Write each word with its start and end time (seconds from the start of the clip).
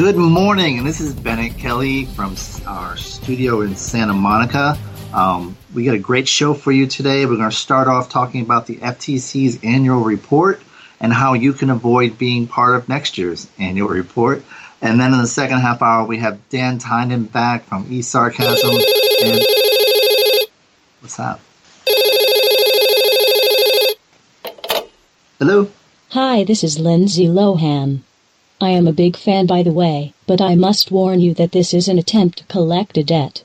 Good 0.00 0.16
morning, 0.16 0.78
and 0.78 0.86
this 0.86 0.98
is 0.98 1.12
Bennet 1.12 1.58
Kelley 1.58 2.06
from 2.06 2.34
our 2.66 2.96
studio 2.96 3.60
in 3.60 3.76
Santa 3.76 4.14
Monica. 4.14 4.78
Um, 5.12 5.58
we 5.74 5.84
got 5.84 5.94
a 5.94 5.98
great 5.98 6.26
show 6.26 6.54
for 6.54 6.72
you 6.72 6.86
today. 6.86 7.26
We're 7.26 7.36
going 7.36 7.50
to 7.50 7.54
start 7.54 7.86
off 7.86 8.08
talking 8.08 8.40
about 8.40 8.66
the 8.66 8.76
FTC's 8.76 9.62
annual 9.62 10.00
report 10.00 10.62
and 11.00 11.12
how 11.12 11.34
you 11.34 11.52
can 11.52 11.68
avoid 11.68 12.16
being 12.16 12.46
part 12.46 12.76
of 12.76 12.88
next 12.88 13.18
year's 13.18 13.46
annual 13.58 13.90
report. 13.90 14.42
And 14.80 14.98
then 14.98 15.12
in 15.12 15.18
the 15.18 15.26
second 15.26 15.58
half 15.58 15.82
hour, 15.82 16.06
we 16.06 16.16
have 16.16 16.48
Dan 16.48 16.78
Tynan 16.78 17.24
back 17.24 17.64
from 17.64 17.84
eSarcasm. 17.84 18.82
And 19.22 20.48
what's 21.00 21.20
up? 21.20 21.42
Hello? 25.38 25.70
Hi, 26.12 26.42
this 26.44 26.64
is 26.64 26.78
Lindsay 26.78 27.26
Lohan. 27.26 28.00
I 28.62 28.70
am 28.70 28.86
a 28.86 28.92
big 28.92 29.16
fan 29.16 29.46
by 29.46 29.62
the 29.62 29.72
way, 29.72 30.12
but 30.26 30.40
I 30.40 30.54
must 30.54 30.90
warn 30.90 31.20
you 31.20 31.32
that 31.34 31.52
this 31.52 31.72
is 31.72 31.88
an 31.88 31.98
attempt 31.98 32.38
to 32.38 32.44
collect 32.44 32.98
a 32.98 33.02
debt. 33.02 33.42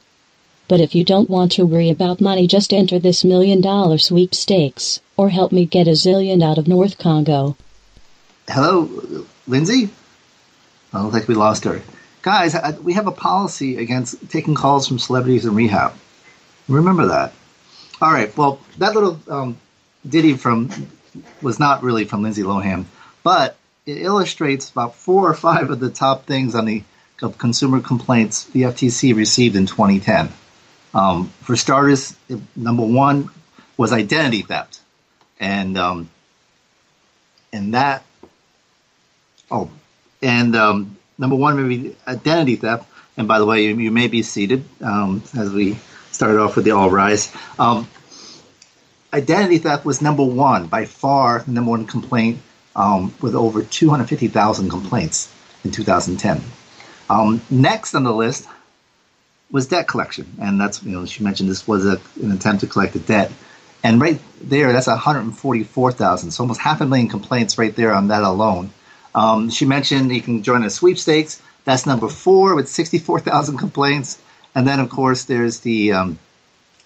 But 0.67 0.81
if 0.81 0.93
you 0.93 1.05
don't 1.05 1.29
want 1.29 1.53
to 1.53 1.65
worry 1.65 1.89
about 1.89 2.19
money 2.19 2.47
just 2.47 2.73
enter 2.73 2.99
this 2.99 3.23
million 3.23 3.61
dollar 3.61 3.97
sweepstakes, 3.97 4.99
or 5.15 5.29
help 5.29 5.53
me 5.53 5.65
get 5.65 5.87
a 5.87 5.91
zillion 5.91 6.43
out 6.43 6.57
of 6.57 6.67
North 6.67 6.97
Congo. 6.97 7.55
Hello, 8.49 9.25
Lindsay? 9.47 9.89
I 10.91 11.01
don't 11.01 11.11
think 11.11 11.27
we 11.27 11.35
lost 11.35 11.63
her. 11.63 11.81
Guys, 12.21 12.53
I, 12.53 12.71
we 12.71 12.93
have 12.93 13.07
a 13.07 13.11
policy 13.11 13.77
against 13.77 14.29
taking 14.29 14.55
calls 14.55 14.87
from 14.87 14.99
celebrities 14.99 15.45
in 15.45 15.55
rehab. 15.55 15.93
Remember 16.67 17.05
that. 17.07 17.31
All 18.01 18.11
right, 18.11 18.35
well, 18.35 18.59
that 18.79 18.93
little 18.93 19.19
um, 19.29 19.57
ditty 20.07 20.33
from 20.33 20.69
was 21.41 21.59
not 21.59 21.83
really 21.83 22.03
from 22.03 22.23
Lindsay 22.23 22.43
Lohan, 22.43 22.85
but 23.23 23.55
it 23.85 23.97
illustrates 23.97 24.69
about 24.69 24.96
four 24.96 25.29
or 25.29 25.34
five 25.34 25.69
of 25.69 25.79
the 25.79 25.90
top 25.90 26.25
things 26.25 26.56
on 26.56 26.66
the 26.66 26.84
of 27.22 27.38
consumer 27.38 27.79
complaints 27.79 28.44
the 28.46 28.63
FTC 28.63 29.16
received 29.16 29.56
in 29.56 29.66
2010. 29.66 30.29
Um, 30.94 31.29
for 31.41 31.56
starters, 31.56 32.16
number 32.56 32.84
one 32.84 33.29
was 33.78 33.94
identity 33.94 34.41
theft, 34.41 34.79
and 35.40 35.78
um, 35.78 36.09
and 37.53 37.73
that 37.73 38.03
oh, 39.50 39.69
and 40.22 40.56
um, 40.56 40.97
number 41.17 41.35
one 41.35 41.67
maybe 41.67 41.96
identity 42.07 42.56
theft. 42.57 42.90
And 43.17 43.29
by 43.29 43.40
the 43.40 43.46
way, 43.46 43.66
you, 43.66 43.78
you 43.78 43.91
may 43.91 44.07
be 44.07 44.23
seated 44.23 44.66
um, 44.81 45.23
as 45.38 45.52
we 45.52 45.78
started 46.12 46.40
off 46.40 46.57
with 46.57 46.66
the 46.66 46.72
all 46.72 46.90
rise. 46.90 47.34
Um, 47.57 47.88
identity 49.13 49.57
theft 49.57 49.85
was 49.85 50.02
number 50.02 50.23
one 50.23 50.67
by 50.67 50.85
far, 50.85 51.44
the 51.44 51.52
number 51.52 51.72
one 51.72 51.88
complaint 51.88 52.40
um, 52.75 53.13
with 53.21 53.35
over 53.35 53.63
250,000 53.63 54.69
complaints 54.69 55.31
in 55.63 55.71
2010. 55.71 56.41
Um, 57.09 57.41
next 57.49 57.95
on 57.95 58.03
the 58.03 58.13
list 58.13 58.47
was 59.51 59.67
debt 59.67 59.87
collection, 59.87 60.25
and 60.41 60.59
that's 60.59 60.83
you 60.83 60.91
know 60.91 61.05
she 61.05 61.23
mentioned 61.23 61.49
this 61.49 61.67
was 61.67 61.85
a, 61.85 61.99
an 62.21 62.31
attempt 62.31 62.61
to 62.61 62.67
collect 62.67 62.95
a 62.95 62.99
debt, 62.99 63.31
and 63.83 64.01
right 64.01 64.19
there 64.41 64.73
that's 64.73 64.87
144,000, 64.87 66.31
so 66.31 66.43
almost 66.43 66.59
half 66.59 66.81
a 66.81 66.85
million 66.85 67.07
complaints 67.07 67.57
right 67.57 67.75
there 67.75 67.93
on 67.93 68.07
that 68.07 68.23
alone. 68.23 68.71
Um, 69.13 69.49
she 69.49 69.65
mentioned 69.65 70.11
you 70.11 70.21
can 70.21 70.43
join 70.43 70.63
a 70.63 70.69
sweepstakes. 70.69 71.41
That's 71.63 71.85
number 71.85 72.09
four 72.09 72.53
with 72.55 72.67
64,000 72.67 73.57
complaints, 73.57 74.19
and 74.55 74.67
then 74.67 74.79
of 74.79 74.89
course 74.89 75.25
there's 75.25 75.59
the 75.59 75.93
um, 75.93 76.19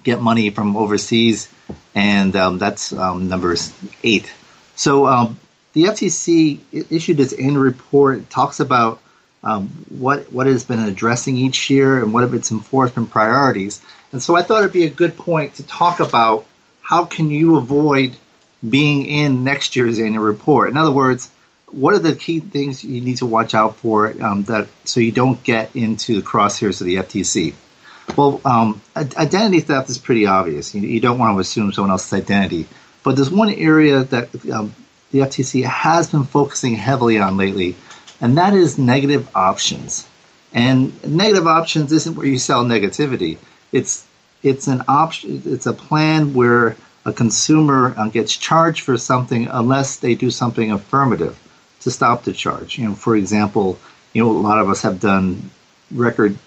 get 0.03 0.21
money 0.21 0.50
from 0.50 0.75
overseas, 0.75 1.50
and 1.95 2.35
um, 2.35 2.57
that's 2.57 2.94
um, 2.94 3.29
number 3.29 3.56
eight. 4.03 4.31
So 4.75 5.07
um, 5.07 5.39
the 5.79 5.88
FTC 5.91 6.59
issued 6.91 7.19
its 7.19 7.34
annual 7.34 7.63
report. 7.63 8.19
It 8.19 8.29
talks 8.29 8.59
about 8.59 9.00
um, 9.44 9.69
what 9.88 10.31
what 10.34 10.47
has 10.47 10.66
been 10.66 10.79
addressing 10.79 11.38
each 11.38 11.69
year 11.69 12.03
and 12.03 12.13
what 12.13 12.25
of 12.25 12.34
its 12.34 12.51
enforcement 12.51 13.09
priorities. 13.09 13.81
And 14.12 14.22
so 14.22 14.35
I 14.35 14.44
thought 14.44 14.59
it'd 14.59 14.73
be 14.73 14.85
a 14.85 14.89
good 14.89 15.16
point 15.16 15.56
to 15.56 15.63
talk 15.66 16.01
about 16.01 16.45
how 16.81 17.06
can 17.06 17.29
you 17.29 17.56
avoid 17.56 18.16
being 18.68 19.06
in 19.06 19.45
next 19.45 19.78
year's 19.78 20.00
annual 20.00 20.23
report. 20.23 20.69
In 20.69 20.75
other 20.75 20.91
words, 20.91 21.31
what 21.68 21.94
are 21.94 22.00
the 22.00 22.16
key 22.16 22.42
things 22.42 22.83
you 22.83 23.00
need 23.00 23.18
to 23.18 23.25
watch 23.25 23.54
out 23.54 23.77
for 23.77 24.13
um, 24.21 24.44
that 24.44 24.68
so 24.83 25.00
you 25.00 25.13
don't 25.13 25.42
get 25.44 25.74
into 25.75 26.19
the 26.19 26.27
crosshairs 26.27 26.81
of 26.81 26.88
the 26.88 26.95
FTC? 26.95 27.54
Well, 28.18 28.42
um, 28.44 28.81
identity 28.98 29.62
theft 29.62 29.89
is 29.89 29.98
pretty 29.98 30.25
obvious. 30.25 30.75
You, 30.75 30.81
you, 30.81 31.00
don't 31.00 31.19
want 31.19 31.38
to 31.38 31.39
assume 31.39 31.71
someone 31.71 31.92
else's 31.92 32.12
identity, 32.12 32.68
but 33.04 33.15
there's 33.15 33.30
one 33.30 33.51
area 33.51 34.04
that 34.06 34.50
um, 34.51 34.74
the 35.11 35.19
FTC 35.19 35.63
has 35.63 36.09
been 36.09 36.23
focusing 36.23 36.75
heavily 36.75 37.19
on 37.19 37.38
lately, 37.38 37.75
and 38.21 38.38
that 38.38 38.53
is 38.53 38.77
negative 38.77 39.27
options. 39.35 40.07
And 40.53 41.03
negative 41.07 41.47
options 41.47 41.91
isn't 41.91 42.15
where 42.15 42.25
you 42.25 42.38
sell 42.38 42.63
negativity. 42.63 43.38
It's 43.71 44.06
it's 44.41 44.67
an 44.67 44.83
option. 44.88 45.41
It's 45.45 45.65
a 45.65 45.73
plan 45.73 46.33
where 46.33 46.75
a 47.06 47.13
consumer 47.13 47.94
uh, 47.97 48.09
gets 48.09 48.35
charged 48.35 48.81
for 48.81 48.97
something 48.97 49.47
unless 49.47 49.97
they 49.97 50.15
do 50.15 50.31
something 50.31 50.71
affirmative 50.71 51.38
to 51.81 51.91
stop 51.91 52.23
the 52.23 52.33
charge. 52.33 52.77
You 52.77 52.89
know, 52.89 52.95
for 52.95 53.15
example, 53.15 53.77
you 54.13 54.23
know 54.23 54.31
a 54.31 54.33
lot 54.33 54.59
of 54.59 54.69
us 54.69 54.81
have 54.81 55.00
done 55.00 55.50
record 55.91 56.38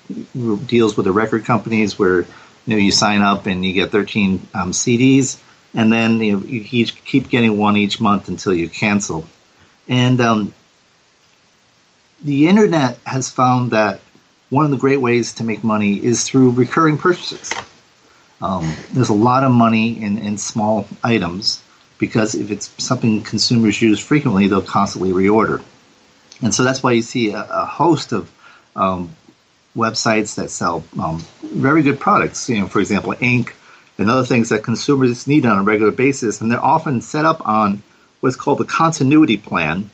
deals 0.66 0.96
with 0.96 1.04
the 1.04 1.12
record 1.12 1.44
companies 1.44 1.98
where 1.98 2.20
you 2.20 2.26
know 2.68 2.76
you 2.76 2.92
sign 2.92 3.22
up 3.22 3.46
and 3.46 3.64
you 3.64 3.72
get 3.72 3.90
13 3.90 4.48
um, 4.54 4.72
CDs 4.72 5.40
and 5.74 5.92
then 5.92 6.20
you, 6.20 6.40
you 6.40 6.86
keep 6.86 7.28
getting 7.28 7.56
one 7.56 7.76
each 7.76 8.00
month 8.00 8.28
until 8.28 8.54
you 8.54 8.68
cancel. 8.68 9.26
And 9.88 10.20
um, 10.20 10.54
the 12.22 12.48
internet 12.48 12.98
has 13.04 13.30
found 13.30 13.70
that 13.70 14.00
one 14.50 14.64
of 14.64 14.70
the 14.70 14.76
great 14.76 15.00
ways 15.00 15.32
to 15.34 15.44
make 15.44 15.64
money 15.64 15.94
is 15.94 16.24
through 16.24 16.50
recurring 16.50 16.98
purchases. 16.98 17.52
Um, 18.42 18.74
there's 18.92 19.08
a 19.08 19.14
lot 19.14 19.44
of 19.44 19.52
money 19.52 20.02
in, 20.02 20.18
in 20.18 20.36
small 20.36 20.86
items 21.02 21.62
because 21.98 22.34
if 22.34 22.50
it's 22.50 22.70
something 22.82 23.22
consumers 23.22 23.80
use 23.80 23.98
frequently, 23.98 24.48
they'll 24.48 24.60
constantly 24.60 25.12
reorder. 25.12 25.62
And 26.42 26.52
so 26.52 26.64
that's 26.64 26.82
why 26.82 26.92
you 26.92 27.02
see 27.02 27.32
a, 27.32 27.46
a 27.48 27.64
host 27.64 28.12
of 28.12 28.30
um, 28.74 29.14
websites 29.76 30.34
that 30.34 30.50
sell 30.50 30.84
um, 31.00 31.24
very 31.42 31.82
good 31.82 32.00
products. 32.00 32.48
You 32.48 32.60
know, 32.60 32.66
for 32.66 32.80
example, 32.80 33.14
ink 33.20 33.54
and 34.02 34.10
other 34.10 34.26
things 34.26 34.50
that 34.50 34.62
consumers 34.62 35.26
need 35.26 35.46
on 35.46 35.58
a 35.58 35.62
regular 35.62 35.92
basis, 35.92 36.40
and 36.40 36.50
they're 36.50 36.62
often 36.62 37.00
set 37.00 37.24
up 37.24 37.46
on 37.46 37.82
what's 38.20 38.36
called 38.36 38.58
the 38.58 38.64
continuity 38.64 39.36
plan, 39.36 39.90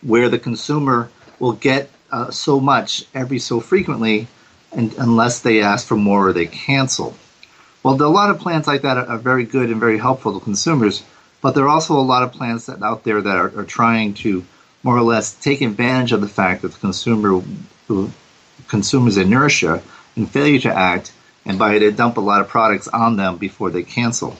where 0.00 0.28
the 0.28 0.38
consumer 0.38 1.10
will 1.38 1.52
get 1.52 1.90
uh, 2.10 2.30
so 2.30 2.60
much 2.60 3.04
every 3.14 3.38
so 3.38 3.60
frequently, 3.60 4.28
and 4.72 4.94
unless 4.94 5.40
they 5.40 5.60
ask 5.60 5.86
for 5.86 5.96
more 5.96 6.28
or 6.28 6.32
they 6.32 6.46
cancel. 6.46 7.14
Well, 7.82 8.00
a 8.00 8.06
lot 8.06 8.30
of 8.30 8.38
plans 8.38 8.66
like 8.66 8.82
that 8.82 8.96
are, 8.96 9.06
are, 9.06 9.18
very 9.18 9.44
good 9.44 9.70
and 9.70 9.80
very 9.80 9.98
helpful 9.98 10.38
to 10.38 10.44
consumers, 10.44 11.02
but 11.40 11.54
there 11.54 11.64
are 11.64 11.68
also 11.68 11.98
a 11.98 12.00
lot 12.00 12.22
of 12.22 12.32
plans 12.32 12.66
that 12.66 12.82
out 12.82 13.02
there 13.02 13.20
that 13.20 13.36
are, 13.36 13.58
are 13.58 13.64
trying 13.64 14.14
to 14.14 14.44
more 14.82 14.96
or 14.96 15.02
less 15.02 15.34
take 15.34 15.60
advantage 15.60 16.12
of 16.12 16.20
the 16.20 16.28
fact 16.28 16.62
that 16.62 16.72
the 16.72 16.78
consumer 16.78 17.42
consumers 18.68 19.16
inertia 19.16 19.82
and 20.16 20.30
failure 20.30 20.60
to 20.60 20.72
act, 20.72 21.12
and 21.44 21.58
by 21.58 21.78
they 21.78 21.90
dump 21.90 22.16
a 22.16 22.20
lot 22.20 22.40
of 22.40 22.48
products 22.48 22.88
on 22.88 23.16
them 23.16 23.36
before 23.36 23.70
they 23.70 23.82
cancel. 23.82 24.36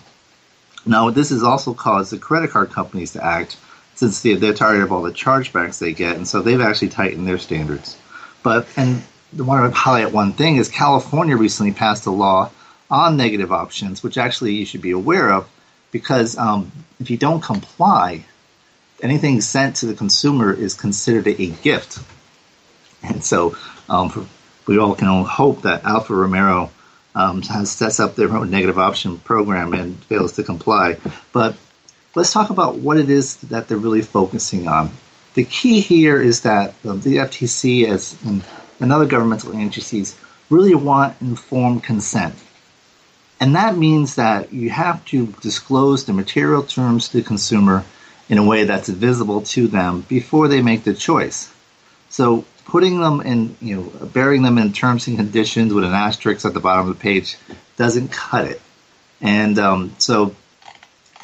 Now, 0.84 1.10
this 1.10 1.30
has 1.30 1.42
also 1.42 1.74
caused 1.74 2.12
the 2.12 2.18
credit 2.18 2.50
card 2.50 2.70
companies 2.70 3.12
to 3.12 3.24
act 3.24 3.56
since 3.94 4.22
they, 4.22 4.34
they're 4.34 4.54
tired 4.54 4.82
of 4.82 4.92
all 4.92 5.02
the 5.02 5.12
chargebacks 5.12 5.78
they 5.78 5.92
get, 5.92 6.16
and 6.16 6.26
so 6.26 6.42
they've 6.42 6.60
actually 6.60 6.88
tightened 6.88 7.26
their 7.26 7.38
standards. 7.38 7.96
But 8.42 8.66
and 8.76 9.02
I 9.38 9.42
want 9.42 9.72
to 9.72 9.78
highlight 9.78 10.12
one 10.12 10.32
thing 10.32 10.56
is 10.56 10.68
California 10.68 11.36
recently 11.36 11.72
passed 11.72 12.06
a 12.06 12.10
law 12.10 12.50
on 12.90 13.16
negative 13.16 13.52
options, 13.52 14.02
which 14.02 14.18
actually 14.18 14.54
you 14.54 14.66
should 14.66 14.82
be 14.82 14.90
aware 14.90 15.32
of, 15.32 15.48
because 15.90 16.36
um, 16.36 16.72
if 17.00 17.10
you 17.10 17.16
don't 17.16 17.42
comply, 17.42 18.24
anything 19.00 19.40
sent 19.40 19.76
to 19.76 19.86
the 19.86 19.94
consumer 19.94 20.52
is 20.52 20.74
considered 20.74 21.26
a 21.26 21.46
gift. 21.46 22.00
And 23.02 23.24
so 23.24 23.56
um, 23.88 24.28
we 24.66 24.78
all 24.78 24.94
can 24.94 25.24
hope 25.24 25.62
that 25.62 25.84
Alfa 25.84 26.14
Romero 26.14 26.70
um, 27.14 27.42
has 27.42 27.70
sets 27.70 28.00
up 28.00 28.14
their 28.14 28.30
own 28.34 28.50
negative 28.50 28.78
option 28.78 29.18
program 29.18 29.74
and 29.74 30.02
fails 30.04 30.32
to 30.32 30.42
comply. 30.42 30.96
But 31.32 31.56
let's 32.14 32.32
talk 32.32 32.50
about 32.50 32.76
what 32.76 32.96
it 32.96 33.10
is 33.10 33.36
that 33.36 33.68
they're 33.68 33.78
really 33.78 34.02
focusing 34.02 34.68
on. 34.68 34.90
The 35.34 35.44
key 35.44 35.80
here 35.80 36.20
is 36.20 36.42
that 36.42 36.80
the 36.82 37.16
FTC 37.16 37.86
as 37.86 38.16
and, 38.24 38.44
and 38.80 38.92
other 38.92 39.06
governmental 39.06 39.58
agencies 39.58 40.16
really 40.50 40.74
want 40.74 41.20
informed 41.20 41.82
consent. 41.82 42.34
And 43.40 43.56
that 43.56 43.76
means 43.76 44.14
that 44.16 44.52
you 44.52 44.70
have 44.70 45.04
to 45.06 45.26
disclose 45.40 46.04
the 46.04 46.12
material 46.12 46.62
terms 46.62 47.08
to 47.08 47.18
the 47.18 47.22
consumer 47.24 47.84
in 48.28 48.38
a 48.38 48.44
way 48.44 48.64
that's 48.64 48.88
visible 48.88 49.40
to 49.42 49.66
them 49.66 50.02
before 50.02 50.48
they 50.48 50.62
make 50.62 50.84
the 50.84 50.94
choice. 50.94 51.52
So 52.08 52.44
putting 52.64 53.00
them 53.00 53.20
in, 53.20 53.56
you 53.60 53.76
know, 53.76 54.06
burying 54.06 54.42
them 54.42 54.58
in 54.58 54.72
terms 54.72 55.06
and 55.06 55.16
conditions 55.16 55.72
with 55.72 55.84
an 55.84 55.92
asterisk 55.92 56.44
at 56.44 56.54
the 56.54 56.60
bottom 56.60 56.88
of 56.88 56.96
the 56.96 57.00
page 57.00 57.36
doesn't 57.76 58.12
cut 58.12 58.46
it. 58.46 58.60
And 59.20 59.58
um, 59.58 59.94
so 59.98 60.34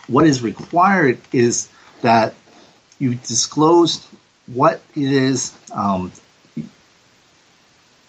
what 0.06 0.26
is 0.26 0.42
required 0.42 1.18
is 1.32 1.68
that 2.02 2.34
you 2.98 3.14
disclose 3.14 4.06
what 4.46 4.80
it 4.94 5.12
is 5.12 5.56
um, 5.72 6.10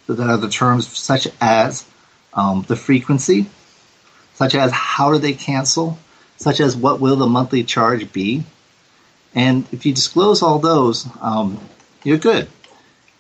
that 0.08 0.20
are 0.20 0.38
the 0.38 0.50
terms 0.50 0.88
such 0.88 1.28
as 1.42 1.86
um, 2.34 2.66
the 2.68 2.76
frequency, 2.76 3.48
such 4.34 4.56
as 4.56 4.72
how 4.72 5.12
do 5.12 5.20
they 5.20 5.34
cancel, 5.34 6.00
such 6.38 6.60
as 6.60 6.76
what 6.76 7.00
will 7.00 7.18
the 7.18 7.28
monthly 7.28 7.64
charge 7.64 8.12
be. 8.12 8.44
And 9.36 9.68
if 9.72 9.86
you 9.86 9.94
disclose 9.94 10.42
all 10.42 10.60
those, 10.60 11.08
um, 11.22 11.60
you're 12.04 12.18
good. 12.18 12.50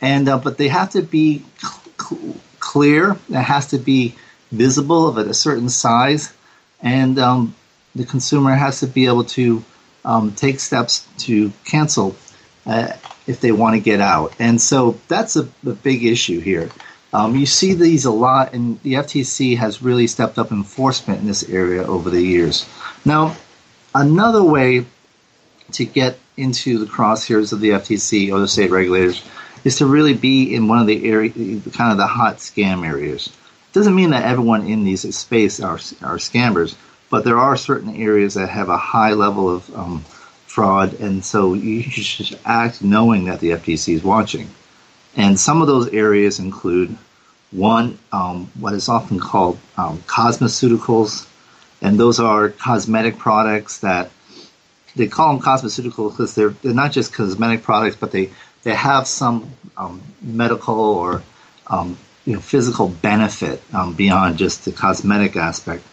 And 0.01 0.30
uh, 0.30 0.38
but 0.38 0.57
they 0.57 0.68
have 0.69 0.92
to 0.92 1.01
be 1.01 1.44
cl- 1.62 2.36
clear. 2.60 3.18
It 3.30 3.34
has 3.34 3.68
to 3.68 3.78
be 3.78 4.16
visible 4.51 5.07
of 5.07 5.18
a 5.18 5.34
certain 5.34 5.69
size, 5.69 6.34
and 6.81 7.19
um, 7.19 7.56
the 7.96 8.06
consumer 8.06 8.54
has 8.54 8.80
to 8.80 8.88
be 8.88 9.06
able 9.06 9.25
to 9.25 9.63
um, 10.06 10.34
take 10.34 10.60
steps 10.60 11.07
to 11.19 11.51
cancel 11.66 12.16
uh, 12.66 12.94
if 13.28 13.42
they 13.42 13.51
want 13.51 13.75
to 13.75 13.80
get 13.80 14.00
out. 14.00 14.34
And 14.40 14.62
so 14.62 15.00
that's 15.07 15.36
a, 15.36 15.48
a 15.66 15.74
big 15.74 16.06
issue 16.06 16.40
here. 16.40 16.69
Um, 17.12 17.36
you 17.36 17.45
see 17.45 17.74
these 17.74 18.06
a 18.06 18.12
lot, 18.12 18.54
and 18.54 18.80
the 18.84 18.94
FTC 18.94 19.57
has 19.57 19.81
really 19.81 20.07
stepped 20.07 20.38
up 20.38 20.52
enforcement 20.52 21.22
in 21.22 21.28
this 21.28 21.48
area 21.50 21.84
over 21.84 22.10
the 22.10 22.22
years. 22.22 22.69
Now, 23.04 23.36
another 23.95 24.44
way 24.44 24.86
to 25.72 25.86
get 25.86 26.19
into 26.38 26.78
the 26.78 26.86
crosshairs 26.86 27.52
of 27.52 27.60
the 27.60 27.72
FTC 27.72 28.31
or 28.31 28.40
the 28.40 28.48
state 28.48 28.72
regulators 28.72 29.24
is 29.63 29.77
to 29.77 29.85
really 29.85 30.13
be 30.13 30.53
in 30.53 30.67
one 30.67 30.79
of 30.79 30.88
the 30.88 31.09
area, 31.09 31.31
kind 31.31 31.91
of 31.91 31.97
the 31.97 32.07
hot 32.07 32.38
scam 32.38 32.85
areas. 32.85 33.29
Doesn't 33.73 33.95
mean 33.95 34.11
that 34.11 34.23
everyone 34.23 34.65
in 34.67 34.83
these 34.83 35.15
space 35.15 35.59
are, 35.59 35.75
are 36.01 36.17
scammers, 36.17 36.75
but 37.09 37.23
there 37.23 37.38
are 37.38 37.57
certain 37.57 37.95
areas 37.95 38.33
that 38.35 38.50
have 38.50 38.69
a 38.69 38.77
high 38.77 39.13
level 39.13 39.50
of 39.50 39.75
um, 39.75 40.01
fraud, 40.45 41.00
and 41.00 41.23
so 41.23 41.53
you 41.53 41.81
should 41.89 42.39
act 42.45 42.81
knowing 42.81 43.25
that 43.25 43.39
the 43.39 43.51
FTC 43.51 43.95
is 43.95 44.03
watching. 44.03 44.50
And 45.15 45.39
some 45.39 45.61
of 45.61 45.67
those 45.67 45.88
areas 45.89 46.39
include 46.39 46.97
one, 47.51 47.97
um, 48.11 48.51
what 48.59 48.73
is 48.73 48.89
often 48.89 49.19
called 49.19 49.57
um, 49.77 50.00
cosmeceuticals, 50.00 51.27
and 51.81 52.00
those 52.00 52.19
are 52.19 52.50
cosmetic 52.50 53.17
products 53.17 53.79
that 53.79 54.11
they 54.95 55.07
call 55.07 55.33
them 55.33 55.41
cosmeceuticals 55.41 56.11
because 56.11 56.35
they're, 56.35 56.50
they're 56.50 56.73
not 56.73 56.91
just 56.91 57.13
cosmetic 57.13 57.63
products, 57.63 57.95
but 57.95 58.11
they, 58.11 58.31
they 58.63 58.73
have 58.73 59.07
some 59.07 59.51
um, 59.77 60.01
medical 60.21 60.79
or 60.79 61.23
um, 61.67 61.97
you 62.25 62.33
know, 62.33 62.39
physical 62.39 62.89
benefit 62.89 63.61
um, 63.73 63.94
beyond 63.94 64.38
just 64.38 64.65
the 64.65 64.71
cosmetic 64.71 65.35
aspect. 65.35 65.83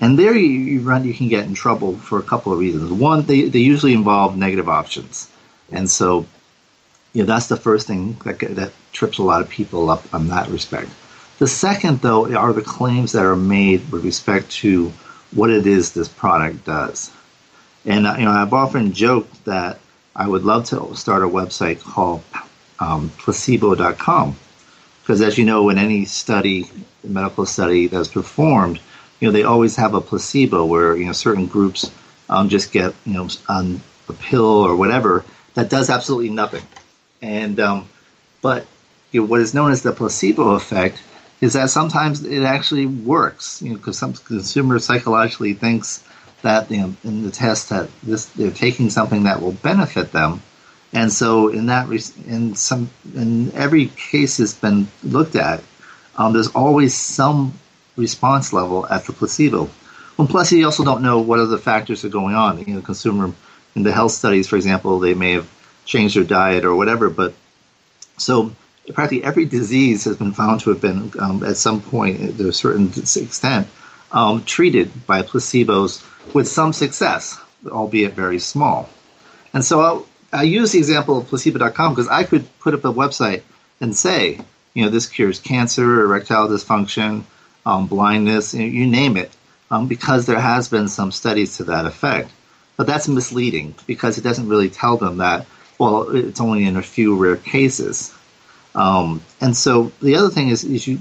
And 0.00 0.18
there 0.18 0.34
you, 0.34 0.48
you, 0.48 0.80
run, 0.80 1.04
you 1.04 1.14
can 1.14 1.28
get 1.28 1.46
in 1.46 1.54
trouble 1.54 1.96
for 1.96 2.18
a 2.18 2.22
couple 2.22 2.52
of 2.52 2.58
reasons. 2.58 2.90
One, 2.90 3.22
they, 3.22 3.42
they 3.42 3.60
usually 3.60 3.94
involve 3.94 4.36
negative 4.36 4.68
options. 4.68 5.30
And 5.70 5.88
so, 5.88 6.26
you 7.12 7.22
know, 7.22 7.26
that's 7.26 7.48
the 7.48 7.56
first 7.56 7.86
thing 7.86 8.16
that, 8.24 8.40
that 8.40 8.72
trips 8.92 9.18
a 9.18 9.22
lot 9.22 9.42
of 9.42 9.48
people 9.48 9.90
up 9.90 10.12
on 10.14 10.28
that 10.28 10.48
respect. 10.48 10.88
The 11.38 11.46
second, 11.46 12.00
though, 12.00 12.34
are 12.34 12.52
the 12.52 12.62
claims 12.62 13.12
that 13.12 13.24
are 13.24 13.36
made 13.36 13.90
with 13.90 14.04
respect 14.04 14.50
to 14.62 14.92
what 15.32 15.50
it 15.50 15.66
is 15.66 15.92
this 15.92 16.08
product 16.08 16.64
does. 16.64 17.10
And, 17.84 18.06
uh, 18.06 18.16
you 18.18 18.24
know, 18.24 18.30
I've 18.30 18.52
often 18.52 18.92
joked 18.92 19.44
that 19.44 19.78
I 20.14 20.28
would 20.28 20.44
love 20.44 20.66
to 20.66 20.94
start 20.94 21.22
a 21.22 21.28
website 21.28 21.80
called 21.80 22.22
um, 22.78 23.10
placebo.com. 23.18 24.36
Because 25.02 25.20
as 25.20 25.36
you 25.36 25.44
know, 25.44 25.68
in 25.68 25.78
any 25.78 26.04
study, 26.04 26.70
medical 27.02 27.46
study 27.46 27.86
that's 27.86 28.08
performed, 28.08 28.78
you 29.20 29.28
know, 29.28 29.32
they 29.32 29.42
always 29.42 29.76
have 29.76 29.94
a 29.94 30.00
placebo 30.00 30.64
where, 30.64 30.96
you 30.96 31.06
know, 31.06 31.12
certain 31.12 31.46
groups 31.46 31.90
um, 32.28 32.48
just 32.48 32.72
get, 32.72 32.94
you 33.04 33.14
know, 33.14 33.28
on 33.48 33.80
a 34.08 34.12
pill 34.12 34.44
or 34.44 34.76
whatever 34.76 35.24
that 35.54 35.70
does 35.70 35.90
absolutely 35.90 36.30
nothing. 36.30 36.62
And, 37.20 37.58
um, 37.60 37.88
but 38.40 38.66
you 39.12 39.20
know, 39.20 39.26
what 39.26 39.40
is 39.40 39.54
known 39.54 39.70
as 39.70 39.82
the 39.82 39.92
placebo 39.92 40.50
effect 40.50 41.02
is 41.40 41.52
that 41.54 41.70
sometimes 41.70 42.24
it 42.24 42.42
actually 42.42 42.86
works, 42.86 43.60
you 43.62 43.70
know, 43.70 43.76
because 43.76 43.98
some 43.98 44.14
consumer 44.14 44.78
psychologically 44.78 45.54
thinks 45.54 46.04
that, 46.42 46.70
you 46.70 46.78
know, 46.78 46.94
in 47.04 47.22
the 47.22 47.30
test 47.30 47.70
that 47.70 47.88
this, 48.02 48.26
they're 48.26 48.50
taking 48.50 48.90
something 48.90 49.24
that 49.24 49.40
will 49.40 49.52
benefit 49.52 50.12
them. 50.12 50.42
And 50.92 51.12
so 51.12 51.48
in 51.48 51.66
that, 51.66 51.88
in 52.26 52.54
some, 52.54 52.90
in 53.14 53.52
every 53.52 53.86
case 53.86 54.36
that's 54.36 54.54
been 54.54 54.88
looked 55.02 55.36
at, 55.36 55.62
um, 56.16 56.34
there's 56.34 56.48
always 56.48 56.94
some 56.94 57.54
response 57.96 58.52
level 58.52 58.86
at 58.86 59.04
the 59.06 59.12
placebo. 59.12 59.70
Well, 60.16 60.28
plus, 60.28 60.52
you 60.52 60.64
also 60.66 60.84
don't 60.84 61.02
know 61.02 61.20
what 61.20 61.38
other 61.38 61.56
factors 61.56 62.04
are 62.04 62.10
going 62.10 62.34
on. 62.34 62.58
You 62.60 62.74
know, 62.74 62.80
consumer 62.82 63.32
in 63.74 63.82
the 63.82 63.92
health 63.92 64.12
studies, 64.12 64.48
for 64.48 64.56
example, 64.56 64.98
they 64.98 65.14
may 65.14 65.32
have 65.32 65.48
changed 65.86 66.16
their 66.16 66.24
diet 66.24 66.64
or 66.64 66.76
whatever. 66.76 67.08
But 67.08 67.32
so 68.18 68.52
practically 68.92 69.24
every 69.24 69.46
disease 69.46 70.04
has 70.04 70.16
been 70.16 70.32
found 70.32 70.60
to 70.60 70.70
have 70.70 70.80
been 70.80 71.12
um, 71.18 71.42
at 71.42 71.56
some 71.56 71.80
point, 71.80 72.36
to 72.36 72.48
a 72.48 72.52
certain 72.52 72.88
extent, 72.88 73.68
um, 74.10 74.44
treated 74.44 75.06
by 75.06 75.22
placebos 75.22 76.04
with 76.34 76.48
some 76.48 76.72
success, 76.72 77.38
albeit 77.66 78.12
very 78.12 78.38
small. 78.38 78.88
And 79.54 79.64
so 79.64 79.80
I'll, 79.80 80.06
I 80.32 80.44
use 80.44 80.72
the 80.72 80.78
example 80.78 81.18
of 81.18 81.28
placebo.com 81.28 81.94
because 81.94 82.08
I 82.08 82.24
could 82.24 82.46
put 82.60 82.74
up 82.74 82.84
a 82.84 82.92
website 82.92 83.42
and 83.80 83.94
say, 83.94 84.40
you 84.74 84.84
know, 84.84 84.90
this 84.90 85.06
cures 85.06 85.38
cancer, 85.38 86.02
erectile 86.02 86.48
dysfunction, 86.48 87.24
um, 87.66 87.86
blindness, 87.86 88.54
you 88.54 88.86
name 88.86 89.16
it, 89.16 89.30
um, 89.70 89.88
because 89.88 90.26
there 90.26 90.40
has 90.40 90.68
been 90.68 90.88
some 90.88 91.12
studies 91.12 91.58
to 91.58 91.64
that 91.64 91.86
effect. 91.86 92.30
But 92.76 92.86
that's 92.86 93.08
misleading 93.08 93.74
because 93.86 94.16
it 94.16 94.22
doesn't 94.22 94.48
really 94.48 94.70
tell 94.70 94.96
them 94.96 95.18
that, 95.18 95.46
Well, 95.78 96.14
it's 96.14 96.40
only 96.40 96.64
in 96.64 96.76
a 96.76 96.82
few 96.82 97.16
rare 97.16 97.36
cases. 97.36 98.14
Um, 98.74 99.22
and 99.40 99.54
so 99.56 99.92
the 100.00 100.16
other 100.16 100.30
thing 100.30 100.48
is, 100.48 100.64
is 100.64 100.86
you 100.86 101.00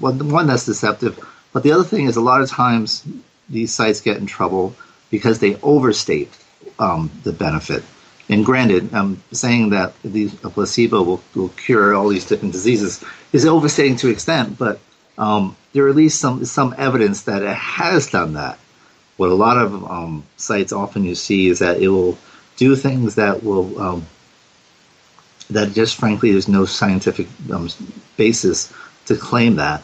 one, 0.00 0.30
one 0.30 0.46
that's 0.46 0.66
deceptive, 0.66 1.18
but 1.52 1.62
the 1.62 1.72
other 1.72 1.84
thing 1.84 2.06
is 2.06 2.16
a 2.16 2.20
lot 2.20 2.40
of 2.40 2.48
times 2.48 3.04
these 3.48 3.72
sites 3.72 4.00
get 4.00 4.16
in 4.16 4.26
trouble 4.26 4.74
because 5.10 5.38
they 5.38 5.56
overstate 5.62 6.30
um, 6.78 7.10
the 7.24 7.32
benefit. 7.32 7.82
And 8.28 8.44
granted, 8.44 8.92
I'm 8.94 9.22
saying 9.32 9.70
that 9.70 9.94
the, 10.02 10.26
a 10.44 10.50
placebo 10.50 11.02
will, 11.02 11.22
will 11.34 11.48
cure 11.50 11.94
all 11.94 12.08
these 12.08 12.26
different 12.26 12.52
diseases 12.52 13.02
is 13.32 13.46
overstating 13.46 13.96
to 13.96 14.08
extent, 14.08 14.58
but 14.58 14.80
um, 15.16 15.56
there 15.72 15.84
are 15.86 15.88
at 15.88 15.96
least 15.96 16.20
some 16.20 16.44
some 16.44 16.74
evidence 16.78 17.22
that 17.22 17.42
it 17.42 17.54
has 17.54 18.10
done 18.10 18.34
that. 18.34 18.58
What 19.16 19.30
a 19.30 19.34
lot 19.34 19.56
of 19.56 19.84
um, 19.90 20.24
sites 20.36 20.72
often 20.72 21.04
you 21.04 21.14
see 21.14 21.48
is 21.48 21.58
that 21.58 21.80
it 21.80 21.88
will 21.88 22.16
do 22.56 22.76
things 22.76 23.16
that 23.16 23.42
will 23.42 23.80
um, 23.80 24.06
that 25.50 25.72
just 25.72 25.96
frankly 25.96 26.30
there's 26.32 26.48
no 26.48 26.66
scientific 26.66 27.26
um, 27.50 27.68
basis 28.16 28.72
to 29.06 29.16
claim 29.16 29.56
that. 29.56 29.82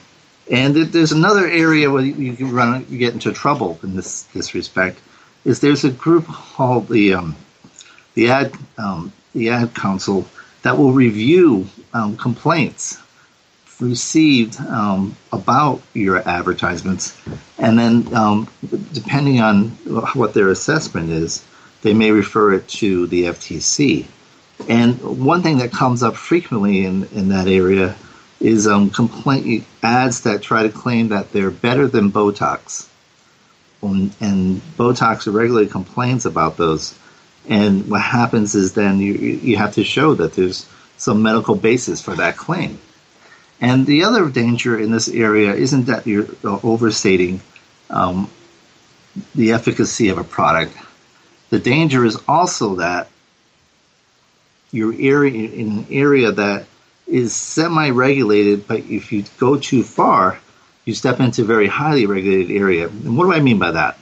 And 0.50 0.76
there's 0.76 1.12
another 1.12 1.46
area 1.46 1.90
where 1.90 2.02
you 2.02 2.34
can 2.34 2.52
run 2.52 2.86
you 2.90 2.98
get 2.98 3.14
into 3.14 3.32
trouble 3.32 3.78
in 3.82 3.96
this 3.96 4.24
this 4.34 4.54
respect. 4.54 5.00
Is 5.44 5.60
there's 5.60 5.84
a 5.84 5.90
group 5.90 6.26
called 6.26 6.88
the 6.88 7.14
um, 7.14 7.36
the 8.14 8.30
ad 8.30 8.54
um, 8.76 9.12
the 9.34 9.50
ad 9.50 9.74
council 9.74 10.26
that 10.62 10.76
will 10.76 10.92
review 10.92 11.66
um, 11.92 12.16
complaints 12.16 12.98
received 13.80 14.60
um, 14.60 15.16
about 15.32 15.80
your 15.94 16.26
advertisements, 16.28 17.18
and 17.58 17.78
then 17.78 18.14
um, 18.14 18.48
depending 18.92 19.40
on 19.40 19.70
what 20.14 20.34
their 20.34 20.50
assessment 20.50 21.10
is, 21.10 21.44
they 21.82 21.94
may 21.94 22.10
refer 22.10 22.54
it 22.54 22.68
to 22.68 23.06
the 23.08 23.24
FTC. 23.24 24.06
And 24.68 25.00
one 25.24 25.42
thing 25.42 25.58
that 25.58 25.72
comes 25.72 26.02
up 26.02 26.14
frequently 26.16 26.84
in, 26.84 27.04
in 27.12 27.28
that 27.28 27.48
area 27.48 27.96
is 28.44 28.66
um, 28.66 28.90
complaint 28.90 29.64
ads 29.82 30.20
that 30.20 30.42
try 30.42 30.64
to 30.64 30.68
claim 30.68 31.08
that 31.08 31.32
they're 31.32 31.50
better 31.50 31.86
than 31.88 32.12
Botox. 32.12 32.88
And, 33.80 34.60
Botox 34.76 35.32
regularly 35.32 35.66
complains 35.66 36.26
about 36.26 36.56
those. 36.56 36.98
And 37.48 37.88
what 37.90 38.02
happens 38.02 38.54
is 38.54 38.74
then 38.74 38.98
you, 38.98 39.14
you 39.14 39.56
have 39.56 39.74
to 39.74 39.84
show 39.84 40.14
that 40.14 40.34
there's 40.34 40.68
some 40.98 41.22
medical 41.22 41.54
basis 41.54 42.02
for 42.02 42.14
that 42.16 42.36
claim. 42.36 42.78
And 43.60 43.86
the 43.86 44.04
other 44.04 44.28
danger 44.28 44.78
in 44.78 44.90
this 44.90 45.08
area 45.08 45.54
isn't 45.54 45.86
that 45.86 46.06
you're 46.06 46.28
overstating 46.44 47.40
um, 47.88 48.30
the 49.34 49.52
efficacy 49.52 50.08
of 50.08 50.18
a 50.18 50.24
product. 50.24 50.76
The 51.50 51.58
danger 51.58 52.04
is 52.04 52.18
also 52.28 52.76
that 52.76 53.08
you're 54.70 55.26
in 55.26 55.68
an 55.68 55.86
area 55.90 56.32
that 56.32 56.66
is 57.06 57.34
semi-regulated, 57.34 58.66
but 58.66 58.80
if 58.80 59.12
you 59.12 59.24
go 59.38 59.58
too 59.58 59.82
far, 59.82 60.38
you 60.84 60.94
step 60.94 61.20
into 61.20 61.42
a 61.42 61.44
very 61.44 61.66
highly 61.66 62.06
regulated 62.06 62.50
area. 62.54 62.88
And 62.88 63.16
what 63.16 63.24
do 63.24 63.32
I 63.32 63.40
mean 63.40 63.58
by 63.58 63.70
that? 63.70 63.98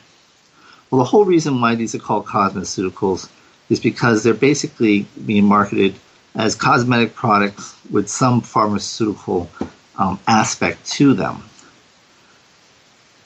Well, 0.91 0.99
the 0.99 1.05
whole 1.05 1.25
reason 1.25 1.61
why 1.61 1.75
these 1.75 1.95
are 1.95 1.99
called 1.99 2.27
cosmeceuticals 2.27 3.29
is 3.69 3.81
because 3.81 4.23
they're 4.23 4.35
basically 4.35 5.07
being 5.25 5.45
marketed 5.45 5.95
as 6.35 6.55
cosmetic 6.55 7.15
products 7.15 7.75
with 7.91 8.09
some 8.09 8.41
pharmaceutical 8.41 9.51
um, 9.97 10.19
aspect 10.27 10.85
to 10.93 11.15
them. 11.15 11.43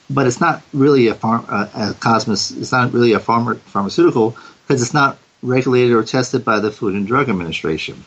But 0.09 0.27
it's 0.27 0.39
not 0.39 0.61
really 0.73 1.07
a, 1.07 1.13
pharm- 1.13 1.45
uh, 1.49 1.91
a 1.91 1.93
cosmos. 1.95 2.51
It's 2.51 2.71
not 2.71 2.93
really 2.93 3.13
a 3.13 3.19
pharma- 3.19 3.59
pharmaceutical 3.59 4.37
because 4.65 4.81
it's 4.81 4.93
not 4.93 5.17
regulated 5.41 5.93
or 5.93 6.03
tested 6.03 6.45
by 6.45 6.59
the 6.59 6.71
Food 6.71 6.93
and 6.95 7.05
Drug 7.05 7.29
Administration. 7.29 8.03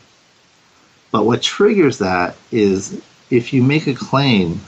But 1.10 1.24
what 1.24 1.42
triggers 1.42 1.98
that 1.98 2.36
is 2.50 3.00
if 3.30 3.52
you 3.52 3.62
make 3.62 3.86
a 3.86 3.94
claim 3.94 4.60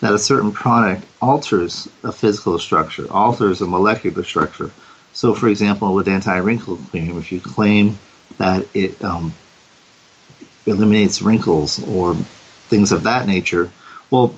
that 0.00 0.12
a 0.12 0.18
certain 0.18 0.52
product 0.52 1.04
alters 1.22 1.88
a 2.04 2.12
physical 2.12 2.58
structure, 2.58 3.10
alters 3.10 3.60
a 3.60 3.66
molecular 3.66 4.24
structure. 4.24 4.70
So, 5.12 5.34
for 5.34 5.48
example, 5.48 5.94
with 5.94 6.08
anti-wrinkle 6.08 6.76
cream, 6.90 7.18
if 7.18 7.32
you 7.32 7.40
claim 7.40 7.98
that 8.36 8.66
it 8.74 9.02
um, 9.02 9.32
eliminates 10.66 11.22
wrinkles 11.22 11.82
or 11.88 12.14
things 12.68 12.92
of 12.92 13.04
that 13.04 13.26
nature, 13.26 13.70
well, 14.10 14.34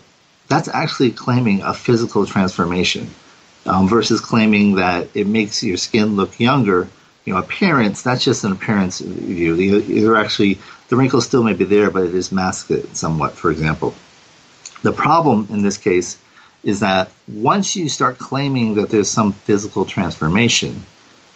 that's 0.47 0.68
actually 0.68 1.11
claiming 1.11 1.62
a 1.62 1.75
physical 1.75 2.25
transformation 2.25 3.11
um, 3.66 3.88
versus 3.88 4.21
claiming 4.21 4.76
that 4.76 5.09
it 5.14 5.26
makes 5.26 5.62
your 5.62 5.76
skin 5.76 6.16
look 6.16 6.38
younger. 6.38 6.88
You 7.25 7.35
know, 7.35 7.40
appearance, 7.40 8.02
that's 8.02 8.25
just 8.25 8.45
an 8.45 8.52
appearance 8.52 9.00
view. 9.00 9.54
You're 9.57 10.16
actually, 10.16 10.59
the 10.88 10.97
wrinkles 10.97 11.26
still 11.26 11.42
may 11.42 11.52
be 11.52 11.64
there, 11.64 11.90
but 11.90 12.04
it 12.04 12.14
is 12.14 12.33
masked 12.33 12.97
somewhat, 12.97 13.33
for 13.33 13.50
example. 13.50 13.95
The 14.83 14.92
problem 14.92 15.49
in 15.50 15.62
this 15.62 15.76
case 15.76 16.18
is 16.62 16.80
that 16.80 17.11
once 17.26 17.76
you 17.76 17.88
start 17.88 18.18
claiming 18.18 18.75
that 18.75 18.90
there's 18.90 19.11
some 19.11 19.33
physical 19.33 19.85
transformation, 19.85 20.85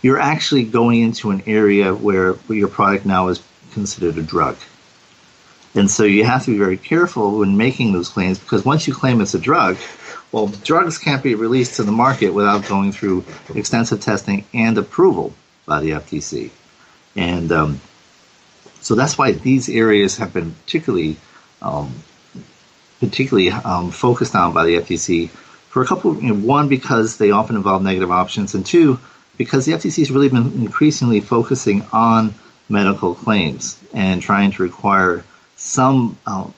you're 0.00 0.21
actually 0.21 0.64
going 0.64 1.00
into 1.00 1.30
an 1.30 1.42
area 1.47 1.94
where, 1.94 2.37
your 2.49 2.68
product 2.68 3.06
now 3.06 3.28
is 3.28 3.42
considered 3.73 4.18
a 4.18 4.23
drug. 4.23 4.56
And 5.75 5.90
so 5.90 6.04
you 6.04 6.25
have 6.25 6.44
to 6.44 6.50
be 6.50 6.59
very 6.59 6.76
careful 6.76 7.38
when 7.38 7.56
making 7.56 7.92
those 7.92 8.09
claims 8.09 8.38
because 8.38 8.64
once 8.64 8.87
you 8.87 8.94
claim 8.94 9.21
it's 9.21 9.35
a 9.35 9.38
drug, 9.38 9.78
well, 10.30 10.49
drugs 10.49 10.99
can't 10.99 11.23
be 11.23 11.35
released 11.35 11.76
to 11.76 11.82
the 11.82 11.92
market 11.92 12.30
without 12.30 12.66
going 12.66 12.92
through 12.92 13.25
extensive 13.54 14.00
testing 14.00 14.44
and 14.52 14.76
approval 14.76 15.32
by 15.66 15.80
the 15.80 15.90
FTC. 15.90 16.50
And 17.16 17.52
um, 17.52 17.80
so 18.82 18.96
that's 18.96 19.16
why 19.16 19.32
these 19.32 19.68
areas 19.68 20.16
have 20.16 20.32
been 20.32 20.52
particularly, 20.64 21.16
um, 21.62 21.94
particularly 23.00 23.50
um, 23.50 23.92
focused 23.92 24.34
on 24.34 24.52
by 24.52 24.64
the 24.64 24.76
FTC 24.76 25.30
for 25.30 25.82
a 25.82 25.86
couple. 25.86 26.20
You 26.20 26.34
know, 26.34 26.46
one 26.46 26.68
because 26.68 27.16
they 27.16 27.30
often 27.30 27.56
involve 27.56 27.82
negative 27.82 28.10
options, 28.10 28.54
and 28.54 28.66
two 28.66 28.98
because 29.38 29.66
the 29.66 29.72
FTC 29.72 29.98
has 29.98 30.10
really 30.10 30.28
been 30.28 30.52
increasingly 30.54 31.20
focusing 31.20 31.82
on 31.92 32.34
medical 32.68 33.14
claims 33.14 33.78
and 33.94 34.20
trying 34.20 34.50
to 34.50 34.62
require 34.62 35.24
some 35.56 36.18
uh, 36.26 36.48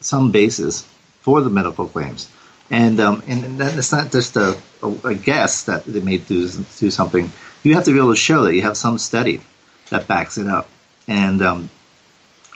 some 0.00 0.32
basis 0.32 0.86
for 1.20 1.40
the 1.40 1.48
medical 1.48 1.88
claims, 1.88 2.28
and 2.70 3.00
um, 3.00 3.22
and 3.26 3.58
it's 3.58 3.90
not 3.90 4.12
just 4.12 4.36
a, 4.36 4.56
a, 5.02 5.14
guess 5.14 5.64
that 5.64 5.84
they 5.86 6.00
may 6.00 6.18
do 6.18 6.46
do 6.78 6.90
something. 6.90 7.32
You 7.62 7.74
have 7.74 7.84
to 7.84 7.92
be 7.92 7.98
able 7.98 8.12
to 8.12 8.16
show 8.16 8.44
that 8.44 8.54
you 8.54 8.60
have 8.62 8.76
some 8.76 8.98
study 8.98 9.40
that 9.88 10.06
backs 10.06 10.36
it 10.36 10.46
up, 10.46 10.68
and 11.08 11.42
um, 11.42 11.70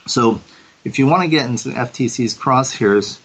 so 0.07 0.41
if 0.83 0.99
you 0.99 1.07
want 1.07 1.23
to 1.23 1.29
get 1.29 1.49
into 1.49 1.69
FTC's 1.69 2.37
crosshairs, 2.37 3.19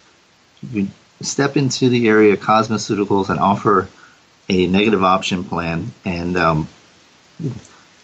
you 0.71 0.89
step 1.21 1.57
into 1.57 1.89
the 1.89 2.09
area 2.09 2.33
of 2.33 2.41
cosmeceuticals 2.41 3.31
and 3.31 3.39
offer 3.39 3.89
a 4.49 4.67
negative 4.67 5.03
option 5.03 5.45
plan, 5.45 5.93
and 6.05 6.37
um, 6.37 6.69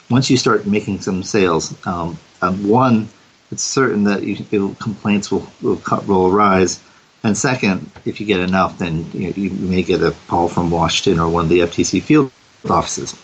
once 0.08 0.30
you 0.30 0.36
start 0.36 0.66
making 0.66 1.00
some 1.00 1.22
sales, 1.22 1.74
um, 1.86 2.18
um 2.42 2.66
one 2.66 3.08
it's 3.50 3.62
certain 3.62 4.04
that 4.04 4.22
you, 4.22 4.76
complaints 4.80 5.30
will, 5.30 5.46
will, 5.60 5.80
will 6.06 6.26
arise. 6.28 6.80
And 7.22 7.36
second, 7.36 7.90
if 8.04 8.20
you 8.20 8.26
get 8.26 8.40
enough, 8.40 8.78
then 8.78 9.10
you, 9.12 9.30
you, 9.30 9.50
may 9.50 9.82
get 9.82 10.02
a 10.02 10.14
call 10.28 10.48
from 10.48 10.70
Washington 10.70 11.20
or 11.20 11.28
one 11.28 11.44
of 11.44 11.50
the 11.50 11.60
FTC 11.60 12.02
field 12.02 12.30
offices. 12.68 13.14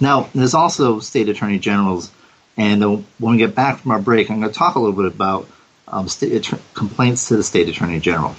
Now, 0.00 0.28
there's 0.34 0.54
also 0.54 1.00
state 1.00 1.28
attorney 1.28 1.58
generals, 1.58 2.12
and 2.58 2.84
uh, 2.84 2.88
when 3.18 3.32
we 3.32 3.38
get 3.38 3.54
back 3.54 3.78
from 3.78 3.92
our 3.92 4.00
break, 4.00 4.30
I'm 4.30 4.40
going 4.40 4.52
to 4.52 4.58
talk 4.58 4.74
a 4.74 4.80
little 4.80 4.96
bit 4.96 5.06
about 5.06 5.48
um, 5.86 6.08
complaints 6.74 7.28
to 7.28 7.36
the 7.36 7.44
state 7.44 7.68
attorney 7.68 8.00
general. 8.00 8.34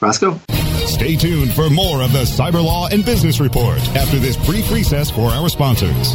Roscoe? 0.00 0.38
Stay 0.86 1.16
tuned 1.16 1.52
for 1.52 1.68
more 1.70 2.02
of 2.02 2.12
the 2.12 2.22
Cyber 2.22 2.64
Law 2.64 2.88
and 2.88 3.04
Business 3.04 3.40
Report 3.40 3.78
after 3.96 4.18
this 4.18 4.36
brief 4.46 4.70
recess 4.70 5.10
for 5.10 5.30
our 5.30 5.48
sponsors. 5.48 6.14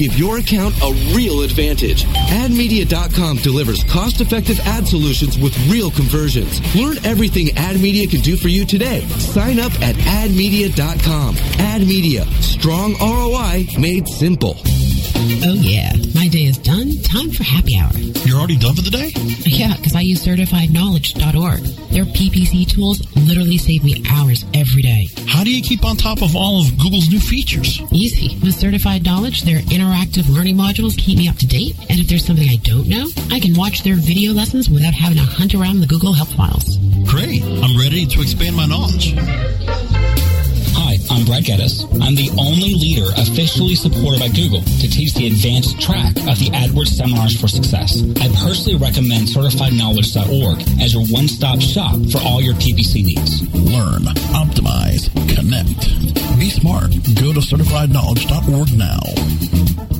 give 0.00 0.18
your 0.18 0.38
account 0.38 0.74
a 0.82 0.92
real 1.14 1.42
advantage. 1.42 2.04
AdMedia.com 2.04 3.36
delivers 3.36 3.84
cost-effective 3.84 4.58
ad 4.60 4.88
solutions 4.88 5.36
with 5.38 5.54
real 5.68 5.90
conversions. 5.90 6.58
Learn 6.74 6.96
everything 7.04 7.48
AdMedia 7.48 8.10
can 8.10 8.20
do 8.20 8.36
for 8.36 8.48
you 8.48 8.64
today. 8.64 9.02
Sign 9.18 9.60
up 9.60 9.72
at 9.82 9.94
AdMedia.com. 9.96 11.36
Ad 11.58 11.82
Media, 11.82 12.24
strong 12.40 12.94
ROI 12.98 13.66
made 13.78 14.08
simple. 14.08 14.56
Oh 15.42 15.54
yeah, 15.54 15.92
my 16.14 16.28
day 16.28 16.44
is 16.44 16.56
done. 16.56 16.92
Time 17.02 17.30
for 17.30 17.44
happy 17.44 17.76
hour. 17.76 17.92
You're 18.24 18.38
already 18.38 18.56
done 18.56 18.74
for 18.74 18.82
the 18.82 18.90
day? 18.90 19.12
Yeah, 19.44 19.76
because 19.76 19.94
I 19.94 20.00
use 20.00 20.24
CertifiedKnowledge.org. 20.24 21.60
Their 21.90 22.04
PPC 22.04 22.68
tools 22.68 23.00
literally 23.16 23.58
save 23.58 23.84
me 23.84 24.02
hours 24.10 24.44
every 24.54 24.82
day. 24.82 25.08
How 25.26 25.44
do 25.44 25.50
you 25.54 25.62
keep 25.62 25.84
on 25.84 25.96
top 25.96 26.22
of 26.22 26.34
all 26.34 26.62
of 26.62 26.78
Google's 26.78 27.10
new 27.10 27.20
features? 27.20 27.80
Easy. 27.92 28.38
With 28.44 28.54
Certified 28.54 29.04
Knowledge, 29.04 29.42
their 29.42 29.60
interactive 29.90 30.28
learning 30.32 30.56
modules 30.56 30.96
keep 30.96 31.18
me 31.18 31.28
up 31.28 31.36
to 31.36 31.46
date, 31.46 31.76
and 31.88 31.98
if 31.98 32.06
there's 32.06 32.24
something 32.24 32.48
I 32.48 32.56
don't 32.62 32.86
know, 32.86 33.08
I 33.30 33.40
can 33.40 33.56
watch 33.56 33.82
their 33.82 33.96
video 33.96 34.32
lessons 34.32 34.70
without 34.70 34.94
having 34.94 35.18
to 35.18 35.24
hunt 35.24 35.54
around 35.54 35.80
the 35.80 35.86
Google 35.86 36.12
Help 36.12 36.28
files. 36.28 36.76
Great. 37.06 37.42
I'm 37.42 37.76
ready 37.76 38.06
to 38.06 38.20
expand 38.20 38.54
my 38.56 38.66
knowledge. 38.66 39.14
Hi, 40.78 40.96
I'm 41.10 41.24
Brad 41.26 41.44
Geddes. 41.44 41.84
I'm 42.00 42.14
the 42.14 42.30
only 42.38 42.74
leader 42.74 43.10
officially 43.18 43.74
supported 43.74 44.20
by 44.20 44.28
Google 44.28 44.62
to 44.62 44.86
teach 44.86 45.14
the 45.14 45.26
advanced 45.26 45.80
track 45.80 46.14
of 46.30 46.38
the 46.38 46.50
AdWords 46.54 46.94
Seminars 46.94 47.40
for 47.40 47.48
Success. 47.48 48.02
I 48.22 48.28
personally 48.46 48.78
recommend 48.78 49.26
CertifiedKnowledge.org 49.26 50.60
as 50.80 50.94
your 50.94 51.04
one-stop 51.06 51.60
shop 51.60 51.98
for 52.12 52.18
all 52.18 52.40
your 52.40 52.54
PPC 52.54 53.02
needs. 53.02 53.42
Learn, 53.54 54.06
optimize, 54.30 55.10
connect. 55.34 55.49
Go 57.30 57.40
to 57.40 57.46
certifiedknowledge.org 57.46 58.76
now. 58.76 59.99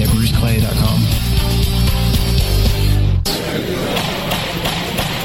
at 0.00 0.08
bruceclay.com. 0.08 1.00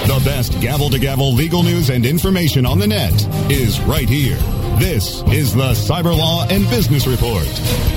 The 0.07 0.21
best 0.23 0.59
gavel 0.61 0.89
to 0.89 0.99
gavel 0.99 1.33
legal 1.33 1.63
news 1.63 1.89
and 1.89 2.05
information 2.05 2.65
on 2.65 2.79
the 2.79 2.87
net 2.87 3.13
is 3.51 3.79
right 3.81 4.07
here. 4.09 4.37
This 4.79 5.21
is 5.23 5.53
the 5.53 5.71
Cyber 5.71 6.17
Law 6.17 6.47
and 6.49 6.69
Business 6.69 7.07
Report, 7.07 7.47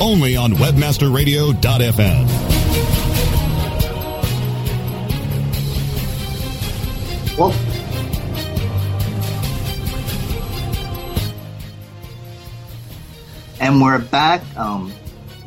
only 0.00 0.36
on 0.36 0.52
WebmasterRadio.fm. 0.52 2.58
Well, 7.38 7.54
and 13.60 13.80
we're 13.80 13.98
back. 13.98 14.42
Um, 14.56 14.92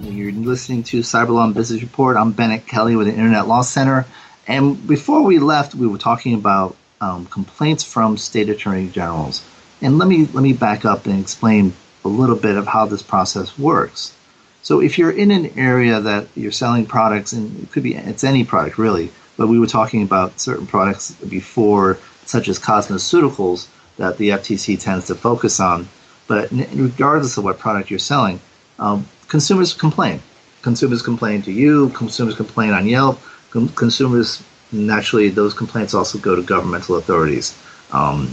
you're 0.03 0.31
listening 0.31 0.83
to 0.83 0.99
Cyber 0.99 1.29
Law 1.29 1.45
and 1.45 1.53
Business 1.53 1.81
Report. 1.81 2.17
I'm 2.17 2.31
Bennet 2.31 2.67
Kelley 2.67 2.95
with 2.95 3.07
the 3.07 3.13
Internet 3.13 3.47
Law 3.47 3.61
Center. 3.61 4.05
And 4.47 4.85
before 4.85 5.21
we 5.21 5.39
left, 5.39 5.75
we 5.75 5.87
were 5.87 5.97
talking 5.97 6.33
about 6.33 6.75
um, 6.99 7.25
complaints 7.27 7.83
from 7.83 8.17
state 8.17 8.49
attorney 8.49 8.89
generals. 8.89 9.45
And 9.81 9.97
let 9.97 10.07
me 10.07 10.25
let 10.27 10.41
me 10.43 10.53
back 10.53 10.85
up 10.85 11.05
and 11.05 11.19
explain 11.19 11.73
a 12.03 12.07
little 12.07 12.35
bit 12.35 12.57
of 12.57 12.67
how 12.67 12.85
this 12.85 13.01
process 13.01 13.57
works. 13.57 14.15
So 14.61 14.81
if 14.81 14.97
you're 14.97 15.11
in 15.11 15.31
an 15.31 15.57
area 15.57 15.99
that 15.99 16.27
you're 16.35 16.51
selling 16.51 16.85
products, 16.85 17.33
and 17.33 17.63
it 17.63 17.71
could 17.71 17.83
be 17.83 17.95
it's 17.95 18.23
any 18.23 18.43
product 18.43 18.77
really, 18.77 19.11
but 19.37 19.47
we 19.47 19.59
were 19.59 19.67
talking 19.67 20.03
about 20.03 20.39
certain 20.39 20.67
products 20.67 21.11
before, 21.11 21.97
such 22.25 22.47
as 22.47 22.59
cosmeceuticals, 22.59 23.67
that 23.97 24.17
the 24.17 24.29
FTC 24.29 24.79
tends 24.79 25.07
to 25.07 25.15
focus 25.15 25.59
on. 25.59 25.87
But 26.27 26.51
regardless 26.51 27.37
of 27.37 27.43
what 27.43 27.59
product 27.59 27.89
you're 27.89 27.99
selling, 27.99 28.39
um, 28.79 29.07
consumers 29.33 29.73
complain. 29.73 30.21
Consumers 30.61 31.01
complain 31.01 31.41
to 31.41 31.51
you. 31.51 31.89
Consumers 31.89 32.35
complain 32.35 32.71
on 32.71 32.85
Yelp. 32.85 33.19
Com- 33.49 33.69
consumers 33.69 34.43
naturally 34.71 35.29
those 35.29 35.55
complaints 35.55 35.95
also 35.95 36.19
go 36.19 36.35
to 36.35 36.43
governmental 36.43 36.97
authorities. 36.97 37.57
Um, 37.91 38.31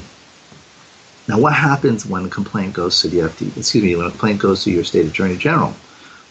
now, 1.26 1.38
what 1.40 1.54
happens 1.54 2.04
when 2.04 2.26
a 2.26 2.28
complaint 2.28 2.74
goes 2.74 3.00
to 3.00 3.08
the 3.08 3.20
FD? 3.20 3.56
Excuse 3.56 3.82
me, 3.82 3.96
when 3.96 4.08
a 4.08 4.10
complaint 4.10 4.42
goes 4.42 4.62
to 4.64 4.70
your 4.70 4.84
state 4.84 5.06
attorney 5.06 5.38
general? 5.38 5.72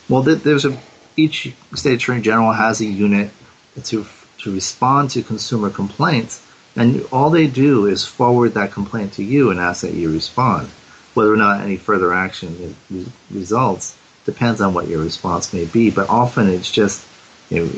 Well, 0.07 0.21
there's 0.21 0.65
a 0.65 0.79
each 1.17 1.51
state 1.73 1.95
attorney 1.95 2.21
general 2.21 2.51
has 2.51 2.79
a 2.79 2.85
unit 2.85 3.31
to 3.85 4.05
to 4.41 4.53
respond 4.53 5.09
to 5.11 5.23
consumer 5.23 5.71
complaints, 5.71 6.45
and 6.75 7.03
all 7.11 7.31
they 7.31 7.47
do 7.47 7.87
is 7.87 8.05
forward 8.05 8.53
that 8.53 8.71
complaint 8.71 9.13
to 9.13 9.23
you 9.23 9.49
and 9.49 9.59
ask 9.59 9.81
that 9.81 9.95
you 9.95 10.11
respond. 10.11 10.67
Whether 11.15 11.33
or 11.33 11.37
not 11.37 11.61
any 11.61 11.77
further 11.77 12.13
action 12.13 12.75
results 13.31 13.95
depends 14.25 14.61
on 14.61 14.73
what 14.73 14.87
your 14.87 15.03
response 15.03 15.53
may 15.53 15.65
be, 15.65 15.89
but 15.91 16.09
often 16.09 16.47
it's 16.47 16.71
just 16.71 17.05
you 17.49 17.65
know, 17.65 17.71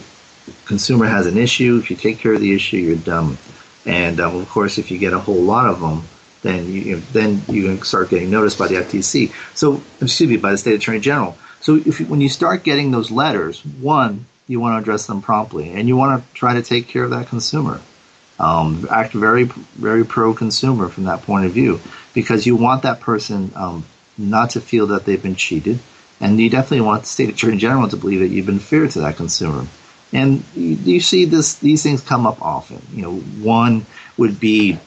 consumer 0.66 1.06
has 1.06 1.26
an 1.26 1.38
issue. 1.38 1.78
If 1.78 1.90
you 1.90 1.96
take 1.96 2.20
care 2.20 2.34
of 2.34 2.42
the 2.42 2.54
issue, 2.54 2.78
you're 2.78 2.96
done. 2.96 3.38
And 3.86 4.20
um, 4.20 4.36
of 4.36 4.50
course, 4.50 4.78
if 4.78 4.92
you 4.92 4.98
get 4.98 5.14
a 5.14 5.20
whole 5.20 5.42
lot 5.42 5.68
of 5.68 5.80
them, 5.80 6.04
then 6.42 6.66
you, 6.66 6.82
you 6.82 6.96
know, 6.96 7.02
then 7.12 7.42
you 7.48 7.64
can 7.64 7.84
start 7.84 8.10
getting 8.10 8.30
noticed 8.30 8.58
by 8.58 8.68
the 8.68 8.76
FTC. 8.76 9.34
So 9.56 9.82
excuse 10.02 10.30
me, 10.30 10.38
by 10.38 10.52
the 10.52 10.58
state 10.58 10.76
attorney 10.76 11.00
general. 11.00 11.38
So 11.62 11.76
if 11.76 12.00
when 12.02 12.22
you 12.22 12.30
start 12.30 12.64
getting 12.64 12.92
those 12.92 13.12
letters, 13.12 13.64
one, 13.64 14.26
you 14.48 14.60
want 14.60 14.76
to 14.76 14.80
address 14.80 15.06
them 15.06 15.22
promptly, 15.22 15.70
and 15.72 15.88
you 15.88 15.96
want 15.96 16.22
to 16.22 16.34
try 16.34 16.56
to 16.56 16.64
take 16.64 16.88
care 16.88 17.04
of 17.04 17.12
that 17.12 17.28
consumer. 17.28 17.80
Um, 18.40 18.88
act 18.90 19.14
very, 19.14 19.44
very 19.44 20.04
pro-consumer 20.04 20.90
from 20.90 21.04
that 21.04 21.22
point 21.22 21.46
of 21.46 21.52
view, 21.52 21.80
because 22.14 22.48
you 22.48 22.56
want 22.56 22.82
that 22.82 23.00
person 23.00 23.52
um, 23.56 23.86
not 24.18 24.52
to 24.52 24.62
feel 24.62 24.88
that 24.88 25.06
they've 25.06 25.22
been 25.22 25.36
cheated, 25.36 25.80
and 26.22 26.40
you 26.40 26.50
definitely 26.50 26.82
want 26.82 27.02
the 27.02 27.08
state 27.08 27.30
attorney 27.30 27.58
general 27.58 27.90
to 27.90 27.98
believe 27.98 28.20
that 28.20 28.30
you've 28.30 28.46
been 28.46 28.60
fair 28.60 28.88
to 28.88 29.00
that 29.02 29.18
consumer. 29.18 29.68
And 30.14 30.44
you, 30.56 30.76
you 30.76 31.00
see 31.02 31.26
this; 31.26 31.56
these 31.56 31.84
things 31.84 32.02
come 32.02 32.26
up 32.26 32.42
often. 32.42 32.82
You 32.94 33.02
know, 33.02 33.16
one 33.16 33.86
would 34.18 34.40
be 34.40 34.80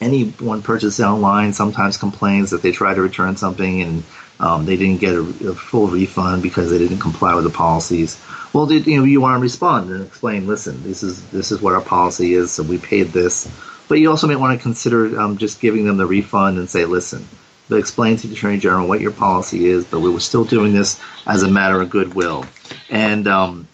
anyone 0.00 0.62
purchasing 0.62 1.04
online 1.04 1.52
sometimes 1.52 1.96
complains 1.96 2.50
that 2.50 2.62
they 2.62 2.72
try 2.72 2.94
to 2.94 3.00
return 3.00 3.36
something 3.36 3.82
and 3.82 4.04
um, 4.40 4.66
they 4.66 4.76
didn't 4.76 5.00
get 5.00 5.14
a, 5.14 5.20
a, 5.20 5.54
full 5.54 5.88
refund 5.88 6.42
because 6.42 6.70
they 6.70 6.76
didn't 6.76 6.98
comply 6.98 7.34
with 7.34 7.44
the 7.44 7.50
policies. 7.50 8.20
Well, 8.52 8.66
did, 8.66 8.86
you 8.86 8.98
know, 8.98 9.04
you 9.04 9.20
want 9.20 9.36
to 9.36 9.40
respond 9.40 9.90
and 9.90 10.04
explain, 10.04 10.46
listen, 10.46 10.82
this 10.82 11.02
is 11.02 11.26
this 11.30 11.50
is 11.50 11.62
what 11.62 11.74
our 11.74 11.80
policy 11.80 12.34
is, 12.34 12.52
so 12.52 12.62
we 12.62 12.78
paid 12.78 13.08
this. 13.08 13.50
But 13.88 14.00
you 14.00 14.10
also 14.10 14.26
may 14.26 14.36
want 14.36 14.58
to 14.58 14.62
consider 14.62 15.18
um, 15.18 15.38
just 15.38 15.60
giving 15.60 15.86
them 15.86 15.96
the 15.96 16.06
refund 16.06 16.58
and 16.58 16.68
say, 16.68 16.84
listen, 16.84 17.26
but 17.68 17.76
explain 17.76 18.16
to 18.18 18.26
the 18.26 18.34
attorney 18.34 18.58
general 18.58 18.86
what 18.86 19.00
your 19.00 19.12
policy 19.12 19.66
is, 19.66 19.84
but 19.84 20.00
we 20.00 20.10
were 20.10 20.20
still 20.20 20.44
doing 20.44 20.72
this 20.72 21.00
as 21.26 21.42
a 21.42 21.48
matter 21.48 21.80
of 21.80 21.90
goodwill. 21.90 22.46
And 22.90 23.26
um, 23.26 23.68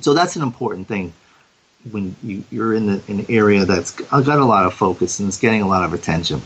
so 0.00 0.14
that's 0.14 0.36
an 0.36 0.42
important 0.42 0.88
thing 0.88 1.12
when 1.90 2.14
you, 2.22 2.44
you're 2.50 2.74
in 2.74 2.86
the, 2.86 3.02
an 3.08 3.26
area 3.28 3.64
that's 3.64 3.90
got 3.90 4.38
a 4.38 4.44
lot 4.44 4.66
of 4.66 4.74
focus 4.74 5.18
and 5.18 5.28
it's 5.28 5.38
getting 5.38 5.62
a 5.62 5.68
lot 5.68 5.84
of 5.84 5.92
attention. 5.92 6.40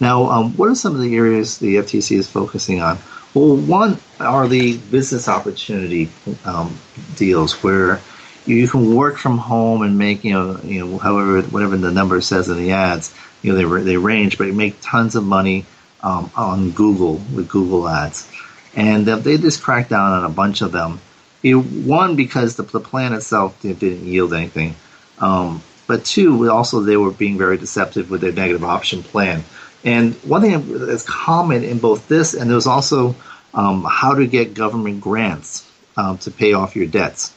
Now, 0.00 0.24
um, 0.24 0.52
what 0.56 0.68
are 0.68 0.74
some 0.74 0.94
of 0.94 1.00
the 1.00 1.16
areas 1.16 1.58
the 1.58 1.76
FTC 1.76 2.18
is 2.18 2.28
focusing 2.28 2.80
on? 2.82 2.98
Well, 3.34 3.56
one 3.56 3.98
are 4.20 4.46
the 4.46 4.76
business 4.76 5.28
opportunity 5.28 6.10
um, 6.44 6.76
deals 7.16 7.62
where 7.62 8.00
you 8.44 8.68
can 8.68 8.94
work 8.94 9.16
from 9.16 9.38
home 9.38 9.82
and 9.82 9.96
make 9.96 10.24
you 10.24 10.32
know 10.32 10.58
you 10.64 10.84
know 10.84 10.98
however 10.98 11.42
whatever 11.42 11.76
the 11.76 11.90
number 11.90 12.20
says 12.20 12.48
in 12.48 12.56
the 12.56 12.72
ads 12.72 13.14
you 13.42 13.52
know 13.52 13.78
they 13.78 13.84
they 13.84 13.96
range 13.96 14.38
but 14.38 14.46
you 14.46 14.52
make 14.52 14.76
tons 14.80 15.14
of 15.14 15.24
money 15.24 15.66
um, 16.02 16.30
on 16.36 16.70
Google 16.70 17.14
with 17.34 17.48
Google 17.48 17.88
ads. 17.88 18.30
And 18.74 19.06
they 19.06 19.36
just 19.36 19.62
cracked 19.62 19.90
down 19.90 20.12
on 20.12 20.24
a 20.24 20.30
bunch 20.30 20.62
of 20.62 20.72
them. 20.72 21.00
You 21.42 21.60
one 21.60 22.16
because 22.16 22.56
the, 22.56 22.62
the 22.62 22.80
plan 22.80 23.12
itself 23.12 23.60
didn't 23.60 24.04
yield 24.04 24.32
anything. 24.32 24.74
Um, 25.18 25.62
but 25.86 26.04
two 26.04 26.50
also 26.50 26.80
they 26.80 26.96
were 26.96 27.10
being 27.10 27.36
very 27.36 27.58
deceptive 27.58 28.10
with 28.10 28.20
their 28.20 28.32
negative 28.32 28.64
option 28.64 29.02
plan. 29.02 29.44
And 29.84 30.14
one 30.22 30.40
thing 30.40 30.86
that's 30.86 31.02
common 31.02 31.64
in 31.64 31.78
both 31.78 32.08
this 32.08 32.34
and 32.34 32.50
there's 32.50 32.66
also 32.66 33.14
um, 33.54 33.84
how 33.88 34.14
to 34.14 34.26
get 34.26 34.54
government 34.54 35.00
grants 35.00 35.68
um, 35.96 36.18
to 36.18 36.30
pay 36.30 36.54
off 36.54 36.76
your 36.76 36.86
debts. 36.86 37.34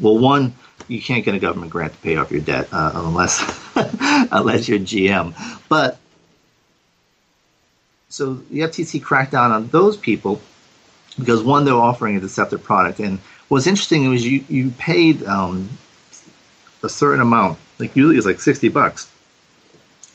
Well, 0.00 0.18
one, 0.18 0.54
you 0.88 1.00
can't 1.00 1.24
get 1.24 1.34
a 1.34 1.38
government 1.38 1.70
grant 1.70 1.92
to 1.92 1.98
pay 2.00 2.16
off 2.16 2.30
your 2.30 2.40
debt 2.40 2.68
uh, 2.72 2.92
unless 2.94 3.40
unless 4.32 4.68
you're 4.68 4.78
GM. 4.78 5.34
But 5.68 5.98
so 8.08 8.34
the 8.34 8.60
FTC 8.60 9.02
cracked 9.02 9.32
down 9.32 9.52
on 9.52 9.68
those 9.68 9.96
people, 9.96 10.40
because 11.18 11.42
one, 11.42 11.64
they're 11.64 11.74
offering 11.74 12.16
a 12.16 12.20
deceptive 12.20 12.62
product, 12.62 13.00
and 13.00 13.18
what's 13.48 13.66
interesting 13.66 14.08
was 14.08 14.26
you 14.26 14.44
you 14.48 14.70
paid 14.72 15.24
um, 15.24 15.68
a 16.82 16.88
certain 16.88 17.20
amount, 17.20 17.58
like 17.78 17.96
usually 17.96 18.16
it's 18.16 18.26
like 18.26 18.40
sixty 18.40 18.68
bucks, 18.68 19.10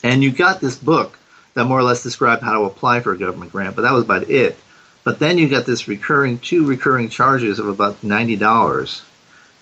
and 0.02 0.22
you 0.22 0.30
got 0.30 0.60
this 0.60 0.76
book 0.76 1.18
that 1.54 1.64
more 1.64 1.78
or 1.78 1.82
less 1.82 2.02
described 2.02 2.42
how 2.42 2.52
to 2.52 2.64
apply 2.66 3.00
for 3.00 3.12
a 3.12 3.18
government 3.18 3.50
grant, 3.50 3.74
but 3.74 3.82
that 3.82 3.92
was 3.92 4.04
about 4.04 4.30
it. 4.30 4.56
But 5.02 5.18
then 5.18 5.38
you 5.38 5.48
got 5.48 5.66
this 5.66 5.88
recurring 5.88 6.38
two 6.38 6.66
recurring 6.66 7.08
charges 7.08 7.58
of 7.58 7.66
about 7.66 8.04
ninety 8.04 8.36
dollars, 8.36 9.02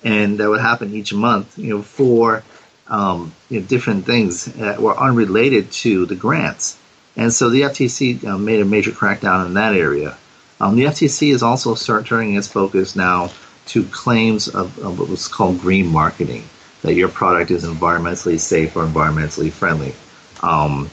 and 0.04 0.38
that 0.38 0.48
would 0.48 0.61
happen 0.61 0.94
each 0.94 1.12
month. 1.12 1.59
You 1.59 1.76
know, 1.76 1.82
for 1.82 2.42
um, 2.88 3.35
you 3.48 3.61
know, 3.61 3.66
different 3.66 4.06
things 4.06 4.44
that 4.44 4.80
were 4.80 4.96
unrelated 4.98 5.70
to 5.72 6.06
the 6.06 6.14
grants, 6.14 6.78
and 7.16 7.32
so 7.32 7.48
the 7.48 7.62
FTC 7.62 8.24
uh, 8.24 8.38
made 8.38 8.61
a 8.61 8.64
major 8.64 8.92
crackdown 8.92 9.46
in 9.46 9.54
that 9.54 9.74
area. 9.74 10.16
Um, 10.61 10.76
the 10.76 10.85
FTC 10.85 11.32
is 11.32 11.42
also 11.42 11.74
start 11.74 12.06
turning 12.06 12.35
its 12.35 12.48
focus 12.48 12.96
now 12.96 13.30
to 13.66 13.85
claims 13.85 14.48
of, 14.48 14.78
of 14.78 14.98
what 14.98 15.09
was 15.09 15.28
called 15.28 15.61
green 15.61 15.87
marketing, 15.87 16.44
that 16.82 16.94
your 16.94 17.09
product 17.09 17.50
is 17.50 17.64
environmentally 17.64 18.38
safe 18.38 18.76
or 18.76 18.87
environmentally 18.87 19.50
friendly. 19.50 19.94
Um, 20.42 20.90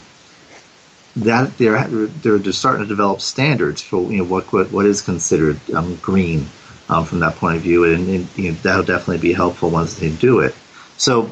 that 1.15 1.55
they're 1.57 1.87
they're 1.87 2.51
starting 2.51 2.81
to 2.81 2.87
develop 2.87 3.21
standards 3.21 3.81
for 3.81 4.11
you 4.11 4.17
know 4.17 4.23
what 4.23 4.51
what, 4.51 4.71
what 4.71 4.85
is 4.85 5.01
considered 5.01 5.59
um, 5.71 5.95
green 5.97 6.49
um, 6.93 7.05
from 7.05 7.19
that 7.19 7.35
point 7.37 7.57
of 7.57 7.63
view, 7.63 7.85
and, 7.85 8.07
and 8.07 8.27
you 8.37 8.51
know, 8.51 8.57
that'll 8.61 8.83
definitely 8.83 9.17
be 9.17 9.33
helpful 9.33 9.69
once 9.69 9.95
they 9.95 10.11
do 10.11 10.39
it. 10.39 10.53
So, 10.97 11.31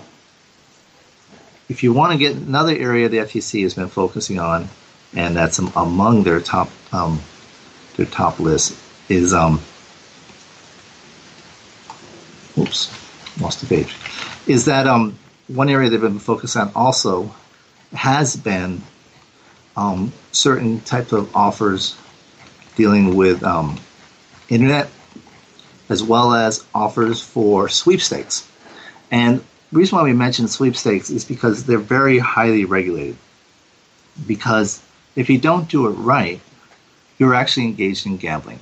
if 1.70 1.84
you 1.84 1.94
want 1.94 2.14
to 2.14 2.18
get 2.18 2.36
another 2.36 2.76
area 2.76 3.08
the 3.08 3.18
FTC 3.20 3.62
has 3.64 3.76
been 3.76 3.88
focusing 3.88 4.40
on, 4.40 4.68
and 5.16 5.36
that's 5.36 5.60
among 5.60 6.24
their 6.24 6.40
top 6.40 6.70
um, 6.92 7.22
their 7.96 8.08
top 8.08 8.40
list 8.40 8.76
is 9.08 9.34
um, 9.34 9.62
oops, 12.58 12.92
lost 13.40 13.62
the 13.62 13.68
page. 13.68 13.96
Is 14.48 14.66
that 14.66 14.88
um, 14.88 15.18
one 15.48 15.70
area 15.70 15.90
they've 15.90 16.02
been 16.02 16.18
focused 16.18 16.58
on 16.58 16.72
also 16.76 17.34
has 17.94 18.36
been 18.36 18.82
um, 19.78 20.12
certain 20.32 20.82
types 20.82 21.12
of 21.12 21.34
offers 21.36 21.96
dealing 22.76 23.16
with 23.16 23.44
um, 23.44 23.80
internet 24.50 24.90
as 25.92 26.02
well 26.02 26.34
as 26.34 26.64
offers 26.74 27.22
for 27.22 27.68
sweepstakes. 27.68 28.48
And 29.12 29.40
the 29.72 29.78
reason 29.78 29.98
why 29.98 30.06
we 30.06 30.14
mention 30.14 30.48
sweepstakes 30.48 31.10
is 31.10 31.26
because 31.26 31.66
they're 31.66 31.78
very 31.98 32.18
highly 32.18 32.64
regulated. 32.64 33.18
Because 34.26 34.82
if 35.18 35.30
you 35.30 35.38
don't 35.38 35.68
do 35.68 35.88
it 35.88 35.92
right, 35.92 36.40
you're 37.18 37.36
actually 37.36 37.66
engaged 37.66 38.06
in 38.06 38.16
gambling. 38.16 38.60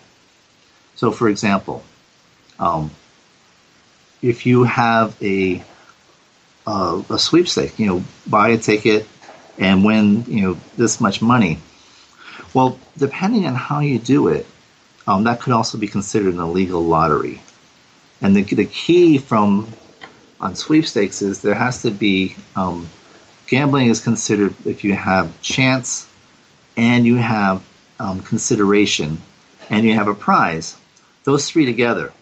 So, 0.96 1.12
for 1.12 1.30
example, 1.30 1.84
um, 2.58 2.90
if 4.24 4.48
you 4.48 4.64
have 4.64 5.16
a 5.22 5.64
a 6.68 7.18
sweepstake, 7.18 7.80
you 7.80 7.88
know, 7.88 8.04
buy 8.28 8.50
a 8.50 8.58
ticket, 8.58 9.08
and 9.58 9.84
win 9.84 10.24
you 10.28 10.42
know 10.42 10.58
this 10.78 11.00
much 11.00 11.22
money. 11.22 11.60
Well, 12.54 12.80
depending 12.98 13.46
on 13.46 13.56
how 13.56 13.80
you 13.80 14.00
do 14.00 14.28
it, 14.30 14.46
um, 15.10 15.24
that 15.24 15.42
could 15.42 15.54
also 15.54 15.76
be 15.80 15.88
considered 15.88 16.36
an 16.36 16.40
illegal 16.40 16.84
lottery. 16.84 17.42
And 18.22 18.36
the, 18.36 18.44
the 18.44 18.66
key 18.66 19.18
from 19.18 19.68
on 20.40 20.54
sweepstakes 20.54 21.24
is 21.24 21.42
there 21.42 21.56
has 21.56 21.82
to 21.82 21.90
be 21.90 22.36
um, 22.56 22.88
gambling 23.48 23.88
is 23.88 24.02
considered 24.02 24.54
if 24.66 24.84
you 24.84 24.94
have 24.94 25.42
chance 25.42 26.08
and 26.78 27.08
you 27.08 27.16
have 27.16 27.64
um, 28.00 28.22
consideration 28.22 29.20
and 29.72 29.84
you 29.84 29.96
have 29.96 30.08
a 30.08 30.14
prize. 30.14 30.78
Those 31.24 31.50
three 31.50 31.66
together 31.66 32.14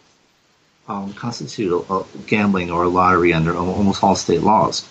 um, 0.87 1.13
constitute 1.13 1.73
a, 1.73 1.93
a 1.93 2.05
gambling 2.25 2.71
or 2.71 2.83
a 2.83 2.87
lottery 2.87 3.33
under 3.33 3.53
almost 3.53 4.01
all 4.01 4.15
state 4.15 4.43
laws. 4.43 4.87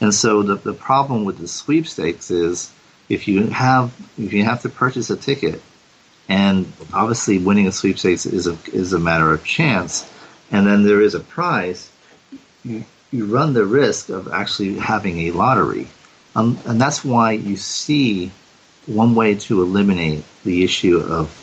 And 0.00 0.14
so 0.14 0.42
the, 0.42 0.54
the 0.54 0.72
problem 0.72 1.26
with 1.26 1.36
the 1.36 1.48
sweepstakes 1.48 2.30
is 2.30 2.72
if 3.10 3.28
you 3.28 3.48
have 3.48 3.92
if 4.18 4.32
you 4.32 4.44
have 4.44 4.62
to 4.62 4.70
purchase 4.70 5.10
a 5.10 5.16
ticket, 5.16 5.60
and 6.30 6.72
obviously 6.94 7.38
winning 7.38 7.66
a 7.66 7.72
sweepstakes 7.72 8.24
is 8.24 8.46
a 8.46 8.56
is 8.72 8.92
a 8.92 8.98
matter 8.98 9.32
of 9.32 9.44
chance, 9.44 10.10
and 10.50 10.66
then 10.66 10.84
there 10.84 11.02
is 11.02 11.14
a 11.14 11.20
prize, 11.20 11.90
you 12.64 12.84
you 13.10 13.26
run 13.26 13.52
the 13.52 13.66
risk 13.66 14.08
of 14.08 14.32
actually 14.32 14.78
having 14.78 15.18
a 15.18 15.32
lottery, 15.32 15.88
um, 16.36 16.56
and 16.64 16.80
that's 16.80 17.04
why 17.04 17.32
you 17.32 17.56
see 17.56 18.30
one 18.86 19.14
way 19.14 19.34
to 19.34 19.60
eliminate 19.60 20.24
the 20.44 20.62
issue 20.64 20.98
of 20.98 21.36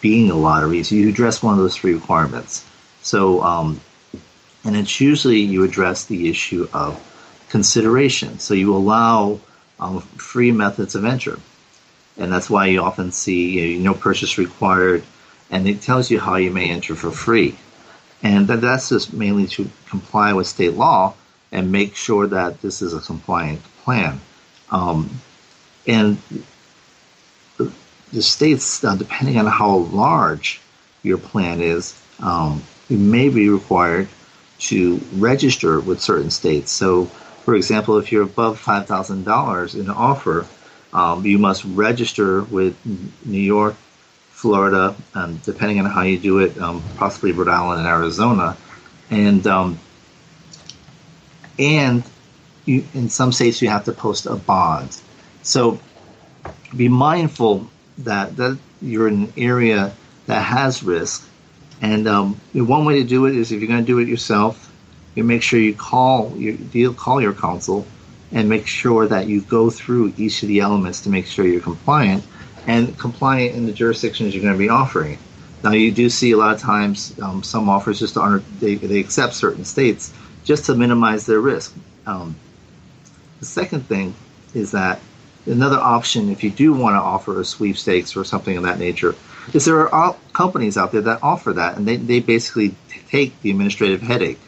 being 0.00 0.30
a 0.30 0.34
lottery 0.34 0.78
is 0.78 0.90
you 0.90 1.08
address 1.08 1.42
one 1.42 1.54
of 1.54 1.60
those 1.60 1.76
three 1.76 1.94
requirements. 1.94 2.64
So, 3.02 3.42
um, 3.42 3.80
and 4.64 4.74
it's 4.74 5.00
usually 5.00 5.40
you 5.40 5.64
address 5.64 6.06
the 6.06 6.28
issue 6.28 6.68
of 6.72 6.98
consideration. 7.50 8.38
So 8.38 8.54
you 8.54 8.74
allow 8.74 9.38
um, 9.78 10.00
free 10.00 10.50
methods 10.50 10.94
of 10.94 11.04
entry. 11.04 11.38
And 12.16 12.32
that's 12.32 12.50
why 12.50 12.66
you 12.66 12.80
often 12.80 13.12
see 13.12 13.60
you 13.60 13.78
know, 13.78 13.92
no 13.92 13.98
purchase 13.98 14.38
required, 14.38 15.02
and 15.50 15.68
it 15.68 15.82
tells 15.82 16.10
you 16.10 16.20
how 16.20 16.36
you 16.36 16.50
may 16.50 16.70
enter 16.70 16.94
for 16.94 17.10
free. 17.10 17.56
And 18.22 18.46
that's 18.46 18.90
just 18.90 19.12
mainly 19.12 19.46
to 19.48 19.68
comply 19.88 20.32
with 20.32 20.46
state 20.46 20.74
law 20.74 21.14
and 21.50 21.72
make 21.72 21.96
sure 21.96 22.26
that 22.28 22.62
this 22.62 22.80
is 22.82 22.94
a 22.94 23.00
compliant 23.00 23.62
plan. 23.82 24.20
Um, 24.70 25.10
and 25.86 26.18
the, 27.58 28.22
states, 28.22 28.84
uh, 28.84 28.94
depending 28.94 29.38
on 29.38 29.46
how 29.46 29.76
large 29.76 30.60
your 31.02 31.18
plan 31.18 31.60
is, 31.60 32.00
um, 32.20 32.62
you 32.88 32.98
may 32.98 33.28
be 33.28 33.48
required 33.48 34.08
to 34.60 35.00
register 35.14 35.80
with 35.80 36.00
certain 36.00 36.30
states. 36.30 36.70
So 36.70 37.10
for 37.44 37.56
example, 37.56 37.98
if 37.98 38.12
you're 38.12 38.22
above 38.22 38.62
$5,000 38.62 39.74
in 39.74 39.80
an 39.80 39.90
offer, 39.90 40.46
um, 40.92 41.24
you 41.24 41.38
must 41.38 41.64
register 41.64 42.42
with 42.42 42.76
New 43.24 43.40
York, 43.40 43.76
Florida, 44.30 44.94
and 45.14 45.42
depending 45.42 45.78
on 45.80 45.86
how 45.86 46.02
you 46.02 46.18
do 46.18 46.38
it, 46.38 46.58
um, 46.58 46.82
possibly 46.96 47.32
Rhode 47.32 47.48
Island 47.48 47.80
and 47.80 47.88
Arizona. 47.88 48.56
And 49.10 49.46
um, 49.46 49.78
and 51.58 52.02
you, 52.64 52.84
in 52.94 53.08
some 53.08 53.32
states, 53.32 53.62
you 53.62 53.68
have 53.68 53.84
to 53.84 53.92
post 53.92 54.26
a 54.26 54.36
bond. 54.36 55.00
So 55.42 55.78
be 56.76 56.88
mindful 56.88 57.68
that, 57.98 58.36
that 58.36 58.58
you're 58.80 59.08
in 59.08 59.24
an 59.24 59.32
area 59.36 59.92
that 60.26 60.40
has 60.40 60.82
risk. 60.82 61.28
And 61.80 62.06
um, 62.06 62.40
one 62.52 62.84
way 62.84 63.02
to 63.02 63.08
do 63.08 63.26
it 63.26 63.36
is 63.36 63.52
if 63.52 63.60
you're 63.60 63.68
going 63.68 63.80
to 63.80 63.86
do 63.86 63.98
it 63.98 64.08
yourself, 64.08 64.72
you 65.14 65.24
make 65.24 65.42
sure 65.42 65.58
you 65.60 65.74
call 65.74 66.34
your 66.36 66.56
deal 66.56 66.94
call 66.94 67.20
your 67.20 67.34
counsel 67.34 67.86
and 68.32 68.48
make 68.48 68.66
sure 68.66 69.06
that 69.06 69.26
you 69.26 69.42
go 69.42 69.70
through 69.70 70.12
each 70.16 70.42
of 70.42 70.48
the 70.48 70.60
elements 70.60 71.02
to 71.02 71.10
make 71.10 71.26
sure 71.26 71.46
you're 71.46 71.60
compliant 71.60 72.24
and 72.66 72.98
compliant 72.98 73.54
in 73.54 73.66
the 73.66 73.72
jurisdictions 73.72 74.34
you're 74.34 74.42
going 74.42 74.54
to 74.54 74.58
be 74.58 74.68
offering. 74.68 75.18
Now 75.62 75.72
you 75.72 75.92
do 75.92 76.08
see 76.08 76.32
a 76.32 76.36
lot 76.36 76.54
of 76.54 76.60
times 76.60 77.18
um, 77.20 77.42
some 77.42 77.68
offers 77.68 77.98
just 77.98 78.16
honor 78.16 78.42
they, 78.58 78.74
they 78.76 78.98
accept 78.98 79.34
certain 79.34 79.64
states 79.64 80.12
just 80.44 80.66
to 80.66 80.74
minimize 80.74 81.26
their 81.26 81.40
risk. 81.40 81.74
Um, 82.06 82.34
the 83.38 83.46
second 83.46 83.86
thing 83.86 84.14
is 84.54 84.72
that 84.72 85.00
another 85.46 85.78
option 85.78 86.30
if 86.30 86.42
you 86.42 86.50
do 86.50 86.72
want 86.72 86.94
to 86.94 87.00
offer 87.00 87.40
a 87.40 87.44
sweepstakes 87.44 88.16
or 88.16 88.24
something 88.24 88.56
of 88.56 88.62
that 88.62 88.78
nature 88.78 89.14
is 89.52 89.64
there 89.64 89.92
are 89.92 90.16
companies 90.32 90.76
out 90.76 90.92
there 90.92 91.00
that 91.00 91.20
offer 91.22 91.52
that 91.52 91.76
and 91.76 91.86
they, 91.86 91.96
they 91.96 92.20
basically 92.20 92.74
take 93.08 93.38
the 93.42 93.50
administrative 93.50 94.00
headache 94.00 94.38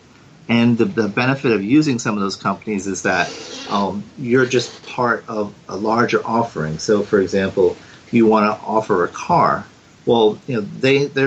and 0.49 0.77
the, 0.77 0.85
the 0.85 1.09
benefit 1.09 1.53
of 1.53 1.63
using 1.63 1.99
some 1.99 2.17
of 2.17 2.21
those 2.21 2.37
companies 2.37 2.87
is 2.87 3.03
that 3.03 3.33
um, 3.71 4.05
you're 4.19 4.47
just 4.47 4.85
part 4.87 5.25
of 5.29 5.55
a 5.69 5.77
larger 5.77 6.25
offering. 6.27 6.79
So, 6.79 7.03
for 7.03 7.21
example, 7.21 7.77
you 8.11 8.27
want 8.27 8.47
to 8.47 8.67
offer 8.67 9.05
a 9.05 9.09
car. 9.09 9.67
Well, 10.07 10.39
you 10.47 10.57
know 10.57 10.61
they 10.61 11.07
they 11.07 11.27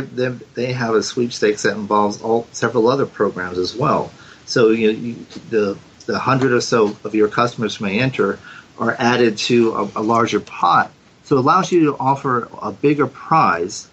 they 0.54 0.72
have 0.74 0.94
a 0.94 1.02
sweepstakes 1.02 1.64
that 1.64 1.76
involves 1.76 2.22
all 2.22 2.48
several 2.52 2.88
other 2.88 3.08
programs 3.08 3.58
as 3.58 3.76
well. 3.76 4.12
So 4.46 4.70
you, 4.70 4.92
you 4.92 5.16
the 5.50 5.78
the 6.06 6.20
hundred 6.20 6.54
or 6.54 6.62
so 6.62 6.96
of 7.04 7.16
your 7.16 7.28
customers 7.28 7.82
may 7.82 8.00
enter 8.00 8.40
are 8.78 8.96
added 9.00 9.38
to 9.38 9.74
a, 9.76 9.84
a 10.00 10.04
larger 10.04 10.40
pot. 10.40 10.92
So 11.24 11.36
it 11.36 11.40
allows 11.40 11.72
you 11.72 11.86
to 11.86 11.98
offer 11.98 12.48
a 12.62 12.72
bigger 12.72 13.08
prize 13.08 13.90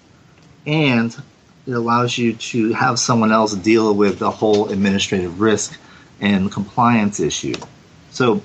and 0.67 1.17
it 1.67 1.73
allows 1.73 2.19
you 2.19 2.35
to 2.35 2.73
have 2.73 2.99
someone 2.99 3.33
else 3.33 3.55
deal 3.55 3.95
with 3.95 4.19
the 4.19 4.31
whole 4.31 4.71
administrative 4.71 5.41
risk 5.41 5.79
and 6.21 6.53
compliance 6.53 7.21
issue. 7.21 7.55
So 8.11 8.43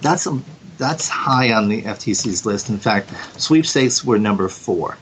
that's 0.00 0.26
a, 0.26 0.40
that's 0.78 1.08
high 1.08 1.52
on 1.52 1.68
the 1.68 1.82
FTC's 1.82 2.46
list. 2.46 2.68
In 2.68 2.78
fact, 2.78 3.12
sweepstakes 3.40 4.04
were 4.04 4.18
number 4.18 4.48
four. 4.48 4.96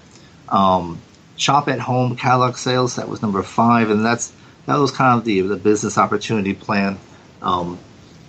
Um, 0.48 1.00
shop 1.36 1.68
at 1.68 1.78
home 1.78 2.16
catalog 2.16 2.56
sales 2.56 2.96
that 2.96 3.08
was 3.08 3.22
number 3.22 3.42
five, 3.42 3.90
and 3.90 4.04
that's 4.04 4.32
that 4.66 4.76
was 4.76 4.90
kind 4.90 5.18
of 5.18 5.24
the 5.24 5.42
the 5.42 5.56
business 5.56 5.98
opportunity 5.98 6.54
plan. 6.54 6.98
Um, 7.42 7.78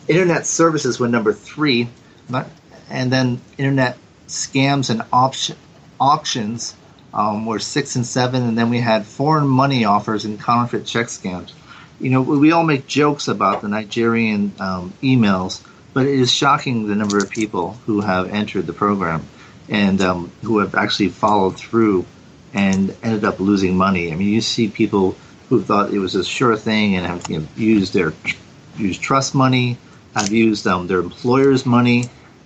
internet 0.07 0.45
services 0.45 0.99
were 0.99 1.07
number 1.07 1.33
three, 1.33 1.89
and 2.89 3.11
then 3.11 3.41
internet 3.57 3.97
scams 4.27 4.89
and 4.89 5.01
option, 5.11 5.57
auctions 5.99 6.75
um, 7.13 7.45
were 7.45 7.59
six 7.59 7.95
and 7.95 8.05
seven, 8.05 8.43
and 8.43 8.57
then 8.57 8.69
we 8.69 8.79
had 8.79 9.05
foreign 9.05 9.47
money 9.47 9.85
offers 9.85 10.25
and 10.25 10.39
counterfeit 10.39 10.85
check 10.85 11.07
scams. 11.07 11.51
You 11.99 12.11
know, 12.11 12.21
we 12.21 12.51
all 12.51 12.63
make 12.63 12.87
jokes 12.87 13.27
about 13.27 13.61
the 13.61 13.67
Nigerian 13.67 14.53
um, 14.59 14.93
emails, 15.03 15.61
but 15.93 16.05
it 16.05 16.19
is 16.19 16.31
shocking 16.31 16.87
the 16.87 16.95
number 16.95 17.17
of 17.17 17.29
people 17.29 17.73
who 17.85 18.01
have 18.01 18.29
entered 18.29 18.67
the 18.67 18.73
program 18.73 19.25
and 19.67 20.01
um, 20.01 20.31
who 20.43 20.59
have 20.59 20.75
actually 20.75 21.09
followed 21.09 21.57
through 21.57 22.05
and 22.53 22.95
ended 23.03 23.25
up 23.25 23.39
losing 23.39 23.75
money. 23.75 24.11
I 24.11 24.15
mean, 24.15 24.29
you 24.29 24.41
see 24.41 24.69
people 24.69 25.15
who 25.49 25.61
thought 25.61 25.93
it 25.93 25.99
was 25.99 26.15
a 26.15 26.23
sure 26.23 26.55
thing 26.55 26.95
and 26.95 27.05
have 27.05 27.29
you 27.29 27.39
know, 27.39 27.47
used 27.55 27.93
their 27.93 28.13
used 28.77 29.01
trust 29.01 29.35
money, 29.35 29.77
have 30.15 30.31
used 30.31 30.65
um, 30.67 30.87
their 30.87 30.99
employer's 30.99 31.65
money, 31.65 32.05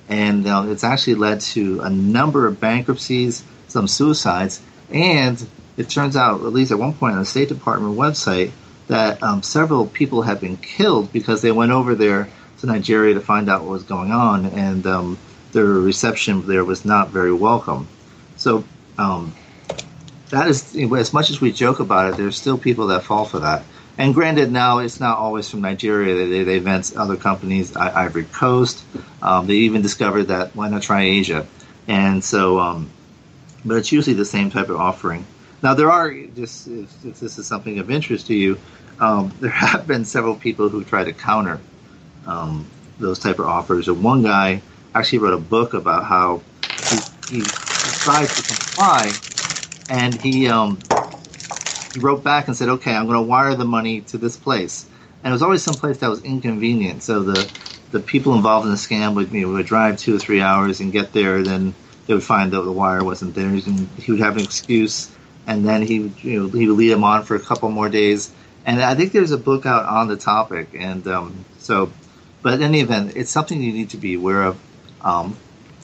and 0.10 0.48
uh, 0.48 0.66
it's 0.68 0.84
actually 0.84 1.16
led 1.16 1.42
to 1.42 1.82
a 1.82 1.90
number 1.90 2.48
of 2.48 2.60
bankruptcies, 2.60 3.44
some 3.74 3.88
suicides, 3.88 4.62
and 4.92 5.46
it 5.76 5.90
turns 5.90 6.16
out, 6.16 6.42
at 6.42 6.54
least 6.54 6.72
at 6.72 6.80
one 6.80 6.94
point 6.94 7.14
on 7.14 7.20
the 7.20 7.26
State 7.26 7.50
Department 7.50 7.98
website, 7.98 8.52
that 8.88 9.22
um, 9.24 9.42
several 9.42 9.88
people 9.88 10.22
have 10.22 10.40
been 10.40 10.58
killed 10.58 11.12
because 11.12 11.42
they 11.42 11.52
went 11.52 11.72
over 11.72 11.96
there 11.96 12.30
to 12.60 12.68
Nigeria 12.68 13.16
to 13.16 13.20
find 13.20 13.50
out 13.50 13.62
what 13.62 13.72
was 13.72 13.84
going 13.84 14.12
on, 14.12 14.46
and 14.46 14.86
um, 14.86 15.18
their 15.52 15.66
reception 15.66 16.46
there 16.48 16.64
was 16.64 16.86
not 16.86 17.10
very 17.10 17.34
welcome. 17.34 17.88
So 18.38 18.64
um, 18.98 19.34
that 20.30 20.48
is, 20.48 20.76
as 20.76 21.12
much 21.12 21.32
as 21.32 21.42
we 21.42 21.52
joke 21.52 21.80
about 21.80 22.14
it, 22.14 22.18
there's 22.18 22.38
still 22.38 22.58
people 22.58 22.88
that 22.88 23.04
fall 23.04 23.26
for 23.26 23.40
that. 23.40 23.64
And 23.98 24.14
granted, 24.14 24.52
now 24.52 24.80
it's 24.80 25.00
not 25.00 25.18
always 25.18 25.50
from 25.50 25.62
Nigeria. 25.62 26.28
They, 26.28 26.44
they 26.44 26.60
vent 26.60 26.96
other 26.96 27.16
companies, 27.16 27.76
Ivory 27.76 28.26
Coast. 28.26 28.84
Um, 29.22 29.46
they 29.46 29.54
even 29.54 29.82
discovered 29.82 30.26
that 30.26 30.56
why 30.56 30.70
not 30.70 30.82
try 30.82 31.04
Asia? 31.04 31.46
And 31.88 32.24
so, 32.24 32.60
um, 32.60 32.90
but 33.66 33.76
it's 33.76 33.92
usually 33.92 34.16
the 34.16 34.26
same 34.26 34.50
type 34.50 34.70
of 34.70 34.78
offering. 34.78 35.26
Now, 35.62 35.74
there 35.74 35.90
are 35.92 36.14
just 36.36 36.68
if, 36.68 37.06
if 37.06 37.20
this 37.20 37.38
is 37.38 37.48
something 37.48 37.80
of 37.80 37.90
interest 37.90 38.28
to 38.28 38.36
you, 38.36 38.60
um, 39.00 39.34
there 39.40 39.50
have 39.50 39.88
been 39.88 40.06
several 40.06 40.36
people 40.36 40.70
who 40.70 40.84
try 40.84 41.04
to 41.04 41.14
counter 41.14 41.60
um, 42.28 42.66
those 43.00 43.20
type 43.20 43.40
of 43.40 43.46
offers. 43.46 43.88
And 43.88 44.04
one 44.04 44.24
guy 44.24 44.62
actually 44.94 45.20
wrote 45.20 45.34
a 45.34 45.42
book 45.42 45.74
about 45.74 46.04
how 46.04 46.42
he, 46.90 47.38
he 47.38 47.42
tried 47.42 48.28
to 48.28 48.44
comply, 48.44 49.12
and 49.90 50.14
he 50.16 50.48
um, 50.48 50.82
he 51.94 52.00
wrote 52.00 52.24
back 52.24 52.48
and 52.48 52.58
said, 52.58 52.70
"Okay, 52.70 52.94
I'm 52.94 53.06
going 53.06 53.18
to 53.18 53.24
wire 53.24 53.56
the 53.56 53.66
money 53.66 54.02
to 54.02 54.18
this 54.18 54.38
place." 54.38 54.88
And 55.24 55.32
it 55.32 55.34
was 55.34 55.42
always 55.42 55.64
some 55.64 55.76
place 55.76 56.00
that 56.00 56.10
was 56.10 56.22
inconvenient. 56.24 57.04
So 57.04 57.24
the 57.24 57.50
the 57.92 58.00
people 58.00 58.34
involved 58.36 58.66
in 58.66 58.72
the 58.72 58.78
scam 58.78 59.16
would 59.16 59.32
you 59.32 59.42
know, 59.42 59.54
would 59.54 59.66
drive 59.66 59.98
two 59.98 60.16
or 60.16 60.20
three 60.20 60.42
hours 60.42 60.80
and 60.82 60.92
get 60.92 61.14
there, 61.14 61.44
then 61.44 61.74
they 62.06 62.14
would 62.14 62.24
find 62.24 62.52
that 62.52 62.62
the 62.62 62.72
wire 62.72 63.04
wasn't 63.04 63.36
there, 63.36 63.48
and 63.48 63.88
he 63.98 64.12
would 64.12 64.22
have 64.22 64.38
an 64.38 64.44
excuse, 64.44 65.12
and 65.48 65.68
then 65.68 65.82
he 65.82 66.00
would, 66.02 66.24
you 66.24 66.42
know 66.42 66.50
he 66.50 66.68
would 66.68 66.78
lead 66.78 66.90
them 66.90 67.04
on 67.04 67.24
for 67.24 67.36
a 67.36 67.40
couple 67.40 67.70
more 67.70 67.90
days. 67.90 68.32
And 68.66 68.82
I 68.82 68.96
think 68.96 69.12
there's 69.12 69.32
a 69.32 69.38
book 69.38 69.66
out 69.66 69.86
on 69.86 70.08
the 70.08 70.16
topic, 70.16 70.70
and 70.78 71.06
um, 71.08 71.46
so, 71.60 71.92
but 72.42 72.54
in 72.54 72.64
any 72.64 72.80
event, 72.80 73.16
it's 73.16 73.32
something 73.32 73.62
you 73.62 73.74
need 73.74 73.90
to 73.92 73.98
be 73.98 74.16
aware 74.16 74.44
of. 74.44 74.60
Um, 75.02 75.36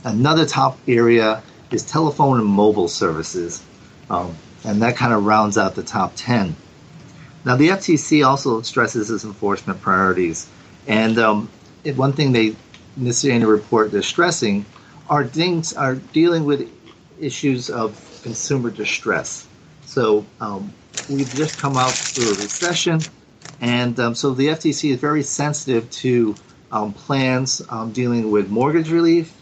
another 0.04 0.46
top 0.46 0.78
area 0.88 1.44
is 1.72 1.84
telephone 1.84 2.40
and 2.40 2.48
mobile 2.48 2.88
services. 2.88 3.62
Um, 4.10 4.36
and 4.64 4.82
that 4.82 4.96
kind 4.96 5.14
of 5.14 5.26
rounds 5.26 5.58
out 5.58 5.76
the 5.76 5.84
top 5.84 6.14
10. 6.16 6.56
Now, 7.46 7.56
the 7.56 7.70
FTC 7.70 8.26
also 8.26 8.62
stresses 8.62 9.10
its 9.10 9.24
enforcement 9.24 9.82
priorities, 9.82 10.48
and 10.88 11.18
um, 11.18 11.50
one 11.96 12.14
thing 12.14 12.34
they 12.34 12.56
in 12.98 13.06
this 13.06 13.24
report 13.24 13.92
they're 13.92 14.02
stressing 14.02 14.66
are 15.10 15.26
things 15.26 15.74
are 15.74 15.96
dealing 15.96 16.46
with 16.46 16.70
issues 17.20 17.70
of 17.70 17.94
consumer 18.24 18.70
distress. 18.70 19.48
So 19.86 20.26
um, 20.40 20.72
we've 21.10 21.34
just 21.34 21.58
come 21.60 21.78
out 21.78 21.92
through 21.92 22.32
a 22.34 22.36
recession, 22.36 23.02
and 23.60 24.00
um, 24.00 24.16
so 24.16 24.34
the 24.34 24.48
FTC 24.48 24.92
is 24.92 25.00
very 25.00 25.24
sensitive 25.24 25.90
to 25.92 26.36
um, 26.72 26.94
plans 26.94 27.62
um, 27.70 27.92
dealing 27.92 28.30
with 28.30 28.50
mortgage 28.50 28.92
relief, 28.92 29.34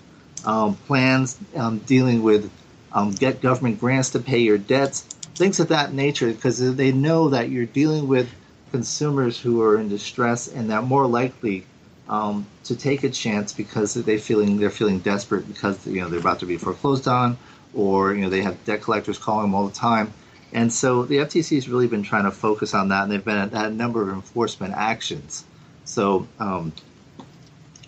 um, 0.45 0.75
plans 0.87 1.37
dealing 1.85 2.23
with 2.23 2.49
um, 2.93 3.11
get 3.11 3.41
government 3.41 3.79
grants 3.79 4.11
to 4.11 4.19
pay 4.19 4.39
your 4.39 4.57
debts, 4.57 5.01
things 5.35 5.59
of 5.59 5.67
that 5.67 5.93
nature, 5.93 6.31
because 6.31 6.75
they 6.75 6.91
know 6.91 7.29
that 7.29 7.49
you're 7.49 7.65
dealing 7.65 8.07
with 8.07 8.29
consumers 8.71 9.39
who 9.39 9.61
are 9.61 9.79
in 9.79 9.89
distress 9.89 10.47
and 10.47 10.69
they're 10.69 10.81
more 10.81 11.07
likely 11.07 11.65
um, 12.09 12.45
to 12.63 12.75
take 12.75 13.03
a 13.03 13.09
chance 13.09 13.53
because 13.53 13.93
they 13.93 14.17
feeling 14.17 14.57
they're 14.57 14.69
feeling 14.69 14.99
desperate 14.99 15.47
because 15.47 15.85
you 15.85 16.01
know 16.01 16.09
they're 16.09 16.19
about 16.19 16.39
to 16.39 16.45
be 16.45 16.57
foreclosed 16.57 17.07
on, 17.07 17.37
or 17.73 18.13
you 18.13 18.21
know 18.21 18.29
they 18.29 18.41
have 18.41 18.63
debt 18.65 18.81
collectors 18.81 19.17
calling 19.17 19.43
them 19.43 19.55
all 19.55 19.67
the 19.67 19.75
time. 19.75 20.13
And 20.53 20.71
so 20.71 21.03
the 21.03 21.17
FTC 21.17 21.55
has 21.55 21.67
really 21.67 21.87
been 21.87 22.03
trying 22.03 22.23
to 22.23 22.31
focus 22.31 22.73
on 22.73 22.87
that, 22.89 23.03
and 23.03 23.11
they've 23.11 23.23
been 23.23 23.37
at 23.37 23.53
a 23.53 23.69
number 23.69 24.01
of 24.01 24.09
enforcement 24.09 24.73
actions. 24.73 25.43
So, 25.83 26.27
um, 26.39 26.71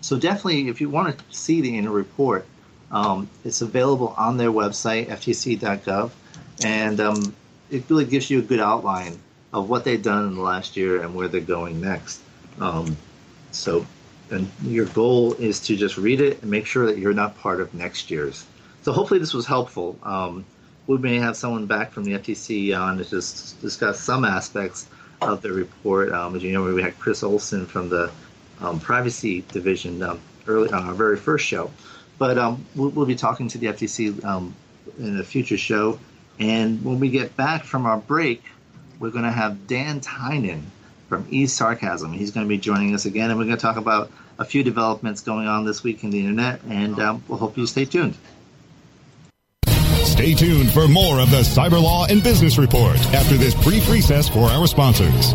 so 0.01 0.17
definitely, 0.17 0.67
if 0.67 0.81
you 0.81 0.89
want 0.89 1.17
to 1.17 1.23
see 1.29 1.61
the 1.61 1.77
annual 1.77 1.93
report, 1.93 2.45
um, 2.91 3.29
it's 3.45 3.61
available 3.61 4.13
on 4.17 4.37
their 4.37 4.51
website, 4.51 5.07
ftc.gov, 5.07 6.11
and 6.63 6.99
um, 6.99 7.35
it 7.69 7.83
really 7.89 8.05
gives 8.05 8.29
you 8.29 8.39
a 8.39 8.41
good 8.41 8.59
outline 8.59 9.19
of 9.53 9.69
what 9.69 9.83
they've 9.83 10.03
done 10.03 10.27
in 10.27 10.35
the 10.35 10.41
last 10.41 10.75
year 10.75 11.01
and 11.01 11.15
where 11.15 11.27
they're 11.27 11.41
going 11.41 11.79
next. 11.79 12.21
Um, 12.59 12.97
so, 13.51 13.85
and 14.31 14.49
your 14.63 14.85
goal 14.85 15.33
is 15.35 15.59
to 15.61 15.75
just 15.75 15.97
read 15.97 16.21
it 16.21 16.41
and 16.41 16.51
make 16.51 16.65
sure 16.65 16.85
that 16.85 16.97
you're 16.97 17.13
not 17.13 17.37
part 17.37 17.61
of 17.61 17.73
next 17.73 18.11
year's. 18.11 18.45
So, 18.81 18.91
hopefully, 18.91 19.19
this 19.19 19.33
was 19.33 19.45
helpful. 19.45 19.97
Um, 20.03 20.45
we 20.87 20.97
may 20.97 21.17
have 21.17 21.35
someone 21.37 21.65
back 21.65 21.91
from 21.91 22.03
the 22.03 22.13
FTC 22.13 22.77
on 22.79 22.97
to 22.97 23.05
just 23.05 23.61
discuss 23.61 23.99
some 23.99 24.25
aspects 24.25 24.87
of 25.21 25.41
the 25.41 25.51
report. 25.51 26.11
Um, 26.11 26.35
as 26.35 26.43
you 26.43 26.51
know, 26.51 26.63
we 26.63 26.81
had 26.81 26.97
Chris 26.97 27.23
Olsen 27.23 27.65
from 27.65 27.89
the 27.89 28.11
um, 28.61 28.79
privacy 28.79 29.43
division 29.51 30.01
um, 30.01 30.19
early 30.47 30.71
on 30.71 30.83
our 30.83 30.93
very 30.93 31.17
first 31.17 31.45
show. 31.45 31.71
But 32.17 32.37
um, 32.37 32.65
we'll, 32.75 32.89
we'll, 32.89 33.05
be 33.05 33.15
talking 33.15 33.47
to 33.49 33.57
the 33.57 33.67
FTC 33.67 34.23
um, 34.25 34.55
in 34.97 35.19
a 35.19 35.23
future 35.23 35.57
show. 35.57 35.99
And 36.39 36.83
when 36.83 36.99
we 36.99 37.09
get 37.09 37.35
back 37.37 37.63
from 37.63 37.85
our 37.85 37.97
break, 37.97 38.43
we're 38.99 39.11
going 39.11 39.23
to 39.23 39.31
have 39.31 39.67
Dan 39.67 39.99
Tynan 39.99 40.65
from 41.09 41.27
E 41.29 41.47
Sarcasm. 41.47 42.13
He's 42.13 42.31
going 42.31 42.45
to 42.45 42.49
be 42.49 42.57
joining 42.57 42.93
us 42.93 43.05
again, 43.05 43.31
and 43.31 43.37
we're 43.37 43.45
going 43.45 43.57
to 43.57 43.61
talk 43.61 43.75
about 43.75 44.11
a 44.37 44.45
few 44.45 44.63
developments 44.63 45.21
going 45.21 45.47
on 45.47 45.65
this 45.65 45.83
week 45.83 46.03
in 46.03 46.11
the 46.11 46.19
internet. 46.19 46.61
And 46.69 46.97
um, 46.99 47.23
we'll 47.27 47.39
hope 47.39 47.57
you 47.57 47.67
stay 47.67 47.83
tuned. 47.83 48.15
Stay 50.03 50.33
tuned 50.33 50.71
for 50.71 50.87
more 50.87 51.19
of 51.19 51.31
the 51.31 51.41
Cyber 51.41 51.81
Law 51.81 52.05
and 52.05 52.21
Business 52.23 52.57
Report 52.57 52.97
after 53.13 53.35
this 53.35 53.55
brief 53.63 53.89
recess 53.89 54.29
for 54.29 54.49
our 54.49 54.67
sponsors. 54.67 55.33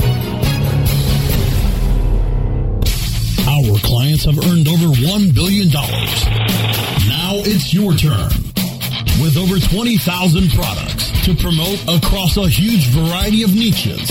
Our 3.46 3.78
clients 3.78 4.24
have 4.24 4.38
earned 4.38 4.68
over 4.68 4.94
$1 4.94 5.34
billion. 5.34 5.68
Now 5.68 7.40
it's 7.44 7.72
your 7.72 7.94
turn. 7.94 8.30
With 9.22 9.36
over 9.36 9.58
20,000 9.58 10.50
products 10.50 11.10
to 11.24 11.34
promote 11.34 11.80
across 11.88 12.36
a 12.36 12.48
huge 12.48 12.88
variety 12.88 13.42
of 13.42 13.54
niches, 13.54 14.10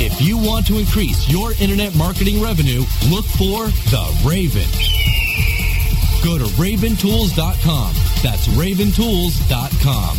If 0.00 0.20
you 0.22 0.38
want 0.38 0.64
to 0.68 0.78
increase 0.78 1.28
your 1.28 1.54
internet 1.54 1.92
marketing 1.96 2.40
revenue, 2.40 2.84
look 3.10 3.24
for 3.24 3.66
The 3.90 4.22
Raven. 4.24 4.68
Go 6.22 6.38
to 6.38 6.44
raventools.com. 6.54 7.94
That's 8.22 8.46
raventools.com. 8.54 10.18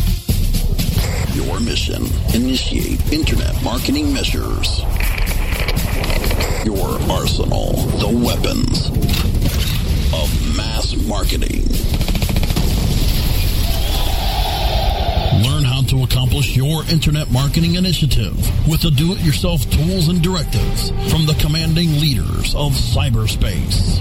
Your 1.34 1.60
mission 1.60 2.04
initiate 2.34 3.10
internet 3.10 3.62
marketing 3.64 4.12
measures. 4.12 4.80
Your 6.66 7.00
arsenal, 7.10 7.72
the 7.96 8.10
weapons 8.22 8.88
of 10.12 10.56
mass 10.58 10.94
marketing. 11.06 11.64
Learn 15.42 15.64
weapon 15.96 16.82
internet 16.84 17.30
marketing 17.30 17.74
initiative 17.74 18.34
with 18.68 18.82
the 18.82 18.90
do-it-yourself 18.90 19.68
tools 19.70 20.08
and 20.08 20.22
directives 20.22 20.90
from 21.10 21.26
the 21.26 21.34
commanding 21.40 21.98
leaders 22.00 22.54
of 22.54 22.72
cyberspace. 22.72 23.98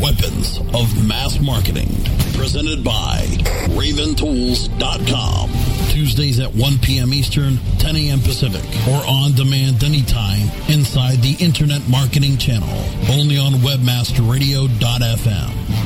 Weapons 0.00 0.58
of 0.74 1.06
Mass 1.06 1.40
Marketing. 1.40 1.88
Presented 2.34 2.84
by 2.84 3.24
RavenTools.com. 3.72 5.50
Tuesdays 5.90 6.38
at 6.40 6.54
1 6.54 6.78
p.m. 6.78 7.14
Eastern, 7.14 7.58
10 7.78 7.96
a.m. 7.96 8.20
Pacific, 8.20 8.62
or 8.88 9.02
on 9.06 9.32
demand 9.32 9.82
anytime 9.82 10.50
inside 10.68 11.22
the 11.22 11.36
Internet 11.40 11.88
Marketing 11.88 12.36
Channel. 12.36 12.68
Only 13.10 13.38
on 13.38 13.54
WebmasterRadio.fm. 13.54 15.79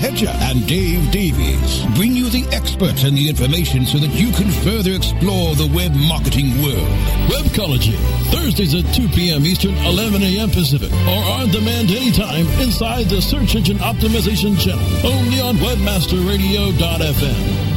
Hedger 0.00 0.32
and 0.48 0.66
Dave 0.66 1.12
Davies 1.12 1.84
bring 1.94 2.12
you 2.12 2.30
the 2.30 2.46
experts 2.56 3.04
and 3.04 3.14
the 3.14 3.28
information 3.28 3.84
so 3.84 3.98
that 3.98 4.08
you 4.14 4.32
can 4.32 4.50
further 4.64 4.92
explore 4.92 5.54
the 5.54 5.70
web 5.76 5.94
marketing 5.94 6.56
world. 6.62 6.88
Webcology, 7.28 7.92
Thursdays 8.32 8.74
at 8.74 8.86
2 8.94 9.08
p.m. 9.08 9.44
Eastern, 9.44 9.76
11 9.84 10.22
a.m. 10.22 10.48
Pacific, 10.48 10.90
or 10.90 11.22
on 11.36 11.50
demand 11.50 11.90
anytime 11.90 12.46
inside 12.64 13.10
the 13.10 13.20
Search 13.20 13.54
Engine 13.54 13.76
Optimization 13.76 14.58
Channel, 14.58 14.80
only 15.04 15.38
on 15.38 15.56
WebmasterRadio.fm. 15.56 17.70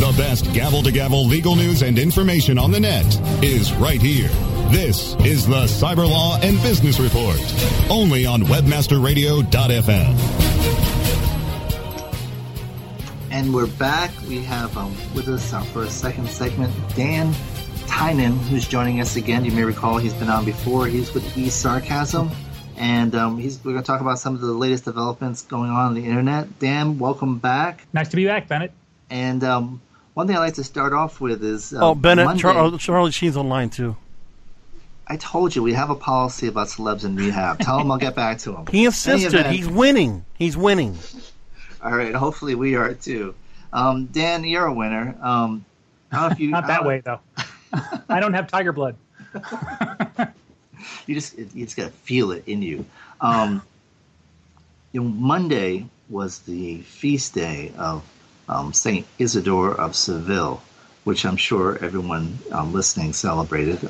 The 0.00 0.12
best 0.18 0.52
gavel 0.52 0.82
to 0.82 0.92
gavel 0.92 1.24
legal 1.24 1.56
news 1.56 1.80
and 1.80 1.98
information 1.98 2.58
on 2.58 2.70
the 2.70 2.80
net 2.80 3.06
is 3.42 3.72
right 3.72 4.02
here. 4.02 4.28
This 4.74 5.14
is 5.20 5.46
the 5.46 5.66
Cyber 5.66 6.10
Law 6.10 6.36
and 6.42 6.60
Business 6.60 6.98
Report, 6.98 7.38
only 7.88 8.26
on 8.26 8.40
WebmasterRadio.fm. 8.42 10.16
And 13.30 13.54
we're 13.54 13.68
back. 13.68 14.10
We 14.28 14.42
have 14.42 14.76
um, 14.76 14.92
with 15.14 15.28
us 15.28 15.52
uh, 15.52 15.60
for 15.60 15.84
a 15.84 15.88
second 15.88 16.28
segment 16.28 16.74
Dan 16.96 17.32
Tynan, 17.86 18.32
who's 18.32 18.66
joining 18.66 19.00
us 19.00 19.14
again. 19.14 19.44
You 19.44 19.52
may 19.52 19.62
recall 19.62 19.98
he's 19.98 20.12
been 20.12 20.28
on 20.28 20.44
before. 20.44 20.88
He's 20.88 21.14
with 21.14 21.38
E 21.38 21.50
Sarcasm, 21.50 22.28
and 22.76 23.14
um, 23.14 23.38
he's, 23.38 23.64
we're 23.64 23.74
going 23.74 23.84
to 23.84 23.86
talk 23.86 24.00
about 24.00 24.18
some 24.18 24.34
of 24.34 24.40
the 24.40 24.52
latest 24.52 24.84
developments 24.84 25.42
going 25.42 25.70
on 25.70 25.86
on 25.86 25.94
the 25.94 26.04
internet. 26.04 26.58
Dan, 26.58 26.98
welcome 26.98 27.38
back. 27.38 27.86
Nice 27.92 28.08
to 28.08 28.16
be 28.16 28.26
back, 28.26 28.48
Bennet. 28.48 28.72
And 29.08 29.44
um, 29.44 29.80
one 30.14 30.26
thing 30.26 30.34
I 30.34 30.40
like 30.40 30.54
to 30.54 30.64
start 30.64 30.92
off 30.92 31.20
with 31.20 31.44
is 31.44 31.72
uh, 31.72 31.90
oh, 31.90 31.94
Bennet, 31.94 32.38
Char- 32.38 32.58
oh, 32.58 32.76
Charlie 32.76 33.12
Sheen's 33.12 33.36
online 33.36 33.70
too. 33.70 33.94
I 35.06 35.16
told 35.16 35.54
you 35.54 35.62
we 35.62 35.74
have 35.74 35.90
a 35.90 35.94
policy 35.94 36.46
about 36.48 36.68
celebs 36.68 37.04
in 37.04 37.14
rehab. 37.16 37.58
Tell 37.58 37.78
him 37.78 37.90
I'll 37.90 37.98
get 37.98 38.14
back 38.14 38.38
to 38.38 38.54
him. 38.56 38.66
He 38.70 38.84
insisted. 38.86 39.34
Event- 39.34 39.54
He's 39.54 39.68
winning. 39.68 40.24
He's 40.38 40.56
winning. 40.56 40.96
All 41.82 41.92
right. 41.94 42.14
Hopefully 42.14 42.54
we 42.54 42.74
are 42.76 42.94
too. 42.94 43.34
Um, 43.72 44.06
Dan, 44.06 44.44
you're 44.44 44.66
a 44.66 44.72
winner. 44.72 45.14
Um, 45.20 45.64
I 46.10 46.22
don't 46.22 46.32
if 46.32 46.40
you 46.40 46.48
Not 46.50 46.66
that 46.68 46.82
uh, 46.82 46.88
way, 46.88 47.00
though. 47.00 47.20
I 48.08 48.20
don't 48.20 48.32
have 48.34 48.46
tiger 48.48 48.72
blood. 48.72 48.96
You 51.06 51.14
just 51.14 51.36
you 51.36 51.64
just 51.64 51.76
gotta 51.76 51.90
feel 51.90 52.30
it 52.32 52.44
in 52.46 52.62
you. 52.62 52.84
Um, 53.20 53.62
you 54.92 55.02
know, 55.02 55.08
Monday 55.08 55.86
was 56.08 56.40
the 56.40 56.78
feast 56.82 57.34
day 57.34 57.72
of 57.76 58.04
um, 58.48 58.72
Saint 58.72 59.06
Isidore 59.18 59.74
of 59.80 59.96
Seville, 59.96 60.62
which 61.04 61.24
I'm 61.26 61.36
sure 61.36 61.82
everyone 61.82 62.38
um, 62.52 62.72
listening 62.72 63.12
celebrated. 63.12 63.84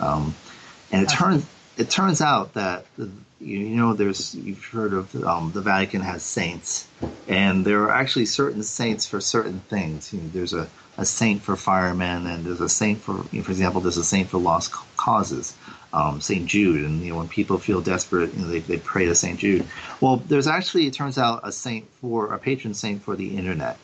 And 0.94 1.02
it 1.02 1.08
turns 1.08 1.46
it 1.76 1.90
turns 1.90 2.20
out 2.20 2.54
that 2.54 2.86
you 2.96 3.10
you 3.40 3.76
know 3.76 3.94
there's 3.94 4.34
you've 4.34 4.64
heard 4.64 4.92
of 4.92 5.14
um, 5.24 5.50
the 5.52 5.60
Vatican 5.60 6.00
has 6.02 6.22
saints, 6.22 6.86
and 7.26 7.64
there 7.64 7.82
are 7.82 7.90
actually 7.90 8.26
certain 8.26 8.62
saints 8.62 9.06
for 9.06 9.20
certain 9.20 9.60
things. 9.68 10.12
You 10.12 10.20
know, 10.20 10.28
there's 10.32 10.52
a, 10.52 10.68
a 10.96 11.04
saint 11.04 11.42
for 11.42 11.56
firemen, 11.56 12.26
and 12.26 12.44
there's 12.44 12.60
a 12.60 12.68
saint 12.68 13.00
for 13.00 13.24
you 13.32 13.38
know, 13.38 13.42
for 13.42 13.50
example, 13.50 13.80
there's 13.80 13.96
a 13.96 14.04
saint 14.04 14.28
for 14.28 14.38
lost 14.38 14.72
causes. 14.96 15.56
Um, 15.92 16.20
Saint 16.20 16.46
Jude, 16.46 16.84
and 16.84 17.02
you 17.02 17.12
know 17.12 17.18
when 17.18 17.28
people 17.28 17.56
feel 17.58 17.80
desperate, 17.80 18.34
you 18.34 18.42
know, 18.42 18.48
they, 18.48 18.58
they 18.58 18.78
pray 18.78 19.06
to 19.06 19.14
Saint 19.14 19.38
Jude. 19.38 19.64
Well, 20.00 20.16
there's 20.16 20.48
actually 20.48 20.88
it 20.88 20.92
turns 20.92 21.18
out 21.18 21.40
a 21.44 21.52
saint 21.52 21.88
for 22.00 22.34
a 22.34 22.38
patron 22.38 22.74
saint 22.74 23.02
for 23.02 23.14
the 23.14 23.36
internet, 23.36 23.78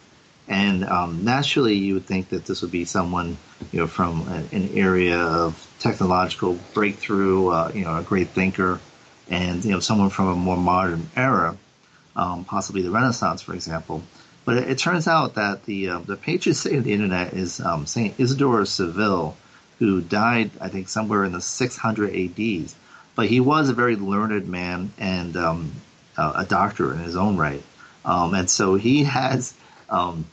and 0.51 0.85
um, 0.85 1.25
naturally, 1.25 1.77
you 1.77 1.95
would 1.95 2.07
think 2.07 2.31
that 2.31 2.45
this 2.45 2.61
would 2.61 2.73
be 2.73 2.85
someone, 2.85 3.37
you 3.71 3.79
know, 3.79 3.87
from 3.87 4.27
an, 4.51 4.71
area 4.75 5.17
of 5.17 5.65
technological 5.79 6.59
breakthrough, 6.75 7.51
uh, 7.51 7.71
you 7.73 7.85
know, 7.85 7.97
a 7.97 8.03
great 8.03 8.31
thinker, 8.31 8.81
and 9.29 9.65
you 9.65 9.71
know, 9.71 9.79
someone 9.79 10.11
from 10.11 10.27
a 10.27 10.35
more 10.35 10.57
modern 10.57 11.09
era, 11.15 11.57
um, 12.17 12.45
possibly 12.45 12.83
the 12.83 12.91
Renaissance, 12.91 13.43
for 13.43 13.55
example. 13.55 14.03
But 14.45 14.57
it, 14.57 14.71
it 14.71 14.79
turns 14.79 15.07
out 15.07 15.37
that 15.37 15.67
the 15.67 15.89
uh, 15.89 15.99
the 16.01 16.17
patron 16.17 16.57
saint 16.57 16.79
of 16.79 16.85
the 16.85 16.93
internet 16.93 17.33
is 17.33 17.61
um, 17.61 17.87
Saint 17.87 18.19
Isidore 18.19 18.63
of 18.63 18.69
Seville, 18.69 19.37
who 19.79 20.01
died, 20.01 20.51
I 20.61 20.69
think, 20.69 20.89
somewhere 20.89 21.23
in 21.23 21.31
the 21.31 21.41
600 21.41 22.13
ADs. 22.13 22.75
But 23.15 23.29
he 23.29 23.39
was 23.39 23.69
a 23.69 23.73
very 23.73 23.95
learned 23.95 24.49
man 24.49 24.93
and 24.99 25.37
um, 25.37 25.73
a 26.19 26.33
a 26.39 26.45
doctor 26.45 26.93
in 26.93 26.99
his 26.99 27.15
own 27.15 27.37
right, 27.37 27.63
um, 28.05 28.35
and 28.35 28.51
so 28.51 28.75
he 28.75 29.05
has 29.21 29.55
um, 29.89 30.25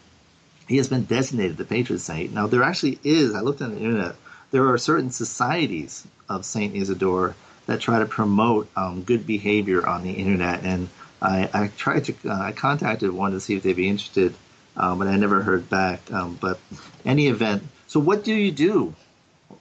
he 0.68 0.78
has 0.78 0.88
been 0.88 1.06
designated 1.06 1.58
the 1.58 1.66
patron 1.66 2.00
saint. 2.00 2.34
Now 2.34 2.48
there 2.48 2.64
actually 2.64 3.00
is. 3.04 3.34
I 3.34 3.42
looked 3.42 3.62
on 3.62 3.74
the 3.74 3.82
internet. 3.82 4.16
There 4.52 4.68
are 4.70 4.78
certain 4.78 5.12
societies 5.12 6.06
of 6.30 6.46
Saint 6.46 6.76
Isidore 6.76 7.36
that 7.66 7.82
try 7.82 8.00
to 8.00 8.06
promote 8.06 8.70
um, 8.76 9.04
good 9.04 9.28
behavior 9.28 9.86
on 9.86 10.04
the 10.04 10.12
internet, 10.12 10.64
and 10.64 10.90
I, 11.22 11.50
I 11.54 11.68
tried 11.76 12.06
to. 12.06 12.16
Uh, 12.26 12.34
I 12.34 12.52
contacted 12.52 13.12
one 13.12 13.32
to 13.32 13.40
see 13.40 13.56
if 13.56 13.64
they'd 13.64 13.76
be 13.76 13.90
interested, 13.90 14.34
um, 14.76 15.00
but 15.00 15.08
I 15.08 15.18
never 15.18 15.42
heard 15.42 15.70
back. 15.70 16.12
Um, 16.12 16.38
but 16.40 16.60
any 17.06 17.28
event. 17.28 17.64
So 17.88 18.00
what 18.00 18.24
do 18.24 18.34
you 18.34 18.52
do 18.52 18.94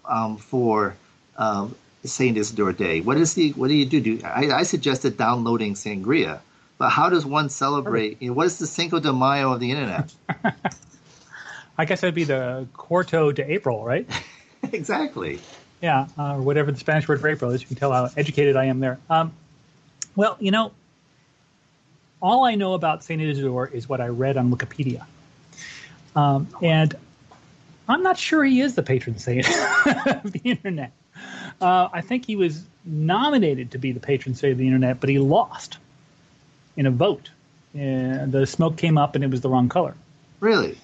um, 0.05 0.37
for 0.37 0.97
um, 1.37 1.75
Saint 2.05 2.37
Isidore 2.37 2.73
Day? 2.73 3.01
What 3.01 3.17
is 3.17 3.35
the? 3.35 3.51
What 3.53 3.69
do 3.69 3.75
you 3.75 3.87
do? 3.87 4.01
do 4.01 4.21
I, 4.25 4.51
I 4.51 4.63
suggested 4.63 5.17
downloading 5.17 5.75
sangria, 5.75 6.41
but 6.79 6.91
how 6.91 7.09
does 7.09 7.27
one 7.27 7.49
celebrate? 7.49 8.21
You 8.21 8.29
know, 8.29 8.35
what 8.35 8.47
is 8.47 8.59
the 8.59 8.67
Cinco 8.67 9.01
de 9.01 9.13
Mayo 9.13 9.53
of 9.53 9.61
the 9.61 9.71
internet? 9.71 10.15
I 11.79 11.85
guess 11.85 12.01
that'd 12.01 12.15
be 12.15 12.25
the 12.25 12.67
quarto 12.75 13.33
de 13.33 13.51
April, 13.53 13.85
right? 13.85 14.09
exactly. 14.73 15.41
Yeah, 15.83 16.09
uh, 16.19 16.37
or 16.37 16.43
whatever 16.43 16.73
the 16.73 16.79
Spanish 16.79 17.07
word 17.07 17.21
for 17.21 17.29
April 17.29 17.51
is. 17.51 17.61
You 17.61 17.67
can 17.67 17.77
tell 17.77 17.93
how 17.93 18.09
educated 18.17 18.57
I 18.57 18.65
am 18.67 18.81
there. 18.81 18.99
Um, 19.11 19.33
well, 20.15 20.37
you 20.41 20.51
know, 20.51 20.73
all 22.23 22.45
I 22.45 22.55
know 22.55 22.75
about 22.75 23.05
Saint 23.05 23.21
Isidore 23.21 23.69
is 23.69 23.89
what 23.89 24.01
I 24.01 24.09
read 24.09 24.37
on 24.37 24.51
Wikipedia, 24.51 25.05
um, 26.15 26.49
and 26.63 26.95
I'm 27.89 28.03
not 28.03 28.19
sure 28.19 28.43
he 28.43 28.61
is 28.61 28.75
the 28.75 28.83
patron 28.83 29.19
saint 29.19 29.47
of 30.07 30.33
the 30.33 30.41
internet. 30.45 30.93
Uh, 31.61 31.89
I 31.93 32.01
think 32.01 32.27
he 32.27 32.37
was 32.37 32.63
nominated 32.85 33.73
to 33.73 33.79
be 33.79 33.93
the 33.93 34.01
patron 34.01 34.35
saint 34.35 34.53
of 34.53 34.59
the 34.59 34.67
internet, 34.67 35.01
but 35.01 35.09
he 35.09 35.19
lost 35.19 35.79
in 36.77 36.87
a 36.87 36.91
vote. 36.91 37.31
And 37.75 38.33
the 38.33 38.47
smoke 38.47 38.77
came 38.79 38.97
up, 38.97 39.15
and 39.15 39.23
it 39.23 39.31
was 39.31 39.43
the 39.43 39.51
wrong 39.51 39.69
color. 39.69 39.95
Really? 40.41 40.79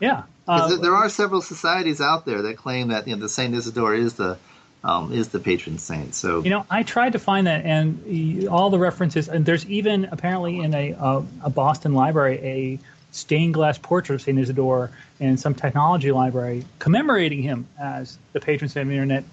Yeah. 0.00 0.22
Uh, 0.48 0.76
there- 0.76 0.94
are 0.94 1.08
several 1.08 1.42
societies 1.42 2.00
out 2.00 2.24
there 2.24 2.42
that 2.42 2.56
claim 2.56 2.88
that 2.88 3.08
you 3.08 3.16
know 3.16 3.20
the 3.20 3.28
Saint 3.28 3.54
Isidore 3.54 3.94
is 3.94 4.14
the 4.14 4.38
um, 4.84 5.12
is 5.12 5.28
the 5.28 5.40
patron 5.40 5.78
saint. 5.78 6.14
So 6.14 6.42
You 6.42 6.50
know, 6.50 6.66
I 6.70 6.84
tried 6.84 7.12
to 7.14 7.18
find 7.18 7.46
that, 7.46 7.64
and 7.64 8.46
all 8.48 8.70
the 8.70 8.78
references, 8.78 9.28
and 9.28 9.44
there's 9.44 9.66
even 9.66 10.04
apparently 10.12 10.60
in 10.60 10.74
a 10.74 10.92
uh, 10.94 11.22
a 11.42 11.50
Boston 11.50 11.94
library 11.94 12.38
a 12.42 12.78
stained 13.10 13.54
glass 13.54 13.78
portrait 13.78 14.16
of 14.16 14.22
Saint 14.22 14.38
Isidore 14.38 14.90
in 15.18 15.36
some 15.36 15.54
technology 15.54 16.12
library 16.12 16.64
commemorating 16.78 17.42
him 17.42 17.66
as 17.80 18.18
the 18.32 18.40
patron 18.40 18.68
saint 18.68 18.82
of 18.82 18.88
the 18.88 18.94
internet. 18.94 19.24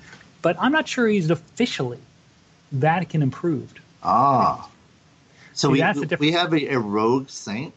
But 0.42 0.56
I'm 0.60 0.72
not 0.72 0.88
sure 0.88 1.08
he's 1.08 1.30
officially 1.30 2.00
Vatican 2.72 3.22
approved. 3.22 3.80
ah, 4.02 4.70
so 5.54 5.68
See, 5.68 5.84
we 5.84 6.18
we 6.18 6.32
have 6.32 6.54
a, 6.54 6.74
a 6.74 6.80
rogue 6.80 7.30
saint. 7.30 7.74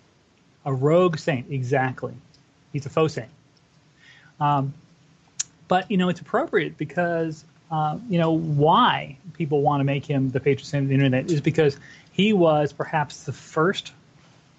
A 0.64 0.72
rogue 0.72 1.18
saint, 1.18 1.46
exactly. 1.50 2.14
He's 2.76 2.84
a 2.84 3.08
saint. 3.08 3.30
Um, 4.38 4.74
but 5.66 5.90
you 5.90 5.96
know, 5.96 6.10
it's 6.10 6.20
appropriate 6.20 6.76
because 6.76 7.46
uh, 7.70 7.98
you 8.10 8.18
know 8.18 8.32
why 8.32 9.16
people 9.32 9.62
want 9.62 9.80
to 9.80 9.84
make 9.84 10.04
him 10.04 10.28
the 10.28 10.40
patron 10.40 10.66
saint 10.66 10.82
of 10.82 10.88
the 10.88 10.94
internet 10.94 11.30
is 11.30 11.40
because 11.40 11.78
he 12.12 12.34
was 12.34 12.74
perhaps 12.74 13.24
the 13.24 13.32
first 13.32 13.94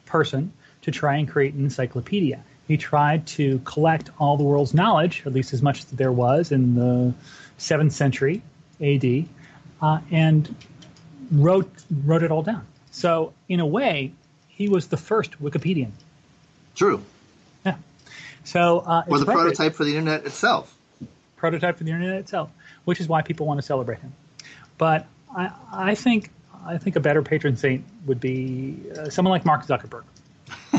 person 0.08 0.52
to 0.82 0.90
try 0.90 1.18
and 1.18 1.30
create 1.30 1.54
an 1.54 1.64
encyclopedia. 1.64 2.44
He 2.68 2.76
tried 2.76 3.28
to 3.28 3.60
collect 3.60 4.10
all 4.18 4.36
the 4.36 4.44
world's 4.44 4.74
knowledge, 4.74 5.22
at 5.28 5.32
least 5.32 5.54
as 5.54 5.62
much 5.62 5.80
as 5.82 5.86
there 5.86 6.12
was 6.12 6.52
in 6.52 6.74
the 6.74 7.14
seventh 7.60 7.94
century 7.94 8.42
AD, 8.82 9.28
uh, 9.80 10.00
and 10.10 10.56
wrote 11.32 11.70
wrote 12.04 12.24
it 12.24 12.32
all 12.32 12.42
down. 12.42 12.66
So 12.90 13.34
in 13.48 13.60
a 13.60 13.66
way, 13.68 14.12
he 14.48 14.70
was 14.70 14.88
the 14.88 14.98
first 14.98 15.40
Wikipedian. 15.40 15.92
True. 16.74 17.04
So 18.48 18.80
uh, 18.80 19.04
Or 19.08 19.18
the 19.18 19.24
appropriate- 19.24 19.44
prototype 19.58 19.76
for 19.76 19.84
the 19.84 19.98
internet 19.98 20.26
itself. 20.26 20.74
prototype 21.36 21.78
for 21.78 21.84
the 21.84 21.92
internet 21.92 22.16
itself, 22.16 22.50
which 22.86 23.02
is 23.02 23.08
why 23.10 23.22
people 23.22 23.46
want 23.46 23.58
to 23.58 23.62
celebrate 23.62 24.00
him. 24.00 24.14
But 24.78 25.06
I, 25.36 25.52
I 25.72 25.96
think 25.96 26.32
I 26.66 26.78
think 26.78 26.96
a 26.96 27.02
better 27.02 27.22
patron 27.22 27.58
saint 27.58 27.84
would 28.06 28.22
be 28.22 28.78
uh, 28.98 29.10
someone 29.10 29.32
like 29.32 29.44
Mark 29.44 29.66
Zuckerberg. 29.66 30.04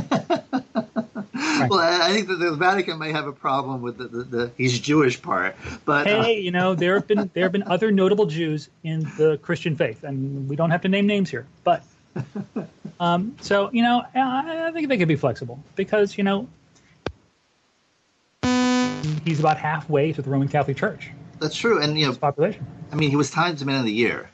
well, 1.68 1.78
I 1.78 2.10
think 2.14 2.28
that 2.28 2.38
the 2.40 2.56
Vatican 2.56 2.98
may 2.98 3.12
have 3.12 3.26
a 3.26 3.32
problem 3.32 3.82
with 3.82 3.98
the, 3.98 4.08
the, 4.08 4.24
the 4.24 4.50
he's 4.56 4.78
Jewish 4.78 5.20
part, 5.20 5.54
but 5.84 6.06
uh, 6.06 6.22
hey, 6.22 6.40
you 6.40 6.50
know, 6.50 6.74
there 6.74 6.94
have 6.94 7.06
been 7.06 7.30
there 7.34 7.42
have 7.44 7.52
been 7.52 7.64
other 7.64 7.90
notable 7.90 8.24
Jews 8.26 8.70
in 8.82 9.00
the 9.18 9.38
Christian 9.42 9.76
faith, 9.76 10.04
and 10.04 10.48
we 10.48 10.56
don't 10.56 10.70
have 10.70 10.80
to 10.82 10.88
name 10.88 11.06
names 11.06 11.28
here. 11.28 11.46
But 11.64 11.84
um, 12.98 13.36
so 13.42 13.70
you 13.72 13.82
know, 13.82 14.04
I, 14.14 14.68
I 14.68 14.72
think 14.72 14.88
they 14.88 14.96
could 14.96 15.08
be 15.08 15.16
flexible 15.16 15.62
because 15.76 16.16
you 16.16 16.24
know 16.24 16.48
he's 19.28 19.40
about 19.40 19.58
halfway 19.58 20.12
to 20.12 20.22
the 20.22 20.30
Roman 20.30 20.48
Catholic 20.48 20.76
Church. 20.76 21.10
that's 21.40 21.54
true. 21.56 21.80
And 21.80 21.98
you 21.98 22.06
know, 22.06 22.14
population. 22.14 22.66
I 22.92 22.96
mean, 22.96 23.10
he 23.10 23.16
was 23.16 23.30
Times 23.30 23.64
Man 23.64 23.78
of 23.80 23.84
the 23.86 23.92
Year. 23.92 24.30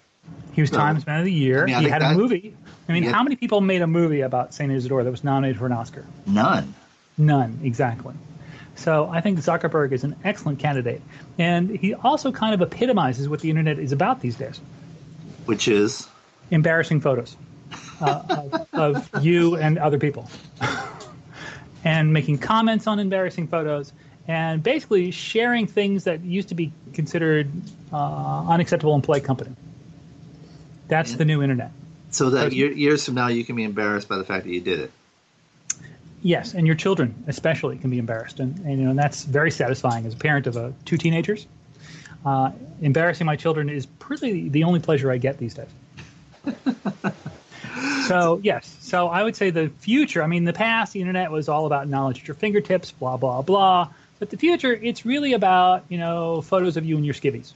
He 0.53 0.61
was 0.61 0.71
So, 0.71 0.77
Times 0.77 1.07
Man 1.07 1.19
of 1.19 1.25
the 1.25 1.33
Year. 1.33 1.63
I 1.65 1.67
mean, 1.67 1.75
I 1.75 1.81
he 1.83 1.89
had 1.89 2.03
a 2.03 2.15
movie. 2.15 2.57
I 2.89 2.93
mean, 2.93 3.03
Yeah. 3.05 3.13
how 3.13 3.23
many 3.23 3.37
people 3.37 3.61
made 3.61 3.83
a 3.83 3.87
movie 3.87 4.21
about 4.21 4.55
Saint 4.55 4.71
Isidore 4.73 5.03
that 5.05 5.11
was 5.11 5.25
nominated 5.25 5.59
for 5.59 5.67
an 5.67 5.73
Oscar? 5.73 6.05
None. 6.27 6.75
None, 7.19 7.59
exactly. 7.63 8.15
So 8.77 9.09
I 9.09 9.21
think 9.21 9.39
Zuckerberg 9.39 9.93
is 9.93 10.03
an 10.05 10.17
excellent 10.25 10.59
candidate, 10.59 11.01
and 11.39 11.71
he 11.71 11.95
also 11.95 12.33
kind 12.33 12.55
of 12.55 12.61
epitomizes 12.61 13.29
what 13.29 13.41
the 13.41 13.49
internet 13.51 13.79
is 13.79 13.93
about 13.93 14.21
these 14.21 14.35
days: 14.37 14.61
which 15.47 15.69
is 15.69 16.09
embarrassing 16.51 17.01
photos 17.01 17.37
uh, 18.01 18.23
of, 18.29 18.69
of 19.13 19.25
you 19.25 19.57
and 19.57 19.79
other 19.79 19.99
people, 19.99 20.29
and 21.85 22.13
making 22.13 22.39
comments 22.39 22.87
on 22.87 22.99
embarrassing 22.99 23.47
photos, 23.49 23.93
and 24.27 24.63
basically 24.63 25.11
sharing 25.11 25.67
things 25.67 26.05
that 26.05 26.23
used 26.25 26.49
to 26.49 26.55
be 26.55 26.73
considered 26.93 27.51
uh, 27.93 28.49
unacceptable 28.49 28.95
in 28.95 29.03
polite 29.03 29.25
company. 29.25 29.55
That's 30.89 31.15
the 31.15 31.25
new 31.25 31.43
internet. 31.43 31.73
so 32.11 32.31
that 32.31 32.53
year, 32.53 32.71
years 32.71 33.05
from 33.05 33.15
now 33.15 33.29
you 33.29 33.45
can 33.45 33.57
be 33.57 33.65
embarrassed 33.65 34.09
by 34.09 34.17
the 34.17 34.25
fact 34.25 34.45
that 34.45 34.51
you 34.51 34.61
did 34.61 34.81
it. 34.81 34.91
Yes, 36.23 36.55
and 36.55 36.67
your 36.67 36.77
children 36.77 37.25
especially 37.27 37.77
can 37.77 37.91
be 37.91 37.99
embarrassed, 37.99 38.41
and, 38.41 38.59
and 38.61 38.79
you 38.79 38.85
know 38.85 38.91
and 38.91 38.99
that's 38.99 39.25
very 39.25 39.51
satisfying 39.51 40.07
as 40.07 40.15
a 40.15 40.17
parent 40.17 40.47
of 40.47 40.57
uh, 40.57 40.71
two 40.85 40.97
teenagers. 40.97 41.47
Uh, 42.25 42.51
embarrassing 42.81 43.27
my 43.27 43.37
children 43.37 43.69
is 43.69 43.85
pretty 43.85 44.49
the 44.49 44.65
only 44.65 44.81
pleasure 44.81 45.11
I 45.11 45.19
get 45.19 45.37
these 45.37 45.55
days. 45.55 45.69
so 48.09 48.41
yes, 48.43 48.75
so 48.81 49.09
I 49.09 49.23
would 49.23 49.37
say 49.37 49.51
the 49.51 49.69
future. 49.81 50.23
I 50.23 50.27
mean, 50.27 50.45
the 50.45 50.55
past, 50.55 50.95
the 50.95 51.01
internet 51.01 51.31
was 51.31 51.51
all 51.51 51.67
about 51.67 51.89
knowledge 51.89 52.21
at 52.21 52.29
your 52.29 52.37
fingertips, 52.37 52.91
blah 52.91 53.19
blah 53.19 53.43
blah. 53.43 53.91
But 54.19 54.31
the 54.31 54.37
future, 54.37 54.73
it's 54.73 55.05
really 55.05 55.33
about 55.33 55.85
you 55.89 55.99
know 55.99 56.41
photos 56.43 56.77
of 56.77 56.85
you 56.85 56.97
and 56.97 57.05
your 57.05 57.15
skivvies. 57.15 57.53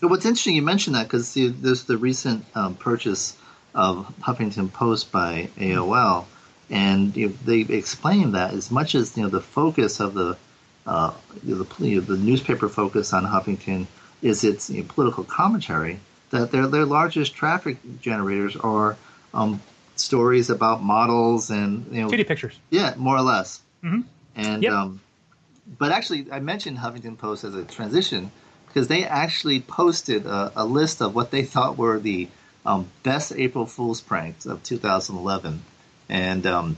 But 0.00 0.08
what's 0.08 0.24
interesting, 0.24 0.56
you 0.56 0.62
mentioned 0.62 0.96
that 0.96 1.04
because 1.04 1.34
there's 1.34 1.84
the 1.84 1.98
recent 1.98 2.44
um, 2.54 2.74
purchase 2.74 3.36
of 3.74 4.12
Huffington 4.20 4.72
Post 4.72 5.12
by 5.12 5.50
AOL, 5.58 6.24
and 6.70 7.14
you 7.16 7.28
know, 7.28 7.34
they 7.44 7.60
explained 7.60 8.34
that 8.34 8.54
as 8.54 8.70
much 8.70 8.94
as 8.94 9.16
you 9.16 9.22
know 9.22 9.28
the 9.28 9.40
focus 9.42 10.00
of 10.00 10.14
the 10.14 10.36
uh, 10.86 11.12
the, 11.44 11.66
you 11.78 11.96
know, 11.96 12.00
the 12.00 12.16
newspaper 12.16 12.68
focus 12.68 13.12
on 13.12 13.24
Huffington 13.24 13.86
is 14.22 14.44
its 14.44 14.70
you 14.70 14.82
know, 14.82 14.88
political 14.88 15.24
commentary, 15.24 16.00
that 16.30 16.50
their 16.50 16.66
their 16.66 16.86
largest 16.86 17.34
traffic 17.34 17.76
generators 18.00 18.56
are 18.56 18.96
um, 19.34 19.60
stories 19.96 20.48
about 20.50 20.82
models 20.82 21.50
and 21.50 21.86
you 21.92 22.02
know 22.02 22.10
Kitty 22.10 22.24
pictures. 22.24 22.58
yeah, 22.70 22.94
more 22.96 23.16
or 23.16 23.22
less. 23.22 23.60
Mhm. 23.84 24.04
And 24.34 24.62
Yep. 24.62 24.72
um, 24.72 25.00
but 25.78 25.92
actually, 25.92 26.26
I 26.32 26.40
mentioned 26.40 26.78
Huffington 26.78 27.16
Post 27.16 27.44
as 27.44 27.54
a 27.54 27.64
transition 27.64 28.32
because 28.66 28.88
they 28.88 29.04
actually 29.04 29.60
posted 29.60 30.26
a, 30.26 30.52
a 30.56 30.64
list 30.64 31.00
of 31.00 31.14
what 31.14 31.30
they 31.30 31.42
thought 31.42 31.76
were 31.76 31.98
the 31.98 32.28
um, 32.66 32.88
best 33.02 33.32
April 33.32 33.66
Fool's 33.66 34.00
pranks 34.00 34.46
of 34.46 34.62
2011. 34.62 35.62
And 36.08 36.46
um, 36.46 36.76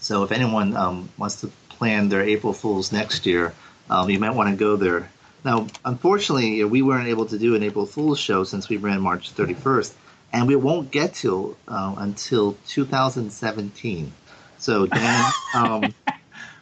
so, 0.00 0.22
if 0.22 0.32
anyone 0.32 0.76
um, 0.76 1.08
wants 1.16 1.40
to 1.42 1.48
plan 1.68 2.08
their 2.08 2.22
April 2.22 2.52
Fools 2.52 2.92
next 2.92 3.26
year, 3.26 3.54
um, 3.88 4.10
you 4.10 4.18
might 4.18 4.34
want 4.34 4.50
to 4.50 4.56
go 4.56 4.76
there. 4.76 5.10
Now, 5.44 5.66
unfortunately, 5.84 6.62
we 6.64 6.82
weren't 6.82 7.08
able 7.08 7.26
to 7.26 7.38
do 7.38 7.54
an 7.54 7.62
April 7.62 7.86
Fool's 7.86 8.18
show 8.18 8.44
since 8.44 8.68
we 8.68 8.76
ran 8.76 9.00
March 9.00 9.34
31st, 9.34 9.94
and 10.32 10.46
we 10.46 10.56
won't 10.56 10.90
get 10.90 11.14
to 11.16 11.56
uh, 11.66 11.94
until 11.96 12.56
2017. 12.68 14.12
So, 14.58 14.86
Dan, 14.86 15.32
um, 15.54 15.94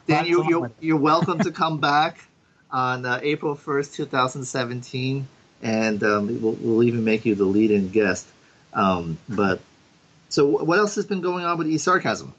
Dan, 0.08 0.24
you, 0.24 0.42
you're, 0.48 0.70
you're 0.80 0.96
welcome 0.96 1.38
to 1.40 1.52
come 1.52 1.80
back 1.80 2.26
on 2.70 3.04
uh, 3.04 3.20
April 3.22 3.54
1st, 3.54 3.94
2017, 3.94 5.28
and 5.60 6.02
um, 6.02 6.42
we'll, 6.42 6.52
we'll 6.54 6.82
even 6.82 7.04
make 7.04 7.26
you 7.26 7.34
the 7.34 7.44
lead-in 7.44 7.90
guest. 7.90 8.26
Um, 8.72 9.18
but 9.28 9.60
so, 10.30 10.46
what 10.46 10.78
else 10.78 10.94
has 10.94 11.04
been 11.04 11.20
going 11.20 11.44
on 11.44 11.58
with 11.58 11.66
eSarcasm? 11.66 12.32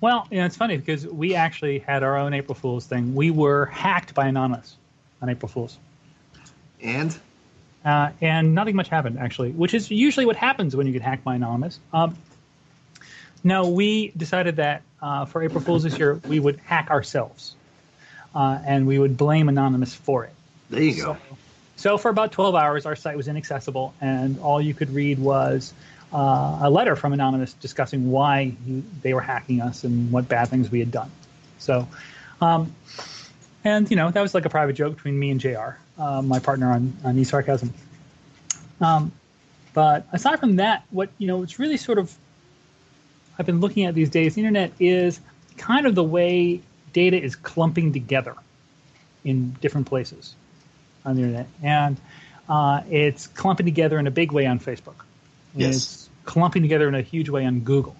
Well, 0.00 0.26
you 0.30 0.38
know, 0.38 0.46
it's 0.46 0.56
funny 0.56 0.78
because 0.78 1.06
we 1.06 1.34
actually 1.34 1.80
had 1.80 2.02
our 2.02 2.16
own 2.16 2.32
April 2.32 2.54
Fool's 2.54 2.86
thing. 2.86 3.14
We 3.14 3.30
were 3.30 3.66
hacked 3.66 4.14
by 4.14 4.26
Anonymous 4.26 4.76
on 5.20 5.28
April 5.28 5.50
Fool's. 5.50 5.76
And? 6.82 7.18
Uh, 7.84 8.12
and 8.22 8.54
nothing 8.54 8.76
much 8.76 8.88
happened, 8.88 9.18
actually, 9.18 9.50
which 9.50 9.74
is 9.74 9.90
usually 9.90 10.24
what 10.24 10.36
happens 10.36 10.74
when 10.74 10.86
you 10.86 10.94
get 10.94 11.02
hacked 11.02 11.22
by 11.22 11.34
Anonymous. 11.34 11.80
Um, 11.92 12.16
no, 13.44 13.68
we 13.68 14.12
decided 14.16 14.56
that 14.56 14.82
uh, 15.00 15.24
for 15.24 15.42
April 15.42 15.60
Fool's 15.60 15.82
this 15.82 15.98
year, 15.98 16.20
we 16.26 16.40
would 16.40 16.58
hack 16.64 16.90
ourselves. 16.90 17.54
Uh, 18.34 18.60
and 18.66 18.86
we 18.86 18.98
would 18.98 19.16
blame 19.16 19.48
Anonymous 19.48 19.94
for 19.94 20.24
it. 20.24 20.34
There 20.68 20.82
you 20.82 21.02
go. 21.02 21.16
So 21.76 21.96
for 21.98 22.08
about 22.10 22.32
12 22.32 22.54
hours, 22.54 22.86
our 22.86 22.96
site 22.96 23.16
was 23.16 23.28
inaccessible, 23.28 23.94
and 24.00 24.38
all 24.40 24.60
you 24.60 24.74
could 24.74 24.90
read 24.90 25.18
was 25.18 25.72
uh, 26.12 26.58
a 26.62 26.70
letter 26.70 26.96
from 26.96 27.12
Anonymous 27.12 27.52
discussing 27.54 28.10
why 28.10 28.54
he, 28.66 28.82
they 29.02 29.14
were 29.14 29.20
hacking 29.20 29.60
us 29.60 29.84
and 29.84 30.10
what 30.10 30.28
bad 30.28 30.48
things 30.48 30.70
we 30.70 30.80
had 30.80 30.90
done. 30.90 31.10
So, 31.58 31.86
um, 32.40 32.74
and 33.64 33.90
you 33.90 33.96
know 33.96 34.10
that 34.10 34.20
was 34.20 34.34
like 34.34 34.44
a 34.44 34.50
private 34.50 34.74
joke 34.74 34.96
between 34.96 35.18
me 35.18 35.30
and 35.30 35.40
JR, 35.40 35.78
uh, 35.98 36.22
my 36.22 36.38
partner 36.38 36.70
on 36.72 36.96
on 37.04 37.16
eSarcasm. 37.16 37.70
Um, 38.80 39.12
but 39.74 40.06
aside 40.12 40.40
from 40.40 40.56
that, 40.56 40.84
what 40.90 41.10
you 41.18 41.26
know, 41.26 41.42
it's 41.42 41.58
really 41.58 41.76
sort 41.76 41.98
of 41.98 42.14
I've 43.38 43.46
been 43.46 43.60
looking 43.60 43.84
at 43.84 43.94
these 43.94 44.10
days. 44.10 44.34
The 44.34 44.40
internet 44.40 44.72
is 44.80 45.20
kind 45.56 45.86
of 45.86 45.94
the 45.94 46.04
way 46.04 46.60
data 46.92 47.20
is 47.20 47.36
clumping 47.36 47.92
together 47.92 48.34
in 49.24 49.50
different 49.60 49.86
places 49.86 50.34
on 51.04 51.16
the 51.16 51.22
internet, 51.22 51.48
and 51.62 51.96
uh, 52.48 52.82
it's 52.90 53.26
clumping 53.26 53.66
together 53.66 53.98
in 53.98 54.06
a 54.06 54.10
big 54.10 54.32
way 54.32 54.46
on 54.46 54.58
Facebook. 54.58 54.94
Yes. 55.54 55.76
It's 55.76 56.08
clumping 56.24 56.62
together 56.62 56.88
in 56.88 56.94
a 56.94 57.02
huge 57.02 57.28
way 57.28 57.44
on 57.44 57.60
Google. 57.60 57.96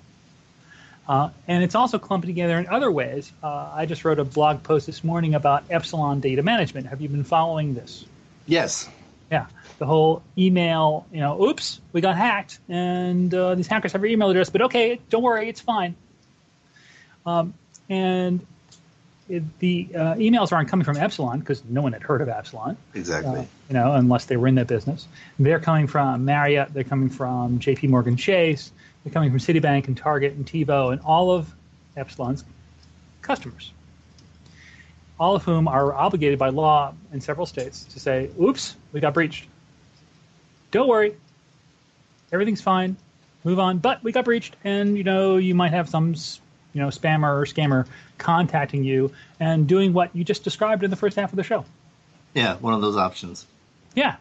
Uh, 1.09 1.30
and 1.47 1.62
it's 1.62 1.74
also 1.74 1.99
clumping 1.99 2.28
together 2.28 2.59
in 2.59 2.66
other 2.66 2.91
ways. 2.91 3.32
Uh, 3.43 3.70
I 3.72 3.87
just 3.87 4.05
wrote 4.05 4.18
a 4.18 4.24
blog 4.24 4.62
post 4.62 4.87
this 4.87 5.05
morning 5.05 5.34
about 5.34 5.64
Epsilon 5.70 6.20
data 6.20 6.43
management. 6.43 6.89
Have 6.89 7.01
you 7.01 7.09
been 7.09 7.24
following 7.24 7.74
this? 7.74 8.05
Yes. 8.47 8.89
Yeah, 9.31 9.47
the 9.79 9.87
whole 9.87 10.22
email, 10.39 11.07
you 11.12 11.20
know, 11.20 11.43
oops, 11.43 11.81
we 11.93 12.01
got 12.01 12.16
hacked, 12.16 12.61
and 12.68 13.33
uh, 13.35 13.57
these 13.57 13.66
hackers 13.66 13.93
have 13.93 14.01
your 14.01 14.11
email 14.11 14.31
address, 14.31 14.51
but 14.51 14.62
okay, 14.62 15.01
don't 15.11 15.22
worry, 15.22 15.49
it's 15.49 15.61
fine. 15.61 15.97
Um, 17.24 17.55
and 17.89 18.47
it, 19.29 19.59
the 19.59 19.89
uh, 19.95 20.14
emails 20.14 20.53
aren't 20.53 20.68
coming 20.68 20.85
from 20.85 20.97
Epsilon 20.97 21.41
because 21.41 21.64
no 21.64 21.83
one 21.83 21.93
had 21.93 22.03
heard 22.03 22.20
of 22.20 22.29
Epsilon. 22.29 22.77
Exactly. 22.95 23.41
Uh, 23.41 23.45
you 23.68 23.74
know, 23.74 23.93
unless 23.95 24.27
they 24.27 24.37
were 24.37 24.47
in 24.47 24.55
that 24.55 24.68
business. 24.68 25.09
They're 25.39 25.59
coming 25.59 25.89
from 25.89 26.24
Marriott, 26.24 26.72
they're 26.72 26.85
coming 26.85 27.11
from 27.11 27.59
J.P. 27.59 27.89
Morgan 27.89 28.16
Chase, 28.16 28.70
they're 29.03 29.12
coming 29.12 29.31
from 29.31 29.41
Citibank 29.41 29.89
and 29.89 29.97
Target 29.97 30.35
and 30.35 30.47
TiVo 30.47 30.93
and 30.93 31.01
all 31.03 31.33
of 31.33 31.53
Epsilon's 31.97 32.45
customers, 33.22 33.72
all 35.19 35.37
of 35.37 35.45
whom 35.45 35.69
are 35.69 35.93
obligated 35.93 36.39
by 36.39 36.51
law 36.51 36.95
in 37.12 37.21
several 37.21 37.47
states 37.47 37.85
to 37.85 38.01
say, 38.01 38.31
"Oops, 38.41 38.77
we 38.93 39.01
got 39.01 39.14
breached. 39.14 39.47
Don't 40.71 40.89
worry, 40.89 41.17
everything's 42.33 42.61
fine. 42.61 42.97
Move 43.45 43.59
on." 43.59 43.79
But 43.79 44.03
we 44.03 44.12
got 44.12 44.25
breached, 44.25 44.57
and 44.64 44.97
you 44.97 45.05
know, 45.05 45.37
you 45.37 45.55
might 45.55 45.73
have 45.73 45.89
some, 45.89 46.14
you 46.73 46.83
know, 46.83 46.89
spammer 46.89 47.41
or 47.41 47.45
scammer 47.45 47.87
contacting 48.19 48.85
you 48.85 49.12
and 49.41 49.67
doing 49.67 49.93
what 49.93 50.14
you 50.14 50.25
just 50.25 50.45
described 50.45 50.85
in 50.85 50.91
the 50.91 50.97
first 50.97 51.17
half 51.17 51.33
of 51.33 51.37
the 51.37 51.45
show. 51.45 51.64
Yeah, 52.35 52.57
one 52.57 52.75
of 52.75 52.83
those 52.83 52.97
options. 52.97 53.47
Yeah. 53.95 54.17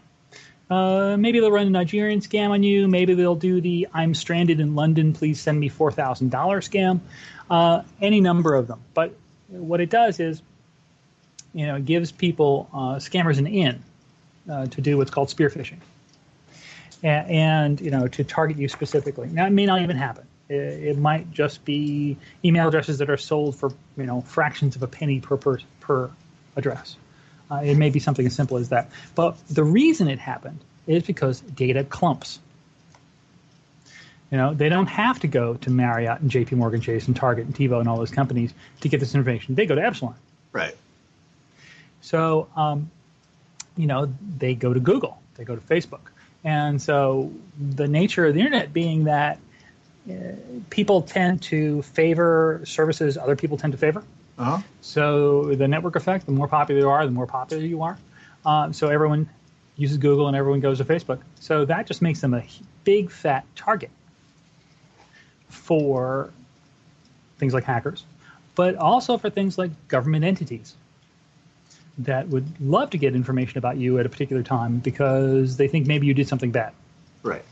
Uh, 0.70 1.16
maybe 1.20 1.40
they'll 1.40 1.52
run 1.52 1.68
a 1.68 1.70
Nigerian 1.70 2.22
scam 2.22 2.50
on 2.50 2.64
you. 2.64 2.88
Maybe 2.88 3.14
they'll 3.14 3.36
do 3.36 3.62
the 3.62 3.88
"I'm 3.94 4.16
stranded 4.16 4.60
in 4.60 4.74
London, 4.74 5.14
please 5.14 5.40
send 5.40 5.60
me 5.60 5.70
four 5.70 5.92
thousand 5.92 6.32
dollars" 6.32 6.68
scam. 6.68 7.02
Uh, 7.50 7.84
any 8.02 8.22
number 8.22 8.56
of 8.56 8.68
them. 8.68 8.80
But 8.96 9.14
what 9.50 9.80
it 9.80 9.92
does 9.92 10.20
is, 10.20 10.42
you 11.56 11.66
know, 11.66 11.76
it 11.76 11.86
gives 11.86 12.12
people 12.12 12.70
uh, 12.74 12.96
scammers 12.96 13.38
an 13.40 13.48
in 13.48 13.82
uh, 14.52 14.66
to 14.68 14.82
do 14.82 14.98
what's 14.98 15.10
called 15.10 15.30
spear 15.30 15.50
phishing, 15.50 15.80
A- 17.02 17.08
and 17.08 17.80
you 17.80 17.92
know 17.92 18.08
to 18.10 18.24
target 18.26 18.58
you 18.58 18.68
specifically. 18.68 19.30
Now 19.30 19.48
it 19.48 19.52
may 19.52 19.66
not 19.66 19.82
even 19.82 19.96
happen. 19.96 20.28
It, 20.50 20.56
it 20.56 20.98
might 20.98 21.32
just 21.32 21.64
be 21.64 22.18
email 22.44 22.68
addresses 22.68 22.98
that 22.98 23.10
are 23.10 23.18
sold 23.18 23.56
for 23.56 23.72
you 23.96 24.06
know 24.06 24.20
fractions 24.20 24.76
of 24.76 24.84
a 24.84 24.88
penny 24.88 25.22
per 25.22 25.38
per, 25.38 25.60
per 25.80 26.12
address. 26.58 26.98
Uh, 27.50 27.62
it 27.64 27.78
may 27.78 27.90
be 27.90 28.00
something 28.00 28.26
as 28.26 28.36
simple 28.36 28.58
as 28.58 28.70
that. 28.70 28.90
But 29.16 29.38
the 29.48 29.64
reason 29.64 30.10
it 30.10 30.20
happened 30.20 30.60
is 30.88 31.04
because 31.04 31.40
data 31.40 31.86
clumps. 31.86 32.40
You 34.30 34.38
know, 34.40 34.54
they 34.54 34.68
don't 34.68 34.88
have 34.88 35.20
to 35.22 35.28
go 35.28 35.54
to 35.54 35.70
Marriott 35.70 36.20
and 36.20 36.30
J.P. 36.30 36.56
Morgan 36.56 36.82
Chase 36.82 37.08
and 37.08 37.16
Target 37.16 37.46
and 37.46 37.56
TiVo 37.56 37.80
and 37.80 37.88
all 37.88 37.98
those 37.98 38.12
companies 38.12 38.54
to 38.82 38.90
get 38.90 39.00
this 39.00 39.16
information. 39.16 39.56
They 39.56 39.68
go 39.68 39.76
to 39.76 39.82
Epsilon. 39.82 40.16
Right. 40.52 40.76
So, 42.06 42.48
um, 42.56 42.92
you 43.76 43.88
know, 43.88 44.14
they 44.38 44.54
go 44.54 44.72
to 44.72 44.80
Google, 44.80 45.20
they 45.36 45.44
go 45.44 45.56
to 45.56 45.62
Facebook. 45.62 46.12
And 46.44 46.80
so 46.80 47.34
the 47.60 47.88
nature 47.88 48.28
of 48.28 48.36
the 48.36 48.42
internet 48.42 48.72
being 48.72 49.06
that 49.06 49.40
uh, 50.08 50.14
people 50.70 51.02
tend 51.02 51.42
to 51.42 51.82
favor 51.82 52.62
services 52.64 53.18
other 53.18 53.36
people 53.36 53.58
tend 53.58 53.74
to 53.74 53.80
favor. 53.80 54.04
Uh-huh. 54.38 54.62
So 54.82 55.56
the 55.56 55.68
network 55.68 55.96
effect, 55.96 56.28
the 56.28 56.32
more 56.32 56.48
popular 56.48 56.82
you 56.82 56.90
are, 56.90 57.04
the 57.04 57.12
more 57.12 57.26
popular 57.26 57.64
you 57.64 57.82
are. 57.82 57.98
Um, 58.46 58.72
so 58.72 58.90
everyone 58.90 59.28
uses 59.76 59.98
Google 59.98 60.28
and 60.28 60.38
everyone 60.38 60.60
goes 60.60 60.78
to 60.78 60.86
Facebook. 60.86 61.22
So 61.40 61.66
that 61.66 61.88
just 61.88 62.04
makes 62.04 62.22
them 62.22 62.36
a 62.36 62.44
big 62.84 63.10
fat 63.10 63.46
target 63.56 63.90
for 65.50 66.30
things 67.40 67.56
like 67.56 67.64
hackers, 67.64 68.06
but 68.54 68.76
also 68.76 69.18
for 69.18 69.32
things 69.32 69.58
like 69.58 69.72
government 69.88 70.24
entities 70.24 70.76
that 72.00 72.28
would 72.28 72.46
love 72.60 72.90
to 72.92 72.98
get 72.98 73.16
information 73.16 73.58
about 73.58 73.78
you 73.78 74.00
at 74.00 74.06
a 74.06 74.10
particular 74.10 74.44
time 74.44 74.80
because 74.80 75.58
they 75.58 75.68
think 75.68 75.88
maybe 75.88 76.08
you 76.08 76.14
did 76.14 76.28
something 76.28 76.52
bad. 76.52 76.74
Right. 77.24 77.44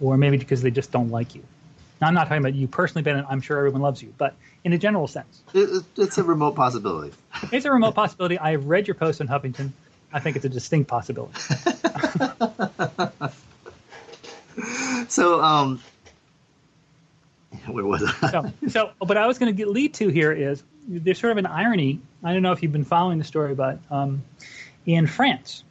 Or 0.00 0.16
maybe 0.16 0.36
because 0.36 0.62
they 0.62 0.70
just 0.70 0.92
don't 0.92 1.10
like 1.10 1.34
you. 1.34 1.42
Now, 2.00 2.08
I'm 2.08 2.14
not 2.14 2.24
talking 2.24 2.38
about 2.38 2.54
you 2.54 2.66
personally, 2.66 3.02
Ben. 3.02 3.24
I'm 3.28 3.40
sure 3.40 3.58
everyone 3.58 3.80
loves 3.80 4.02
you, 4.02 4.12
but 4.18 4.34
in 4.64 4.72
a 4.72 4.78
general 4.78 5.06
sense, 5.06 5.42
it, 5.54 5.84
it's 5.96 6.18
a 6.18 6.24
remote 6.24 6.56
possibility. 6.56 7.14
it's 7.52 7.64
a 7.64 7.70
remote 7.70 7.94
possibility. 7.94 8.38
I've 8.38 8.66
read 8.66 8.88
your 8.88 8.96
post 8.96 9.20
on 9.20 9.28
Huffington. 9.28 9.70
I 10.12 10.18
think 10.18 10.36
it's 10.36 10.44
a 10.44 10.48
distinct 10.48 10.88
possibility. 10.88 11.38
so, 15.08 15.42
um, 15.42 15.80
where 17.74 17.84
was 17.84 18.02
I? 18.22 18.30
so, 18.30 18.52
so, 18.68 18.90
what 18.98 19.16
I 19.16 19.26
was 19.26 19.38
going 19.38 19.54
to 19.54 19.66
lead 19.66 19.94
to 19.94 20.08
here 20.08 20.32
is 20.32 20.62
there's 20.88 21.18
sort 21.18 21.32
of 21.32 21.38
an 21.38 21.46
irony. 21.46 22.00
I 22.24 22.32
don't 22.32 22.42
know 22.42 22.52
if 22.52 22.62
you've 22.62 22.72
been 22.72 22.84
following 22.84 23.18
the 23.18 23.24
story, 23.24 23.54
but 23.54 23.78
um, 23.90 24.22
in 24.86 25.06
France, 25.06 25.64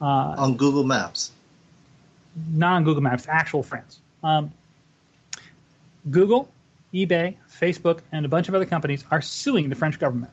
uh, 0.00 0.34
on 0.38 0.56
Google 0.56 0.84
Maps, 0.84 1.32
not 2.52 2.76
on 2.76 2.84
Google 2.84 3.02
Maps, 3.02 3.26
actual 3.28 3.62
France, 3.62 4.00
um, 4.22 4.52
Google, 6.10 6.48
eBay, 6.94 7.36
Facebook, 7.50 8.00
and 8.12 8.24
a 8.24 8.28
bunch 8.28 8.48
of 8.48 8.54
other 8.54 8.66
companies 8.66 9.04
are 9.10 9.20
suing 9.20 9.68
the 9.68 9.76
French 9.76 9.98
government. 9.98 10.32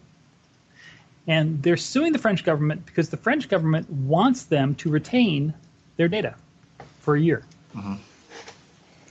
And 1.28 1.62
they're 1.62 1.76
suing 1.76 2.14
the 2.14 2.20
French 2.20 2.46
government 2.46 2.86
because 2.86 3.10
the 3.10 3.18
French 3.18 3.50
government 3.50 3.90
wants 3.90 4.44
them 4.44 4.76
to 4.76 4.90
retain 4.90 5.54
their 5.98 6.08
data 6.08 6.36
for 7.00 7.18
a 7.18 7.22
year. 7.22 7.44
Mm-hmm. 7.76 7.96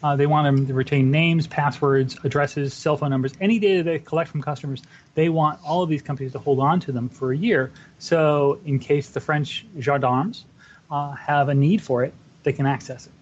Uh, 0.02 0.14
they 0.14 0.26
want 0.26 0.44
them 0.44 0.66
to 0.66 0.74
retain 0.74 1.10
names, 1.10 1.46
passwords, 1.46 2.16
addresses, 2.22 2.74
cell 2.74 2.96
phone 2.96 3.10
numbers, 3.10 3.32
any 3.40 3.58
data 3.58 3.82
they 3.82 3.98
collect 3.98 4.30
from 4.30 4.42
customers. 4.42 4.82
They 5.14 5.28
want 5.28 5.58
all 5.64 5.82
of 5.82 5.88
these 5.88 6.02
companies 6.02 6.32
to 6.32 6.38
hold 6.38 6.60
on 6.60 6.80
to 6.80 6.92
them 6.92 7.08
for 7.08 7.32
a 7.32 7.36
year. 7.36 7.72
So, 7.98 8.60
in 8.66 8.78
case 8.78 9.08
the 9.08 9.20
French 9.20 9.66
gendarmes 9.80 10.44
uh, 10.90 11.12
have 11.12 11.48
a 11.48 11.54
need 11.54 11.80
for 11.80 12.04
it, 12.04 12.12
they 12.42 12.52
can 12.52 12.66
access 12.66 13.06
it. 13.06 13.12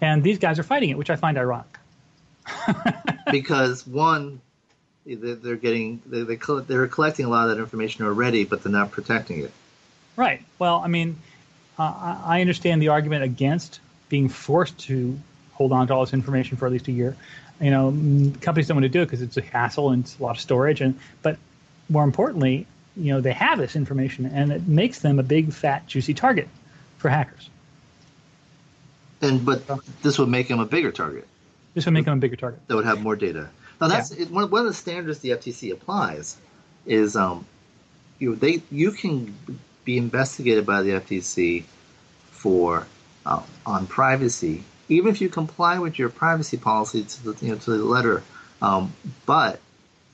And 0.00 0.22
these 0.22 0.38
guys 0.38 0.58
are 0.58 0.64
fighting 0.64 0.90
it, 0.90 0.98
which 0.98 1.10
I 1.10 1.16
find 1.16 1.36
ironic. 1.38 1.78
because 3.30 3.86
one, 3.86 4.40
they're 5.06 5.56
getting 5.56 6.02
they 6.06 6.22
they're 6.22 6.88
collecting 6.88 7.26
a 7.26 7.28
lot 7.28 7.48
of 7.48 7.56
that 7.56 7.62
information 7.62 8.04
already, 8.04 8.44
but 8.44 8.62
they're 8.62 8.72
not 8.72 8.90
protecting 8.90 9.40
it. 9.40 9.52
Right. 10.16 10.42
Well, 10.58 10.78
I 10.84 10.88
mean, 10.88 11.18
uh, 11.78 12.20
I 12.24 12.40
understand 12.40 12.82
the 12.82 12.88
argument 12.88 13.24
against 13.24 13.80
being 14.12 14.28
forced 14.28 14.76
to 14.78 15.18
hold 15.54 15.72
on 15.72 15.86
to 15.86 15.94
all 15.94 16.04
this 16.04 16.12
information 16.12 16.58
for 16.58 16.66
at 16.66 16.72
least 16.72 16.86
a 16.86 16.92
year. 16.92 17.16
You 17.62 17.70
know, 17.70 17.90
companies 18.42 18.68
don't 18.68 18.76
want 18.76 18.84
to 18.84 18.90
do 18.90 19.00
it 19.00 19.06
because 19.06 19.22
it's 19.22 19.38
a 19.38 19.40
hassle 19.40 19.88
and 19.88 20.04
it's 20.04 20.18
a 20.18 20.22
lot 20.22 20.36
of 20.36 20.40
storage. 20.40 20.82
And 20.82 20.98
but 21.22 21.38
more 21.88 22.04
importantly, 22.04 22.66
you 22.94 23.14
know, 23.14 23.22
they 23.22 23.32
have 23.32 23.58
this 23.58 23.74
information 23.74 24.26
and 24.26 24.52
it 24.52 24.68
makes 24.68 24.98
them 24.98 25.18
a 25.18 25.22
big, 25.22 25.50
fat, 25.50 25.86
juicy 25.86 26.12
target 26.12 26.46
for 26.98 27.08
hackers. 27.08 27.48
And 29.22 29.46
but 29.46 29.62
this 30.02 30.18
would 30.18 30.28
make 30.28 30.48
them 30.48 30.60
a 30.60 30.66
bigger 30.66 30.92
target. 30.92 31.26
This 31.72 31.86
would 31.86 31.94
make 31.94 32.04
them 32.04 32.18
a 32.18 32.20
bigger 32.20 32.36
target. 32.36 32.60
That 32.68 32.76
would 32.76 32.84
have 32.84 33.00
more 33.00 33.16
data. 33.16 33.48
Now 33.80 33.88
that's 33.88 34.14
yeah. 34.14 34.26
one, 34.26 34.50
one 34.50 34.60
of 34.60 34.66
the 34.66 34.74
standards 34.74 35.20
the 35.20 35.30
FTC 35.30 35.72
applies 35.72 36.36
is 36.84 37.16
um, 37.16 37.46
you 38.18 38.36
they 38.36 38.60
you 38.70 38.92
can 38.92 39.34
be 39.86 39.96
investigated 39.96 40.66
by 40.66 40.82
the 40.82 40.90
FTC 40.90 41.64
for 42.30 42.86
uh, 43.26 43.42
on 43.66 43.86
privacy, 43.86 44.64
even 44.88 45.10
if 45.10 45.20
you 45.20 45.28
comply 45.28 45.78
with 45.78 45.98
your 45.98 46.08
privacy 46.08 46.56
policy 46.56 47.04
to 47.04 47.24
the 47.24 47.46
you 47.46 47.52
know 47.52 47.58
to 47.58 47.70
the 47.70 47.84
letter. 47.84 48.22
Um, 48.60 48.92
but 49.26 49.60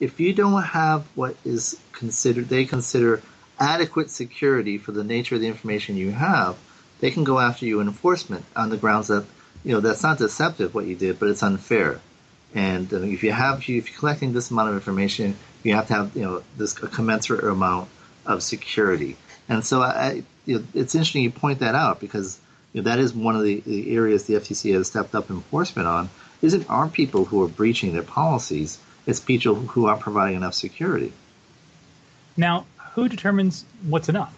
if 0.01 0.21
you 0.21 0.33
don't 0.33 0.63
have 0.63 1.05
what 1.15 1.37
is 1.45 1.79
considered 1.93 2.49
they 2.49 2.65
consider 2.65 3.23
adequate 3.59 4.11
security 4.11 4.79
for 4.79 4.93
the 4.93 5.05
nature 5.05 5.35
of 5.35 5.41
the 5.41 5.49
information 5.49 5.97
you 5.97 6.13
have, 6.13 6.57
they 7.01 7.11
can 7.11 7.25
go 7.25 7.39
after 7.39 7.67
you 7.67 7.81
in 7.81 7.89
enforcement 7.89 8.45
on 8.55 8.71
the 8.71 8.77
grounds 8.77 9.09
that 9.09 9.25
you 9.65 9.73
know 9.73 9.81
that's 9.81 10.03
not 10.03 10.19
deceptive 10.19 10.75
what 10.75 10.87
you 10.87 10.95
did, 10.95 11.19
but 11.19 11.29
it's 11.29 11.43
unfair. 11.43 12.01
And 12.55 12.93
uh, 12.93 13.03
if 13.03 13.23
you 13.23 13.33
have 13.33 13.59
if 13.61 13.69
you're 13.69 13.99
collecting 13.99 14.33
this 14.33 14.51
amount 14.51 14.71
of 14.71 14.75
information, 14.75 15.37
you 15.63 15.75
have 15.75 15.89
to 15.89 15.95
have 15.95 16.17
you 16.17 16.23
know 16.23 16.43
this 16.57 16.77
a 16.83 16.89
commensurate 16.89 17.45
amount 17.45 17.89
of 18.27 18.43
security. 18.43 19.17
And 19.49 19.65
so 19.65 19.83
I, 19.83 20.23
you 20.45 20.59
know, 20.59 20.65
it's 20.75 20.95
interesting 20.95 21.23
you 21.23 21.31
point 21.31 21.61
that 21.61 21.75
out 21.75 22.01
because 22.01 22.39
you 22.79 22.85
know, 22.85 22.91
that 22.91 23.01
is 23.01 23.13
one 23.13 23.35
of 23.35 23.43
the, 23.43 23.59
the, 23.67 23.93
areas 23.97 24.27
the 24.27 24.35
FTC 24.35 24.73
has 24.73 24.87
stepped 24.87 25.13
up 25.13 25.31
enforcement 25.31 25.89
on. 25.89 26.09
Isn't 26.43 26.71
aren't 26.71 26.93
people 26.93 27.25
who 27.25 27.43
are 27.43 27.49
breaching 27.49 27.93
their 27.93 28.05
policies? 28.05 28.79
It's 29.05 29.19
people 29.19 29.57
who 29.57 29.87
aren't 29.87 30.01
providing 30.01 30.37
enough 30.37 30.55
security. 30.55 31.13
Now, 32.37 32.67
who 32.95 33.09
determines 33.09 33.65
what's 33.83 34.09
enough? 34.09 34.33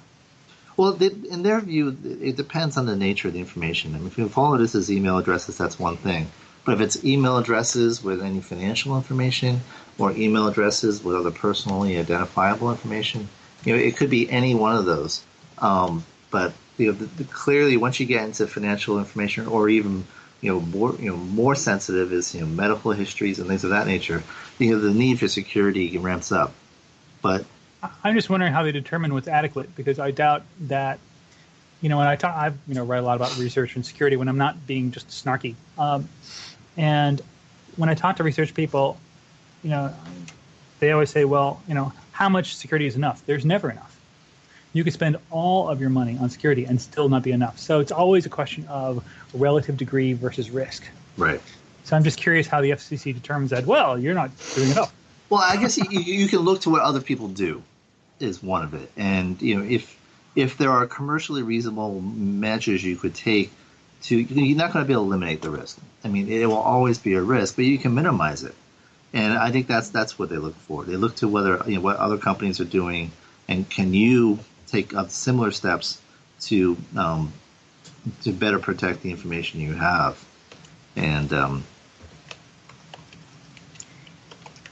Well, 0.78 0.93
they, 0.93 1.09
in 1.09 1.43
their 1.43 1.61
view, 1.61 1.95
it 2.03 2.38
depends 2.38 2.78
on 2.78 2.86
the 2.86 2.97
nature 2.97 3.28
of 3.28 3.34
the 3.34 3.41
information. 3.41 3.95
I 3.95 3.99
mean, 3.99 4.07
if 4.07 4.16
you 4.16 4.26
follow 4.30 4.57
this 4.57 4.74
as 4.74 4.91
email 4.91 5.18
addresses, 5.18 5.59
that's 5.59 5.78
one 5.78 5.99
thing. 5.99 6.30
But 6.64 6.76
if 6.76 6.80
it's 6.80 7.05
email 7.05 7.36
addresses 7.36 8.03
with 8.03 8.22
any 8.22 8.41
financial 8.41 8.97
information 8.97 9.61
or 9.99 10.12
email 10.12 10.49
addresses 10.49 11.05
with 11.05 11.14
other 11.14 11.30
personally 11.30 11.99
identifiable 11.99 12.70
information, 12.70 13.28
you 13.66 13.76
know, 13.76 13.82
it 13.82 13.99
could 13.99 14.09
be 14.09 14.30
any 14.30 14.55
one 14.55 14.76
of 14.76 14.86
those. 14.86 15.22
Um, 15.59 16.07
but 16.30 16.55
you 16.80 16.86
know, 16.86 16.92
the, 16.92 17.04
the, 17.04 17.24
clearly 17.24 17.76
once 17.76 18.00
you 18.00 18.06
get 18.06 18.24
into 18.24 18.46
financial 18.46 18.98
information 18.98 19.46
or 19.46 19.68
even 19.68 20.06
you 20.40 20.50
know 20.50 20.60
more 20.60 20.94
you 20.96 21.10
know 21.10 21.16
more 21.16 21.54
sensitive 21.54 22.12
is 22.12 22.34
you 22.34 22.40
know 22.40 22.46
medical 22.46 22.92
histories 22.92 23.38
and 23.38 23.48
things 23.48 23.64
of 23.64 23.70
that 23.70 23.86
nature, 23.86 24.22
you 24.58 24.70
know 24.70 24.80
the 24.80 24.92
need 24.92 25.18
for 25.18 25.28
security 25.28 25.98
ramps 25.98 26.32
up. 26.32 26.54
But 27.20 27.44
I'm 28.02 28.14
just 28.14 28.30
wondering 28.30 28.52
how 28.52 28.62
they 28.62 28.72
determine 28.72 29.12
what's 29.12 29.28
adequate 29.28 29.76
because 29.76 29.98
I 29.98 30.10
doubt 30.10 30.42
that 30.60 30.98
you 31.82 31.90
know 31.90 31.98
when 31.98 32.06
I 32.06 32.16
talk 32.16 32.34
I've 32.34 32.56
you 32.66 32.74
know 32.74 32.84
write 32.84 32.98
a 33.00 33.02
lot 33.02 33.16
about 33.16 33.36
research 33.38 33.76
and 33.76 33.84
security 33.84 34.16
when 34.16 34.28
I'm 34.28 34.38
not 34.38 34.66
being 34.66 34.90
just 34.90 35.08
snarky. 35.08 35.54
Um, 35.76 36.08
and 36.78 37.20
when 37.76 37.90
I 37.90 37.94
talk 37.94 38.16
to 38.16 38.24
research 38.24 38.54
people, 38.54 38.98
you 39.62 39.68
know, 39.68 39.92
they 40.78 40.92
always 40.92 41.10
say, 41.10 41.26
well, 41.26 41.62
you 41.68 41.74
know, 41.74 41.92
how 42.12 42.30
much 42.30 42.56
security 42.56 42.86
is 42.86 42.96
enough? 42.96 43.24
There's 43.26 43.44
never 43.44 43.70
enough 43.70 43.99
you 44.72 44.84
could 44.84 44.92
spend 44.92 45.16
all 45.30 45.68
of 45.68 45.80
your 45.80 45.90
money 45.90 46.16
on 46.20 46.30
security 46.30 46.64
and 46.64 46.80
still 46.80 47.08
not 47.08 47.22
be 47.22 47.32
enough. 47.32 47.58
So 47.58 47.80
it's 47.80 47.92
always 47.92 48.26
a 48.26 48.28
question 48.28 48.66
of 48.68 49.04
relative 49.34 49.76
degree 49.76 50.12
versus 50.12 50.50
risk. 50.50 50.84
Right. 51.16 51.40
So 51.84 51.96
I'm 51.96 52.04
just 52.04 52.18
curious 52.18 52.46
how 52.46 52.60
the 52.60 52.70
FCC 52.70 53.14
determines 53.14 53.50
that. 53.50 53.66
Well, 53.66 53.98
you're 53.98 54.14
not 54.14 54.30
doing 54.54 54.70
enough. 54.70 54.92
Well, 55.28 55.40
I 55.40 55.56
guess 55.56 55.76
you, 55.76 55.84
you 55.90 56.28
can 56.28 56.40
look 56.40 56.62
to 56.62 56.70
what 56.70 56.82
other 56.82 57.00
people 57.00 57.28
do, 57.28 57.62
is 58.18 58.42
one 58.42 58.62
of 58.62 58.74
it, 58.74 58.90
and 58.96 59.40
you 59.40 59.56
know 59.56 59.64
if 59.64 59.98
if 60.36 60.58
there 60.58 60.70
are 60.70 60.86
commercially 60.86 61.42
reasonable 61.42 62.00
measures 62.00 62.84
you 62.84 62.96
could 62.96 63.14
take 63.14 63.50
to 64.02 64.16
you're 64.16 64.56
not 64.56 64.72
going 64.72 64.84
to 64.84 64.86
be 64.86 64.92
able 64.92 65.04
to 65.04 65.08
eliminate 65.08 65.42
the 65.42 65.50
risk. 65.50 65.78
I 66.04 66.08
mean, 66.08 66.28
it 66.28 66.46
will 66.46 66.56
always 66.56 66.98
be 66.98 67.14
a 67.14 67.22
risk, 67.22 67.56
but 67.56 67.64
you 67.64 67.78
can 67.78 67.94
minimize 67.94 68.42
it. 68.44 68.54
And 69.12 69.34
I 69.36 69.50
think 69.50 69.66
that's 69.66 69.90
that's 69.90 70.18
what 70.18 70.28
they 70.28 70.36
look 70.36 70.56
for. 70.56 70.84
They 70.84 70.96
look 70.96 71.16
to 71.16 71.28
whether 71.28 71.62
you 71.66 71.76
know 71.76 71.80
what 71.80 71.96
other 71.96 72.18
companies 72.18 72.60
are 72.60 72.64
doing, 72.64 73.10
and 73.48 73.68
can 73.68 73.94
you 73.94 74.38
take 74.70 74.94
uh, 74.94 75.06
similar 75.08 75.50
steps 75.50 76.00
to 76.42 76.76
um, 76.96 77.32
to 78.22 78.32
better 78.32 78.58
protect 78.58 79.02
the 79.02 79.10
information 79.10 79.60
you 79.60 79.74
have. 79.74 80.22
And 80.96 81.32
um, 81.32 81.64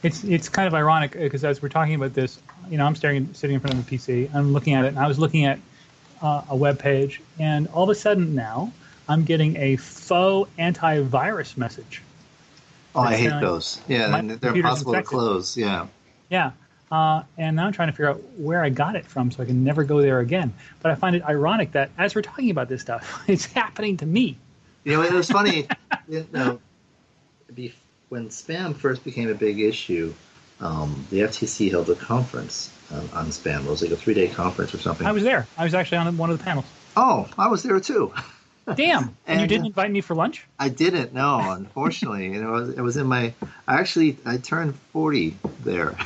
it's 0.02 0.24
it's 0.24 0.48
kind 0.48 0.66
of 0.66 0.74
ironic 0.74 1.12
because 1.12 1.44
as 1.44 1.62
we're 1.62 1.68
talking 1.68 1.94
about 1.94 2.14
this, 2.14 2.40
you 2.70 2.78
know, 2.78 2.86
I'm 2.86 2.94
staring 2.94 3.32
sitting 3.34 3.54
in 3.54 3.60
front 3.60 3.78
of 3.78 3.86
a 3.86 3.90
PC, 3.90 4.32
I'm 4.34 4.52
looking 4.52 4.74
at 4.74 4.84
it, 4.84 4.88
and 4.88 4.98
I 4.98 5.08
was 5.08 5.18
looking 5.18 5.44
at 5.44 5.58
uh, 6.22 6.42
a 6.48 6.56
web 6.56 6.78
page, 6.78 7.20
and 7.38 7.66
all 7.68 7.84
of 7.84 7.90
a 7.90 7.94
sudden 7.94 8.34
now 8.34 8.72
I'm 9.08 9.24
getting 9.24 9.56
a 9.56 9.76
faux 9.76 10.50
antivirus 10.58 11.56
message. 11.56 12.02
Oh, 12.94 13.00
I 13.00 13.16
hate 13.16 13.40
those. 13.40 13.80
Yeah, 13.86 14.16
and 14.16 14.30
they're 14.30 14.54
impossible 14.54 14.94
to 14.94 15.02
close. 15.02 15.56
Yeah. 15.56 15.86
Yeah. 16.30 16.52
Uh, 16.90 17.22
and 17.36 17.56
now 17.56 17.66
I'm 17.66 17.72
trying 17.72 17.88
to 17.88 17.92
figure 17.92 18.08
out 18.08 18.22
where 18.38 18.62
I 18.62 18.70
got 18.70 18.96
it 18.96 19.04
from 19.04 19.30
so 19.30 19.42
I 19.42 19.46
can 19.46 19.62
never 19.62 19.84
go 19.84 20.00
there 20.00 20.20
again. 20.20 20.54
But 20.80 20.90
I 20.90 20.94
find 20.94 21.14
it 21.14 21.22
ironic 21.22 21.72
that 21.72 21.90
as 21.98 22.14
we're 22.14 22.22
talking 22.22 22.50
about 22.50 22.68
this 22.68 22.80
stuff, 22.80 23.22
it's 23.28 23.46
happening 23.46 23.96
to 23.98 24.06
me. 24.06 24.38
You 24.84 24.94
know, 24.94 25.02
it 25.02 25.12
was 25.12 25.30
funny. 25.30 25.68
you 26.08 26.26
know, 26.32 26.60
when 28.08 28.28
spam 28.28 28.74
first 28.74 29.04
became 29.04 29.28
a 29.28 29.34
big 29.34 29.60
issue, 29.60 30.14
um, 30.60 31.06
the 31.10 31.20
FTC 31.20 31.70
held 31.70 31.90
a 31.90 31.94
conference 31.94 32.72
uh, 32.92 33.02
on 33.12 33.26
spam. 33.26 33.64
It 33.64 33.70
was 33.70 33.82
like 33.82 33.90
a 33.90 33.96
three 33.96 34.14
day 34.14 34.28
conference 34.28 34.74
or 34.74 34.78
something. 34.78 35.06
I 35.06 35.12
was 35.12 35.22
there. 35.22 35.46
I 35.56 35.64
was 35.64 35.74
actually 35.74 35.98
on 35.98 36.16
one 36.16 36.30
of 36.30 36.38
the 36.38 36.44
panels. 36.44 36.66
Oh, 36.96 37.28
I 37.36 37.48
was 37.48 37.62
there 37.62 37.78
too. 37.80 38.12
Damn! 38.74 39.04
and, 39.04 39.14
and, 39.26 39.40
you 39.40 39.46
didn't 39.46 39.64
uh, 39.64 39.68
invite 39.68 39.90
me 39.90 40.02
for 40.02 40.14
lunch? 40.14 40.46
I 40.58 40.68
didn't. 40.68 41.14
No, 41.14 41.38
unfortunately. 41.52 42.26
and 42.26 42.44
it 42.44 42.48
was 42.48 42.68
it 42.70 42.80
was 42.80 42.96
in 42.96 43.06
my. 43.06 43.32
I 43.66 43.78
actually 43.80 44.18
I 44.26 44.36
turned 44.36 44.74
forty 44.92 45.36
there. 45.64 45.96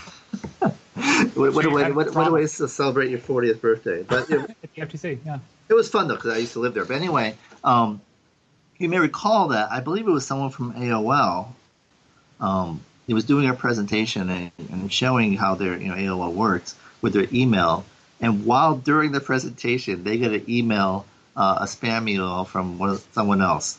What, 1.34 1.55
what, 1.55 1.64
a 1.64 1.70
way, 1.70 1.90
what, 1.93 2.14
what 2.14 2.28
a 2.28 2.30
way 2.30 2.43
to 2.43 2.68
celebrate 2.68 3.11
your 3.11 3.18
40th 3.18 3.61
birthday. 3.61 4.03
But 4.03 4.30
it, 4.30 4.40
at 4.40 4.74
the 4.74 4.80
FTC, 4.82 5.18
yeah. 5.24 5.38
It 5.68 5.74
was 5.74 5.88
fun 5.88 6.09
though 6.09 6.16
because 6.16 6.34
I 6.34 6.38
used 6.38 6.53
to 6.53 6.59
live 6.59 6.74
there. 6.74 6.84
But 6.84 6.97
anyway, 6.97 7.34
um, 7.64 8.01
you 8.78 8.88
may 8.88 8.99
recall 8.99 9.49
that 9.49 9.70
I 9.70 9.80
believe 9.80 10.07
it 10.07 10.11
was 10.11 10.26
someone 10.26 10.51
from 10.51 10.74
AOL. 10.74 11.49
Um, 12.40 12.82
he 13.07 13.14
was 13.14 13.24
doing 13.24 13.49
a 13.49 13.55
presentation 13.55 14.28
and, 14.28 14.51
and 14.70 14.93
showing 14.93 15.36
how 15.36 15.55
their 15.55 15.78
you 15.78 15.88
know 15.88 15.95
AOL 15.95 16.32
works 16.32 16.74
with 17.01 17.12
their 17.12 17.26
email. 17.32 17.84
And 18.20 18.45
while 18.45 18.76
during 18.76 19.12
the 19.12 19.20
presentation, 19.20 20.05
they 20.05 20.18
get 20.18 20.32
an 20.32 20.45
email, 20.49 21.07
uh, 21.36 21.59
a 21.61 21.64
spam 21.64 22.09
email 22.09 22.45
from 22.45 22.78
one, 22.78 22.99
someone 23.12 23.40
else, 23.43 23.78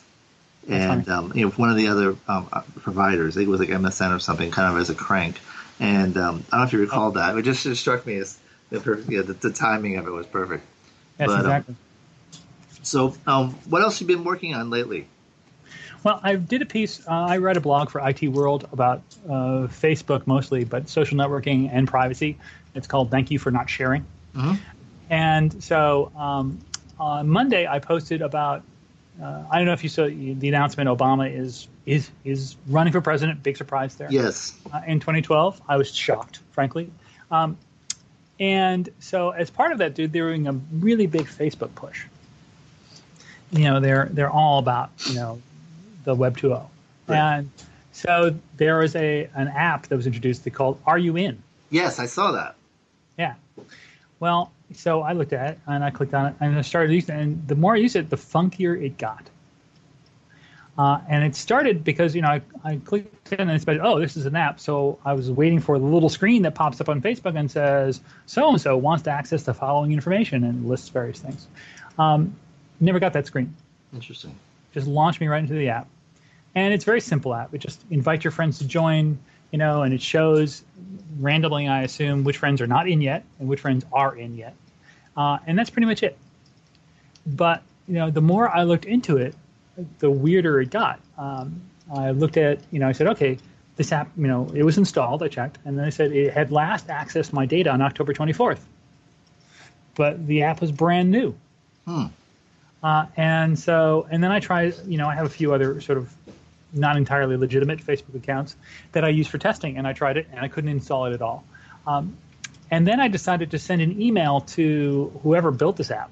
and 0.68 1.08
um, 1.10 1.32
you 1.36 1.46
know 1.46 1.52
one 1.52 1.70
of 1.70 1.78
the 1.78 1.88
other 1.88 2.16
um, 2.28 2.48
providers. 2.82 3.36
I 3.36 3.40
think 3.40 3.48
it 3.48 3.52
was 3.52 3.60
like 3.60 3.70
MSN 3.70 4.16
or 4.16 4.20
something, 4.20 4.52
kind 4.52 4.74
of 4.74 4.82
as 4.82 4.90
a 4.90 4.96
crank. 4.96 5.40
And 5.84 6.16
um, 6.16 6.46
I 6.50 6.56
don't 6.56 6.60
know 6.62 6.68
if 6.68 6.74
you 6.74 6.80
recall 6.80 7.12
that. 7.12 7.38
It 7.38 7.42
just, 7.42 7.64
just 7.64 7.82
struck 7.82 8.06
me 8.06 8.16
as 8.16 8.40
the, 8.70 8.80
perfect, 8.80 9.10
yeah, 9.12 9.22
the, 9.22 9.34
the, 9.34 9.52
timing 9.52 9.98
of 9.98 10.08
it 10.08 10.12
was 10.12 10.26
perfect. 10.26 10.64
Yes, 11.20 11.28
but, 11.28 11.34
um, 11.34 11.40
exactly. 11.42 11.76
so, 12.84 13.16
um, 13.28 13.50
what 13.68 13.82
else 13.82 14.00
have 14.00 14.10
you 14.10 14.16
been 14.16 14.24
working 14.24 14.56
on 14.56 14.70
lately? 14.70 15.08
Well, 16.06 16.22
I 16.24 16.36
did 16.36 16.62
a 16.62 16.66
piece. 16.66 17.06
Uh, 17.06 17.12
I 17.12 17.38
write 17.38 17.58
a 17.58 17.62
blog 17.62 17.90
for 17.90 18.00
IT 18.08 18.22
World 18.30 18.66
about 18.72 19.02
uh, 19.26 19.68
Facebook 19.68 20.26
mostly, 20.26 20.64
but 20.64 20.88
social 20.88 21.18
networking 21.18 21.70
and 21.72 21.86
privacy. 21.86 22.38
It's 22.76 22.88
called 22.88 23.12
"Thank 23.12 23.30
You 23.30 23.38
for 23.38 23.52
Not 23.52 23.70
Sharing." 23.70 24.06
Mm-hmm. 24.36 24.56
And 25.10 25.64
so 25.64 26.12
um, 26.18 26.60
on 26.98 27.30
Monday, 27.30 27.68
I 27.68 27.80
posted 27.80 28.22
about. 28.22 28.64
Uh, 29.24 29.46
I 29.50 29.58
don't 29.58 29.66
know 29.66 29.74
if 29.74 29.84
you 29.84 29.90
saw 29.90 30.06
the 30.06 30.48
announcement. 30.50 30.90
Obama 30.90 31.34
is 31.34 31.70
is 31.86 32.10
is 32.26 32.58
running 32.68 32.92
for 32.92 33.00
president. 33.00 33.42
Big 33.42 33.56
surprise 33.56 33.96
there. 33.96 34.10
Yes. 34.12 34.60
Uh, 34.74 34.82
in 34.86 35.00
2012, 35.00 35.62
I 35.68 35.78
was 35.78 35.96
shocked, 35.96 36.40
frankly. 36.52 36.92
Um, 37.32 37.58
and 38.40 38.90
so, 39.00 39.30
as 39.30 39.50
part 39.50 39.72
of 39.72 39.78
that, 39.78 39.96
dude, 39.96 40.12
they're 40.12 40.28
doing 40.28 40.48
a 40.48 40.54
really 40.74 41.08
big 41.08 41.28
Facebook 41.28 41.74
push. 41.76 42.06
You 43.52 43.64
know, 43.66 43.80
they're 43.80 44.10
they're 44.12 44.32
all 44.32 44.60
about 44.60 44.90
you 45.06 45.16
know 45.16 45.42
the 46.04 46.14
Web 46.14 46.38
2.0, 46.38 46.68
right. 47.08 47.18
and 47.18 47.50
so 47.94 48.38
there 48.58 48.80
was 48.80 48.94
a 48.96 49.30
an 49.36 49.48
app 49.48 49.88
that 49.88 49.96
was 49.96 50.06
introduced 50.06 50.52
called 50.52 50.82
Are 50.86 50.98
You 50.98 51.16
In? 51.16 51.42
Yes, 51.70 51.98
I 51.98 52.08
saw 52.08 52.34
that. 52.34 52.56
Yeah. 53.18 53.36
Well, 54.20 54.52
so 54.76 55.02
I 55.02 55.14
looked 55.14 55.34
at 55.34 55.52
it 55.52 55.60
and 55.68 55.84
I 55.84 55.90
clicked 55.90 56.14
on 56.14 56.28
it 56.28 56.36
and 56.40 56.58
I 56.58 56.62
started 56.62 56.94
using 56.94 57.16
it, 57.16 57.22
and 57.22 57.48
the 57.48 57.56
more 57.56 57.74
I 57.74 57.78
used 57.78 57.96
it, 57.96 58.10
the 58.10 58.18
funkier 58.18 58.82
it 58.82 58.98
got. 58.98 59.30
Uh, 60.78 61.00
and 61.08 61.24
it 61.24 61.36
started 61.36 61.84
because 61.84 62.16
you 62.16 62.22
know 62.24 62.30
I, 62.30 62.42
I 62.64 62.78
clicked 62.78 63.32
in 63.32 63.42
and 63.42 63.52
it 63.52 63.62
said, 63.62 63.80
"Oh, 63.82 64.00
this 64.00 64.18
is 64.18 64.26
an 64.26 64.36
app." 64.36 64.60
So 64.60 64.98
I 65.06 65.14
was 65.14 65.30
waiting 65.30 65.60
for 65.60 65.78
the 65.78 65.86
little 65.86 66.10
screen 66.10 66.42
that 66.44 66.56
pops 66.56 66.82
up 66.82 66.90
on 66.90 67.02
Facebook 67.02 67.38
and 67.38 67.50
says, 67.50 68.02
"So 68.26 68.50
and 68.50 68.60
so 68.60 68.76
wants 68.76 69.04
to 69.04 69.12
access 69.12 69.44
the 69.44 69.54
following 69.54 69.92
information," 69.92 70.44
and 70.44 70.68
lists 70.68 70.90
various 70.90 71.20
things. 71.20 71.48
Um, 72.00 72.36
never 72.80 73.00
got 73.00 73.14
that 73.14 73.28
screen. 73.28 73.56
Interesting. 73.94 74.36
Just 74.74 74.88
launched 74.88 75.22
me 75.22 75.28
right 75.28 75.40
into 75.40 75.54
the 75.54 75.70
app, 75.70 75.88
and 76.56 76.74
it's 76.74 76.86
a 76.86 76.88
very 76.88 77.02
simple 77.02 77.36
app. 77.36 77.54
It 77.54 77.60
just 77.60 77.84
invite 77.92 78.24
your 78.24 78.32
friends 78.32 78.58
to 78.58 78.66
join, 78.66 79.20
you 79.52 79.60
know, 79.60 79.84
and 79.84 79.94
it 79.94 80.02
shows 80.02 80.64
randomly, 81.20 81.68
I 81.68 81.84
assume, 81.84 82.24
which 82.24 82.38
friends 82.38 82.62
are 82.62 82.68
not 82.68 82.88
in 82.88 83.02
yet 83.02 83.24
and 83.40 83.48
which 83.48 83.60
friends 83.60 83.86
are 83.94 84.16
in 84.16 84.36
yet, 84.36 84.56
uh, 85.18 85.38
and 85.46 85.58
that's 85.58 85.70
pretty 85.70 85.86
much 85.86 86.04
it. 86.04 86.18
But 87.26 87.64
you 87.88 87.96
know, 87.96 88.10
the 88.10 88.22
more 88.22 88.50
I 88.50 88.64
looked 88.64 88.86
into 88.86 89.18
it, 89.18 89.36
the 90.00 90.10
weirder 90.10 90.62
it 90.62 90.70
got. 90.70 91.00
Um, 91.18 91.62
I 91.94 92.12
looked 92.12 92.38
at, 92.38 92.60
you 92.72 92.80
know, 92.80 92.88
I 92.88 92.92
said, 92.92 93.08
okay, 93.08 93.38
this 93.76 93.92
app, 93.92 94.10
you 94.18 94.28
know, 94.28 94.50
it 94.54 94.64
was 94.64 94.78
installed. 94.78 95.24
I 95.24 95.28
checked, 95.28 95.58
and 95.66 95.78
then 95.78 95.86
I 95.86 95.90
said 95.90 96.12
it 96.12 96.34
had 96.34 96.52
last 96.52 96.88
accessed 96.88 97.34
my 97.34 97.46
data 97.46 97.72
on 97.72 97.82
October 97.82 98.14
24th, 98.14 98.60
but 99.96 100.26
the 100.28 100.44
app 100.44 100.62
was 100.62 100.72
brand 100.72 101.12
new. 101.12 101.36
Hmm. 101.86 102.06
Uh, 102.82 103.06
and 103.18 103.58
so, 103.58 104.08
and 104.12 104.24
then 104.24 104.32
I 104.32 104.40
tried, 104.40 104.76
you 104.86 104.98
know, 104.98 105.08
I 105.08 105.16
have 105.16 105.26
a 105.26 105.30
few 105.30 105.54
other 105.54 105.80
sort 105.82 105.98
of 105.98 106.14
not 106.74 106.98
entirely 106.98 107.38
legitimate 107.38 107.80
Facebook 107.80 108.16
accounts 108.16 108.56
that 108.92 109.04
I 109.04 109.10
use 109.10 109.28
for 109.28 109.38
testing, 109.38 109.78
and 109.78 109.88
I 109.88 109.94
tried 109.94 110.18
it, 110.18 110.28
and 110.32 110.40
I 110.40 110.48
couldn't 110.48 110.70
install 110.70 111.06
it 111.06 111.14
at 111.14 111.22
all. 111.22 111.44
Um, 111.88 112.18
and 112.74 112.88
then 112.88 113.00
I 113.00 113.08
decided 113.08 113.52
to 113.52 113.60
send 113.60 113.84
an 113.84 114.02
email 114.02 114.42
to 114.58 115.12
whoever 115.22 115.52
built 115.52 115.78
this 115.78 115.92
app 115.92 116.10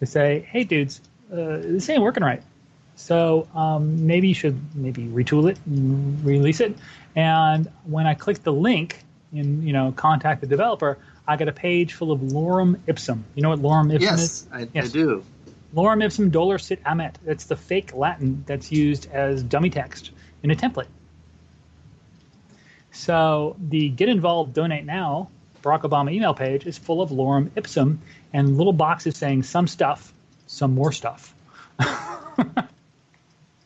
to 0.00 0.06
say, 0.06 0.44
"Hey, 0.50 0.64
dudes, 0.64 1.00
uh, 1.32 1.58
this 1.62 1.88
ain't 1.88 2.02
working 2.02 2.24
right. 2.24 2.42
So 2.96 3.46
um, 3.54 4.04
maybe 4.04 4.26
you 4.26 4.34
should 4.34 4.58
maybe 4.74 5.04
retool 5.04 5.48
it, 5.48 5.58
and 5.66 6.24
release 6.24 6.58
it. 6.58 6.76
And 7.14 7.70
when 7.84 8.08
I 8.08 8.14
click 8.14 8.42
the 8.42 8.52
link 8.52 9.04
in, 9.32 9.62
you 9.62 9.72
know, 9.72 9.92
contact 9.92 10.40
the 10.40 10.48
developer, 10.48 10.98
I 11.28 11.36
get 11.36 11.46
a 11.46 11.52
page 11.52 11.92
full 11.92 12.10
of 12.10 12.18
lorem 12.20 12.80
ipsum. 12.88 13.22
You 13.36 13.42
know 13.42 13.50
what 13.50 13.60
lorem 13.60 13.94
ipsum 13.94 14.02
yes, 14.02 14.20
is? 14.20 14.46
I, 14.52 14.68
yes, 14.74 14.86
I 14.86 14.88
do. 14.88 15.24
Lorem 15.76 16.02
ipsum 16.02 16.28
dolor 16.32 16.58
sit 16.58 16.80
amet. 16.84 17.18
That's 17.24 17.44
the 17.44 17.56
fake 17.56 17.94
Latin 17.94 18.42
that's 18.48 18.72
used 18.72 19.08
as 19.12 19.44
dummy 19.44 19.70
text 19.70 20.10
in 20.42 20.50
a 20.50 20.56
template. 20.56 20.90
So 22.90 23.54
the 23.68 23.90
get 23.90 24.08
involved, 24.08 24.54
donate 24.54 24.84
now 24.84 25.30
Barack 25.62 25.82
Obama 25.82 26.12
email 26.12 26.34
page 26.34 26.66
is 26.66 26.78
full 26.78 27.00
of 27.00 27.10
lorem 27.10 27.50
ipsum 27.56 28.00
and 28.32 28.56
little 28.56 28.72
boxes 28.72 29.16
saying 29.16 29.44
some 29.44 29.66
stuff, 29.66 30.12
some 30.46 30.74
more 30.74 30.92
stuff. 30.92 31.34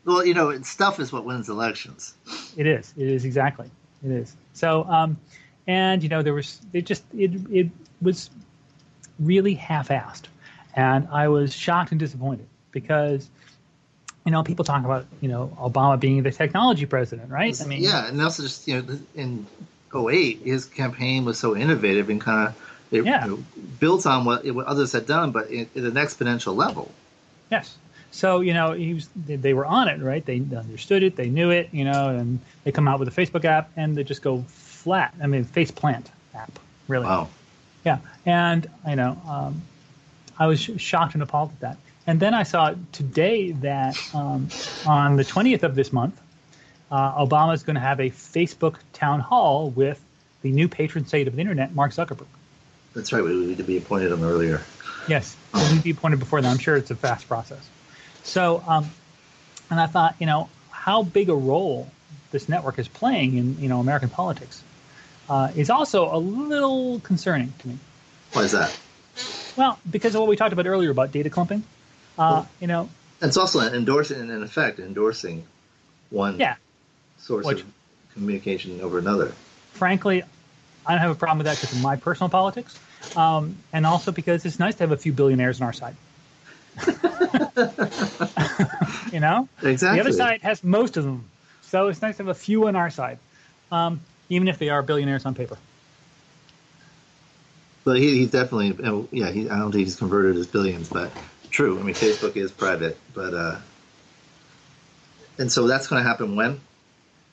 well, 0.05 0.25
you 0.25 0.35
know, 0.35 0.61
stuff 0.63 1.01
is 1.01 1.13
what 1.13 1.25
wins 1.25 1.49
elections. 1.49 2.15
It 2.57 2.67
is. 2.67 2.93
It 2.97 3.09
is 3.09 3.25
exactly. 3.25 3.71
It 4.05 4.11
is. 4.11 4.37
So, 4.53 4.85
um, 4.85 5.17
and 5.67 6.03
you 6.03 6.09
know, 6.09 6.23
there 6.23 6.35
was 6.35 6.61
it 6.73 6.87
just 6.87 7.03
it 7.17 7.33
it 7.51 7.71
was 8.01 8.31
really 9.19 9.55
half-assed, 9.55 10.25
and 10.75 11.09
I 11.11 11.29
was 11.29 11.55
shocked 11.55 11.91
and 11.91 11.99
disappointed 11.99 12.47
because 12.71 13.29
you 14.27 14.33
know, 14.33 14.43
people 14.43 14.65
talk 14.65 14.85
about, 14.85 15.07
you 15.21 15.29
know, 15.29 15.57
Obama 15.57 15.99
being 15.99 16.25
the 16.25 16.33
technology 16.33 16.85
president, 16.85 17.31
right? 17.31 17.59
I 17.63 17.65
mean, 17.65 17.81
yeah, 17.81 18.09
and 18.09 18.21
also 18.21 18.43
just, 18.43 18.67
you 18.67 18.83
know, 18.83 18.99
in 19.15 19.47
08, 19.97 20.41
his 20.45 20.67
campaign 20.67 21.25
was 21.25 21.39
so 21.39 21.57
innovative 21.57 22.09
and 22.11 22.21
kind 22.21 22.49
of 22.49 22.63
it 22.91 23.05
yeah. 23.05 23.25
you 23.25 23.31
know, 23.31 23.45
built 23.81 24.07
on 24.07 24.25
what, 24.25 24.47
what 24.47 24.67
others 24.67 24.93
had 24.93 25.07
done, 25.07 25.33
but 25.33 25.47
at 25.47 25.75
an 25.75 25.95
exponential 25.95 26.55
level. 26.55 26.93
Yes. 27.51 27.77
So 28.11 28.41
you 28.41 28.55
know, 28.55 28.73
he 28.73 28.95
was, 28.95 29.09
they 29.17 29.53
were 29.53 29.67
on 29.67 29.89
it, 29.89 30.01
right? 30.01 30.25
They 30.25 30.37
understood 30.37 31.03
it, 31.03 31.17
they 31.17 31.29
knew 31.29 31.51
it, 31.51 31.69
you 31.73 31.85
know, 31.85 32.11
and 32.11 32.39
they 32.65 32.73
come 32.73 32.89
out 32.89 32.99
with 32.99 33.09
a 33.09 33.11
Facebook 33.11 33.45
app 33.45 33.71
and 33.77 33.97
they 33.97 34.05
just 34.05 34.23
go 34.23 34.45
flat. 34.49 35.15
I 35.23 35.27
mean, 35.27 35.45
face 35.45 35.71
plant 35.71 36.11
app, 36.35 36.59
really. 36.89 37.07
Wow. 37.07 37.29
Yeah, 37.85 37.99
and 38.25 38.69
you 38.89 38.97
know, 38.97 39.21
um, 39.29 39.63
I 40.39 40.47
was 40.47 40.61
shocked 40.61 41.15
and 41.15 41.23
appalled 41.23 41.51
at 41.53 41.61
that. 41.61 41.77
And 42.09 42.21
then 42.21 42.35
I 42.35 42.45
saw 42.45 42.75
today 42.93 43.53
that 43.53 43.97
um, 44.15 44.49
on 44.87 45.17
the 45.17 45.25
20th 45.25 45.65
of 45.65 45.75
this 45.75 45.93
month, 45.93 46.21
uh, 46.91 47.25
Obama 47.25 47.55
is 47.55 47.63
going 47.63 47.75
to 47.75 47.81
have 47.81 48.01
a 48.01 48.11
Facebook 48.11 48.77
town 48.93 49.21
hall 49.21 49.71
with 49.71 50.01
the 50.43 50.53
new 50.53 50.69
patron 50.69 51.07
saint 51.07 51.29
of 51.29 51.35
the 51.35 51.41
internet, 51.41 51.75
Mark 51.75 51.93
Zuckerberg. 51.93 52.27
That's 52.95 53.13
right. 53.13 53.23
We 53.23 53.35
need 53.35 53.59
to 53.59 53.65
be 53.65 53.77
appointed 53.77 54.13
him 54.13 54.23
earlier. 54.23 54.63
Yes, 55.09 55.37
we 55.53 55.61
need 55.61 55.77
to 55.77 55.83
be 55.83 55.91
appointed 55.91 56.19
before 56.19 56.41
then. 56.41 56.51
I'm 56.51 56.59
sure 56.59 56.77
it's 56.77 56.91
a 56.91 56.97
fast 56.97 57.29
process. 57.29 57.69
So, 58.23 58.63
um, 58.67 58.91
and 59.71 59.81
I 59.81 59.87
thought, 59.87 60.17
you 60.19 60.27
know, 60.27 60.49
how 60.71 61.03
big 61.03 61.29
a 61.29 61.35
role 61.35 61.91
this 62.31 62.49
network 62.49 62.79
is 62.79 62.89
playing 62.89 63.37
in, 63.37 63.61
you 63.61 63.69
know, 63.69 63.81
American 63.81 64.09
politics 64.09 64.63
uh, 65.29 65.51
is 65.57 65.71
also 65.71 66.15
a 66.15 66.19
little 66.19 67.01
concerning 67.01 67.53
to 67.61 67.69
me. 67.69 67.79
Why 68.33 68.43
is 68.43 68.53
that? 68.53 68.77
Well, 69.57 69.79
because 69.91 70.15
of 70.15 70.21
what 70.21 70.29
we 70.29 70.37
talked 70.37 70.53
about 70.53 70.67
earlier 70.67 70.91
about 70.91 71.13
data 71.13 71.31
clumping. 71.31 71.63
Uh, 72.19 72.31
well, 72.31 72.49
you 72.61 72.67
know, 72.67 72.89
it's 73.21 73.37
also 73.37 73.61
endorsing, 73.61 74.29
in 74.29 74.43
effect, 74.43 74.79
endorsing 74.79 75.45
one 76.11 76.39
yeah. 76.39 76.57
Source 77.19 77.47
Which, 77.47 77.61
of 77.61 77.67
communication 78.15 78.81
over 78.81 78.99
another. 78.99 79.33
Frankly, 79.73 80.23
I 80.87 80.93
don't 80.93 81.01
have 81.01 81.11
a 81.11 81.15
problem 81.15 81.39
with 81.39 81.47
that 81.47 81.57
because 81.57 81.73
of 81.73 81.83
my 81.83 81.97
personal 81.97 82.29
politics, 82.29 82.79
um, 83.17 83.57
and 83.73 83.87
also 83.87 84.13
because 84.13 84.45
it's 84.45 84.59
nice 84.59 84.75
to 84.77 84.85
have 84.85 84.93
a 84.93 84.97
few 84.97 85.13
billionaires 85.13 85.61
on 85.61 85.67
our 85.67 85.73
side. 85.73 85.97
you 89.13 89.21
know, 89.21 89.49
exactly. 89.63 89.97
The 89.97 90.01
other 90.01 90.13
side 90.13 90.43
has 90.43 90.63
most 90.63 90.97
of 90.97 91.05
them, 91.05 91.25
so 91.63 91.89
it's 91.89 92.03
nice 92.03 92.17
to 92.19 92.25
have 92.25 92.29
a 92.29 92.35
few 92.35 92.69
on 92.69 92.77
our 92.77 92.91
side, 92.91 93.19
um, 93.73 94.01
even 94.29 94.49
if 94.49 94.59
they 94.59 94.69
are 94.69 94.83
billionaires 94.83 95.25
on 95.25 95.35
paper. 95.35 95.57
But 97.85 97.99
he, 97.99 98.19
he 98.19 98.27
definitely, 98.27 99.07
yeah, 99.13 99.31
he, 99.31 99.49
I 99.49 99.59
don't 99.59 99.73
think 99.73 99.85
he's 99.85 99.97
converted 99.97 100.37
his 100.37 100.49
billions, 100.49 100.89
but 100.89 101.11
true. 101.51 101.79
I 101.79 101.83
mean, 101.83 101.95
Facebook 101.95 102.37
is 102.37 102.51
private, 102.51 102.99
but 103.15 103.33
uh, 103.33 103.57
and 105.39 105.51
so 105.51 105.67
that's 105.67 105.87
going 105.87 106.03
to 106.03 106.09
happen 106.09 106.37
when? 106.37 106.61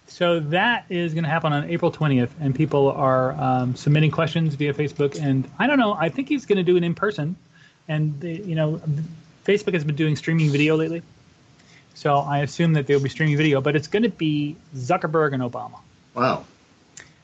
So 0.07 0.39
that 0.41 0.85
is 0.89 1.13
going 1.13 1.23
to 1.23 1.29
happen 1.29 1.53
on 1.53 1.69
April 1.69 1.91
20th, 1.91 2.29
and 2.39 2.53
people 2.53 2.91
are 2.91 3.31
um, 3.33 3.75
submitting 3.75 4.11
questions 4.11 4.55
via 4.55 4.73
Facebook. 4.73 5.19
And 5.19 5.49
I 5.57 5.67
don't 5.67 5.79
know, 5.79 5.93
I 5.93 6.09
think 6.09 6.29
he's 6.29 6.45
going 6.45 6.57
to 6.57 6.63
do 6.63 6.77
it 6.77 6.83
in 6.83 6.93
person. 6.93 7.35
And 7.87 8.19
the, 8.19 8.31
you 8.31 8.55
know, 8.55 8.81
Facebook 9.45 9.73
has 9.73 9.83
been 9.83 9.95
doing 9.95 10.15
streaming 10.15 10.49
video 10.49 10.75
lately, 10.75 11.01
so 11.95 12.15
I 12.15 12.39
assume 12.39 12.73
that 12.73 12.87
they'll 12.87 13.01
be 13.01 13.09
streaming 13.09 13.37
video. 13.37 13.59
But 13.59 13.75
it's 13.75 13.87
going 13.87 14.03
to 14.03 14.09
be 14.09 14.55
Zuckerberg 14.75 15.33
and 15.33 15.43
Obama. 15.43 15.79
Wow. 16.13 16.45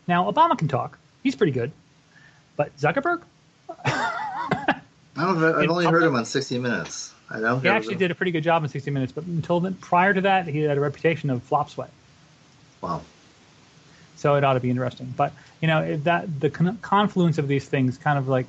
Now 0.08 0.30
Obama 0.30 0.58
can 0.58 0.68
talk; 0.68 0.98
he's 1.24 1.36
pretty 1.36 1.54
good. 1.54 1.72
But 2.58 2.76
Zuckerberg, 2.78 3.22
I 3.86 4.82
don't. 5.16 5.40
know, 5.40 5.56
I've 5.58 5.70
only 5.70 5.86
heard 5.86 6.04
him 6.04 6.16
on 6.16 6.26
60 6.26 6.60
Minutes. 6.60 7.14
I 7.30 7.40
don't. 7.40 7.62
he 7.62 7.70
actually 7.70 7.96
did 7.96 8.12
a 8.12 8.16
pretty 8.16 8.32
good 8.32 8.44
job 8.44 8.64
in 8.64 8.70
60 8.70 8.92
Minutes. 8.92 9.14
But 9.14 9.26
until 9.26 9.60
then, 9.60 9.76
prior 9.76 10.14
to 10.14 10.22
that, 10.22 10.48
he 10.48 10.60
had 10.62 10.78
a 10.78 10.82
reputation 10.82 11.30
of 11.30 11.42
flop 11.44 11.70
sweat. 11.70 11.92
Wow. 12.82 13.02
So 14.16 14.36
it 14.36 14.44
ought 14.44 14.54
to 14.54 14.60
be 14.60 14.70
interesting. 14.70 15.14
But 15.16 15.34
you 15.62 15.68
know 15.68 15.82
if 15.82 16.04
that 16.04 16.40
the 16.40 16.50
con- 16.50 16.78
confluence 16.82 17.38
of 17.38 17.48
these 17.48 17.68
things 17.68 17.98
kind 17.98 18.18
of 18.18 18.28
like 18.28 18.46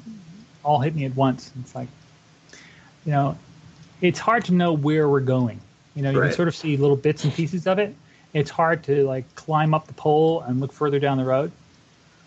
all 0.63 0.81
hit 0.81 0.95
me 0.95 1.05
at 1.05 1.15
once. 1.15 1.53
It's 1.61 1.75
like 1.75 1.89
you 3.05 3.13
know 3.13 3.37
it's 4.01 4.19
hard 4.19 4.45
to 4.47 4.55
know 4.55 4.73
where 4.73 5.09
we're 5.09 5.21
going. 5.21 5.61
You 5.95 6.03
know, 6.03 6.11
you 6.11 6.19
Right. 6.19 6.29
can 6.29 6.37
sort 6.37 6.49
of 6.49 6.57
see 6.57 6.77
little 6.77 6.97
bits 6.97 7.25
and 7.25 7.33
pieces 7.35 7.67
of 7.67 7.79
it. 7.79 7.95
It's 8.33 8.51
hard 8.51 8.85
to 8.85 9.05
like 9.07 9.35
climb 9.35 9.75
up 9.75 9.87
the 9.87 9.95
pole 9.95 10.43
and 10.43 10.61
look 10.61 10.73
further 10.73 10.99
down 10.99 11.19
the 11.19 11.25
road. 11.25 11.51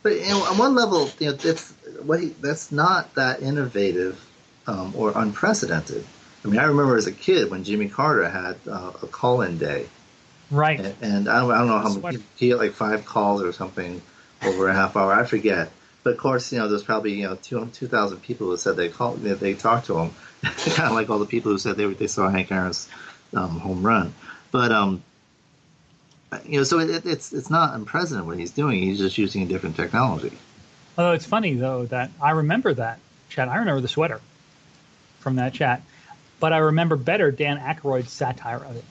But 0.04 0.14
you 0.14 0.28
know, 0.28 0.44
on 0.44 0.58
one 0.58 0.76
level, 0.76 1.10
you 1.20 1.28
know, 1.28 1.38
it's 1.44 1.72
what 2.04 2.20
he, 2.20 2.28
that's 2.42 2.72
not 2.72 3.16
that 3.16 3.42
innovative 3.42 4.24
um, 4.68 4.94
or 4.96 5.14
unprecedented. 5.16 6.06
I 6.44 6.48
mean, 6.50 6.60
I 6.60 6.66
remember 6.66 6.98
as 6.98 7.08
a 7.08 7.12
kid 7.12 7.50
when 7.50 7.64
Jimmy 7.64 7.88
Carter 7.88 8.28
had 8.28 8.58
uh, 8.68 8.92
a 9.02 9.08
call-in 9.08 9.58
day, 9.58 9.88
Right. 10.54 10.80
and, 10.80 10.96
and 11.02 11.28
I, 11.28 11.40
don't, 11.40 11.52
I 11.52 11.58
don't 11.58 11.68
know 11.68 11.80
how 11.80 11.94
many 11.94 12.24
he 12.36 12.50
had 12.50 12.60
like 12.60 12.74
five 12.74 13.06
calls 13.06 13.42
or 13.42 13.52
something 13.52 14.02
over 14.44 14.70
a 14.70 14.74
half 14.74 14.96
hour. 14.96 15.12
I 15.12 15.26
forget. 15.26 15.72
But 16.04 16.12
of 16.12 16.20
course, 16.20 16.52
you 16.52 16.60
know, 16.60 16.68
there's 16.68 16.84
probably 16.84 17.14
you 17.14 17.28
know 17.28 17.36
two 17.42 17.66
two 17.74 17.88
thousand 17.88 18.22
people 18.22 18.48
who 18.48 18.58
said 18.58 18.76
they 18.76 18.90
called, 18.90 19.22
they, 19.22 19.34
they 19.34 19.54
talked 19.56 19.88
to 19.88 19.98
him, 19.98 20.12
kind 20.44 20.90
of 20.90 20.92
like 20.92 21.10
all 21.10 21.18
the 21.18 21.26
people 21.26 21.52
who 21.52 21.58
said 21.58 21.76
they 21.76 21.86
they 21.88 22.08
saw 22.08 22.30
Hank 22.30 22.52
Aaron's 22.52 22.88
um, 23.34 23.60
home 23.60 23.82
run. 23.82 24.14
But 24.52 24.72
um, 24.72 25.02
you 26.46 26.58
know, 26.58 26.64
so 26.64 26.80
it, 26.80 27.06
it's 27.06 27.34
it's 27.34 27.50
not 27.50 27.74
unprecedented 27.74 28.28
what 28.28 28.38
he's 28.38 28.52
doing. 28.52 28.84
He's 28.84 29.00
just 29.00 29.18
using 29.18 29.42
a 29.44 29.46
different 29.46 29.76
technology. 29.76 30.38
Although 30.98 31.14
it's 31.14 31.26
funny 31.26 31.56
though 31.56 31.86
that 31.88 32.12
I 32.22 32.32
remember 32.32 32.74
that 32.76 33.00
chat. 33.30 33.48
I 33.48 33.58
remember 33.58 33.82
the 33.82 33.88
sweater 33.88 34.22
from 35.20 35.38
that 35.38 35.54
chat, 35.54 35.82
but 36.40 36.54
I 36.54 36.58
remember 36.58 36.96
better 36.98 37.32
Dan 37.32 37.58
Aykroyd's 37.58 38.12
satire 38.12 38.64
of 38.64 38.76
it. 38.76 38.86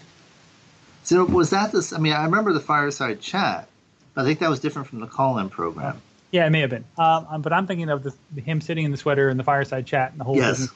So 1.04 1.24
was 1.24 1.50
that 1.50 1.72
this? 1.72 1.92
I 1.92 1.98
mean, 1.98 2.12
I 2.12 2.24
remember 2.24 2.52
the 2.52 2.60
fireside 2.60 3.20
chat. 3.20 3.68
But 4.14 4.22
I 4.22 4.24
think 4.24 4.40
that 4.40 4.50
was 4.50 4.60
different 4.60 4.88
from 4.88 5.00
the 5.00 5.06
call-in 5.06 5.48
program. 5.48 6.00
Yeah, 6.32 6.46
it 6.46 6.50
may 6.50 6.60
have 6.60 6.70
been. 6.70 6.84
Um, 6.98 7.40
but 7.42 7.52
I'm 7.52 7.66
thinking 7.66 7.88
of 7.88 8.02
the, 8.02 8.40
him 8.40 8.60
sitting 8.60 8.84
in 8.84 8.90
the 8.90 8.96
sweater 8.96 9.28
in 9.30 9.36
the 9.36 9.44
fireside 9.44 9.86
chat 9.86 10.10
and 10.12 10.20
the 10.20 10.24
whole 10.24 10.36
Yes. 10.36 10.50
business. 10.50 10.74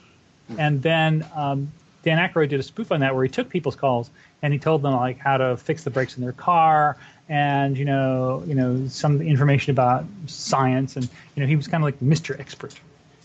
And 0.59 0.83
then 0.83 1.27
um, 1.35 1.73
Dan 2.03 2.19
Aykroyd 2.19 2.49
did 2.51 2.61
a 2.61 2.63
spoof 2.63 2.93
on 2.93 3.01
that 3.01 3.15
where 3.15 3.25
he 3.25 3.31
took 3.31 3.49
people's 3.49 3.77
calls 3.77 4.11
and 4.43 4.53
he 4.53 4.59
told 4.59 4.83
them 4.83 4.95
like 4.95 5.19
how 5.19 5.37
to 5.37 5.57
fix 5.57 5.83
the 5.83 5.91
brakes 5.91 6.17
in 6.17 6.23
their 6.23 6.33
car 6.33 6.97
and 7.29 7.77
you 7.77 7.85
know 7.85 8.45
you 8.47 8.55
know 8.55 8.87
some 8.87 9.21
information 9.21 9.73
about 9.73 10.05
science 10.27 10.95
and 10.95 11.09
you 11.35 11.43
know 11.43 11.47
he 11.49 11.57
was 11.57 11.67
kind 11.67 11.83
of 11.83 11.87
like 11.87 11.99
Mr. 11.99 12.39
Expert 12.39 12.79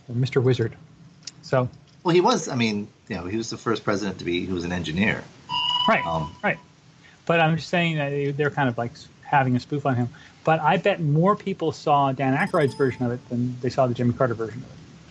or 0.10 0.16
Mr. 0.16 0.41
Wizard. 0.41 0.76
So 1.43 1.70
Well, 2.04 2.16
he 2.16 2.22
was. 2.22 2.47
I 2.47 2.56
mean, 2.56 2.88
you 3.08 3.18
know, 3.18 3.26
he 3.26 3.38
was 3.38 3.52
the 3.52 3.58
first 3.58 3.84
president 3.84 4.18
to 4.20 4.26
be 4.26 4.45
who 4.45 4.56
was 4.56 4.64
an 4.64 4.72
engineer. 4.72 5.24
Right. 5.88 6.06
Um, 6.06 6.36
right. 6.43 6.58
But 7.32 7.40
I'm 7.40 7.56
just 7.56 7.70
saying 7.70 7.96
that 7.96 8.10
they- 8.10 8.32
they're 8.32 8.50
kind 8.50 8.68
of 8.68 8.78
like 8.78 8.92
having 9.22 9.56
a 9.56 9.60
spoof 9.62 9.86
on 9.86 9.96
him. 9.96 10.10
But 10.44 10.60
I 10.60 10.76
bet 10.76 11.00
more 11.02 11.34
people 11.34 11.72
saw 11.72 12.12
Dan 12.12 12.36
Aykroyd's 12.36 12.74
version 12.74 13.06
of 13.06 13.14
it 13.14 13.30
than 13.30 13.56
they 13.62 13.70
saw 13.70 13.88
the 13.88 13.94
Jimmy 13.94 14.12
Carter 14.12 14.34
version 14.34 14.62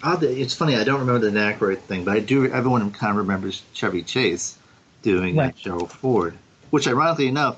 of 0.03 0.23
it. 0.23 0.27
It's 0.39 0.53
funny. 0.53 0.77
I 0.77 0.85
don't 0.85 1.01
remember 1.01 1.21
the 1.21 1.31
Dan 1.31 1.55
Aykroyd 1.55 1.79
thing, 1.79 2.05
but 2.05 2.15
I 2.15 2.21
do. 2.21 2.45
Everyone 2.53 2.91
kind 2.91 3.13
of 3.13 3.17
remembers 3.17 3.63
Chevy 3.73 4.03
Chase 4.03 4.59
doing 5.01 5.35
Right. 5.35 5.57
Gerald 5.57 5.91
Ford, 5.93 6.37
which, 6.69 6.87
ironically 6.87 7.27
enough, 7.27 7.57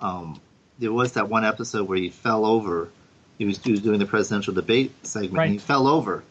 um, 0.00 0.40
there 0.80 0.92
was 0.92 1.12
that 1.12 1.28
one 1.28 1.44
episode 1.44 1.88
where 1.88 1.98
he 1.98 2.08
fell 2.08 2.44
over. 2.44 2.88
He 3.38 3.44
was, 3.44 3.58
he 3.62 3.70
was 3.70 3.82
doing 3.82 4.00
the 4.00 4.06
presidential 4.06 4.52
debate 4.52 4.90
segment, 5.06 5.44
and 5.44 5.52
he 5.52 5.58
fell 5.58 5.86
over 5.86 6.24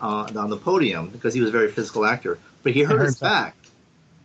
uh, 0.00 0.30
on 0.34 0.48
the 0.48 0.56
podium 0.56 1.08
because 1.08 1.34
he 1.34 1.42
was 1.42 1.50
a 1.50 1.52
very 1.52 1.70
physical 1.70 2.06
actor. 2.06 2.38
But 2.62 2.72
he 2.72 2.84
hurt 2.84 3.02
his 3.02 3.18
back, 3.18 3.54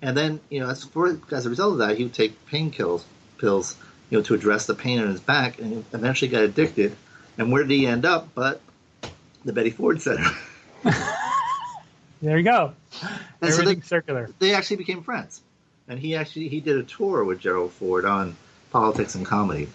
and 0.01 0.15
then 0.15 0.39
you 0.49 0.59
know, 0.59 0.69
as, 0.69 0.83
for, 0.83 1.19
as 1.31 1.45
a 1.45 1.49
result 1.49 1.73
of 1.73 1.79
that, 1.79 1.97
he 1.97 2.03
would 2.03 2.13
take 2.13 2.45
pain 2.45 2.71
kills 2.71 3.05
pills, 3.37 3.75
you 4.09 4.17
know, 4.17 4.23
to 4.23 4.33
address 4.33 4.65
the 4.65 4.75
pain 4.75 4.99
in 4.99 5.07
his 5.07 5.21
back, 5.21 5.59
and 5.59 5.85
eventually 5.93 6.29
got 6.29 6.43
addicted. 6.43 6.95
And 7.37 7.51
where 7.51 7.63
did 7.63 7.71
he 7.71 7.85
end 7.85 8.05
up? 8.05 8.29
But 8.33 8.61
the 9.45 9.53
Betty 9.53 9.69
Ford 9.69 10.01
Center. 10.01 10.25
There 12.21 12.37
you 12.37 12.43
go. 12.43 12.73
And 13.41 13.53
so 13.53 13.61
they, 13.61 13.79
circular. 13.81 14.31
they 14.39 14.55
actually 14.55 14.77
became 14.77 15.03
friends, 15.03 15.41
and 15.87 15.99
he 15.99 16.15
actually 16.15 16.47
he 16.47 16.59
did 16.59 16.77
a 16.77 16.83
tour 16.83 17.23
with 17.23 17.39
Gerald 17.39 17.71
Ford 17.73 18.05
on 18.05 18.35
politics 18.71 19.15
and 19.15 19.25
comedy. 19.25 19.69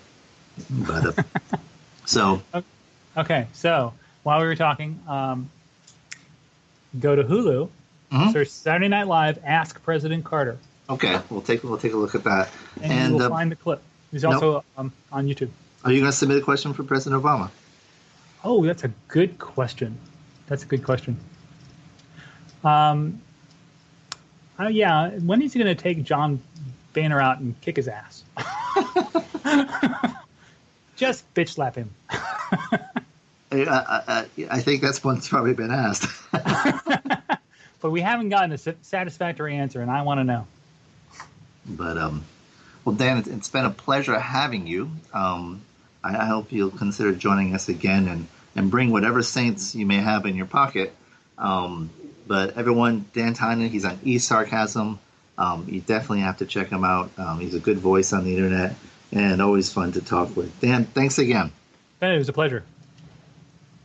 But 0.69 1.19
uh, 1.19 1.23
so 2.05 2.43
Okay, 3.17 3.47
so 3.53 3.93
while 4.23 4.41
we 4.41 4.47
were 4.47 4.57
talking, 4.57 5.01
um, 5.07 5.51
go 6.99 7.15
to 7.15 7.23
Hulu, 7.23 7.69
Mhm. 8.13 8.33
search 8.33 8.49
Saturday 8.49 8.89
Night 8.89 9.07
Live, 9.07 9.39
Ask 9.45 9.83
President 9.83 10.25
Carter, 10.25 10.59
okay, 10.91 11.19
we'll 11.31 11.41
take 11.41 11.63
we'll 11.65 11.79
take 11.79 11.95
a 11.95 11.97
look 11.97 12.15
at 12.15 12.25
that. 12.25 12.51
and, 12.83 12.93
And, 12.93 13.15
will 13.15 13.23
uh, 13.23 13.29
find 13.31 13.51
the 13.51 13.57
clip. 13.57 13.81
He's 14.11 14.23
nope. 14.25 14.35
also 14.35 14.65
um, 14.77 14.93
on 15.11 15.27
YouTube. 15.27 15.49
are 15.85 15.91
you 15.93 16.01
going 16.01 16.11
to 16.13 16.17
submit 16.17 16.37
a 16.39 16.43
question 16.43 16.75
for 16.75 16.83
President 16.85 17.23
Obama? 17.23 17.51
Oh, 18.45 18.65
that's 18.65 18.85
a 18.85 18.91
good 19.09 19.39
question. 19.39 19.97
That's 20.47 20.63
a 20.65 20.67
good 20.67 20.85
question. 20.85 21.17
Um, 22.65 23.21
uh, 24.61 24.69
yeah, 24.69 25.11
when 25.21 25.41
is 25.43 25.53
he 25.55 25.63
going 25.63 25.75
to 25.75 25.83
take 25.83 26.03
John 26.03 26.41
Boehner 26.93 27.21
out 27.21 27.39
and 27.41 27.59
kick 27.63 27.77
his 27.77 27.89
ass? 27.89 28.25
Just 30.97 31.33
bitch 31.35 31.51
slap 31.51 31.75
him. 31.75 31.91
I, 32.11 33.65
I, 33.65 34.03
I, 34.09 34.27
I 34.51 34.61
think 34.61 34.83
that's 34.83 35.03
one's 35.03 35.29
probably 35.29 35.55
been 35.55 35.71
asked. 35.71 36.07
But 37.83 37.91
we 37.91 38.01
haven't 38.01 38.29
gotten 38.29 38.53
a 38.53 38.59
satisfactory 38.59 39.57
answer, 39.57 39.83
and 39.83 39.91
I 39.91 40.03
want 40.03 40.21
to 40.21 40.25
know. 40.25 40.47
But 41.67 41.99
um, 41.99 42.25
well, 42.85 42.95
Dan, 42.95 43.19
it's, 43.19 43.29
it's 43.29 43.49
been 43.49 43.65
a 43.65 43.71
pleasure 43.71 44.19
having 44.19 44.67
you. 44.67 44.91
Um, 45.13 45.63
I, 46.03 46.17
I 46.17 46.25
hope 46.27 46.53
you'll 46.53 46.71
consider 46.71 47.13
joining 47.13 47.55
us 47.55 47.69
again 47.69 48.09
and 48.09 48.29
and 48.55 48.71
bring 48.71 48.91
whatever 48.91 49.23
saints 49.23 49.75
you 49.75 49.87
may 49.87 49.97
have 49.97 50.27
in 50.27 50.37
your 50.37 50.47
pocket. 50.47 50.95
Um, 51.39 51.91
but 52.27 52.57
everyone, 52.57 53.07
Dan 53.15 53.35
Tynan, 53.35 53.69
he's 53.69 53.85
on 53.85 53.99
E 54.05 54.19
Sarcasm. 54.19 54.99
Um, 55.39 55.67
you 55.69 55.81
definitely 55.81 56.21
have 56.21 56.39
to 56.39 56.47
check 56.47 56.69
him 56.69 56.85
out. 56.85 57.11
Um, 57.19 57.41
he's 57.41 57.55
a 57.55 57.59
good 57.59 57.79
voice 57.79 58.13
on 58.13 58.25
the 58.25 58.37
internet 58.37 58.77
and 59.11 59.43
always 59.43 59.73
fun 59.73 59.93
to 59.93 60.01
talk 60.01 60.37
with. 60.37 60.61
Dan, 60.61 60.85
thanks 60.85 61.19
again. 61.19 61.51
Hey, 62.01 62.15
it 62.15 62.19
was 62.19 62.29
a 62.29 62.33
pleasure. 62.33 62.65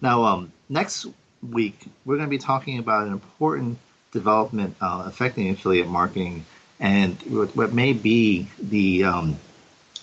Now, 0.01 0.23
um, 0.23 0.51
next 0.69 1.07
week, 1.41 1.79
we're 2.05 2.17
going 2.17 2.27
to 2.27 2.29
be 2.29 2.37
talking 2.37 2.77
about 2.79 3.07
an 3.07 3.13
important 3.13 3.77
development 4.11 4.75
uh, 4.81 5.03
affecting 5.05 5.49
affiliate 5.49 5.87
marketing 5.87 6.45
and 6.79 7.17
what, 7.23 7.55
what 7.55 7.73
may 7.73 7.93
be 7.93 8.47
the 8.59 9.03
um, 9.03 9.37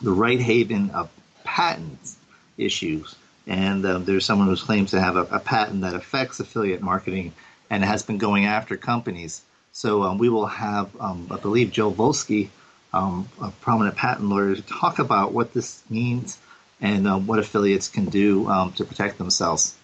the 0.03 0.11
Righthaven 0.11 0.91
of 0.91 1.09
patents 1.45 2.17
issues. 2.57 3.15
And 3.47 3.85
um, 3.85 4.05
there's 4.05 4.25
someone 4.25 4.49
who 4.49 4.57
claims 4.57 4.91
to 4.93 5.01
have 5.01 5.17
a, 5.17 5.23
a 5.23 5.39
patent 5.39 5.83
that 5.83 5.95
affects 5.95 6.41
affiliate 6.41 6.83
marketing 6.83 7.33
and 7.71 7.85
has 7.85 8.03
been 8.03 8.19
going 8.19 8.47
after 8.47 8.77
companies. 8.77 9.43
So 9.73 10.03
um, 10.03 10.19
we 10.19 10.29
will 10.29 10.47
have, 10.47 10.89
um, 11.01 11.29
I 11.31 11.39
believe, 11.39 11.71
Joe 11.71 11.93
Volsky, 11.93 12.49
um, 12.93 13.29
a 13.41 13.51
prominent 13.51 13.97
patent 13.97 14.29
lawyer, 14.29 14.55
to 14.55 14.63
talk 14.63 14.99
about 14.99 15.33
what 15.33 15.53
this 15.53 15.83
means 15.91 16.39
and 16.81 17.07
uh, 17.07 17.19
what 17.19 17.39
affiliates 17.39 17.89
can 17.89 18.07
do 18.07 18.45
to 18.77 18.85
protect 18.85 19.19
themselves. 19.19 19.75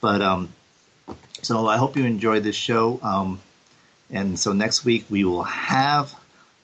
But 0.00 0.48
so 1.42 1.66
I 1.66 1.76
hope 1.76 1.96
you 1.96 2.04
enjoyed 2.04 2.42
this 2.44 2.56
show. 2.56 3.00
And 4.12 4.38
so 4.38 4.52
next 4.52 4.84
week 4.84 5.06
we 5.10 5.24
will 5.24 5.42
have 5.42 6.14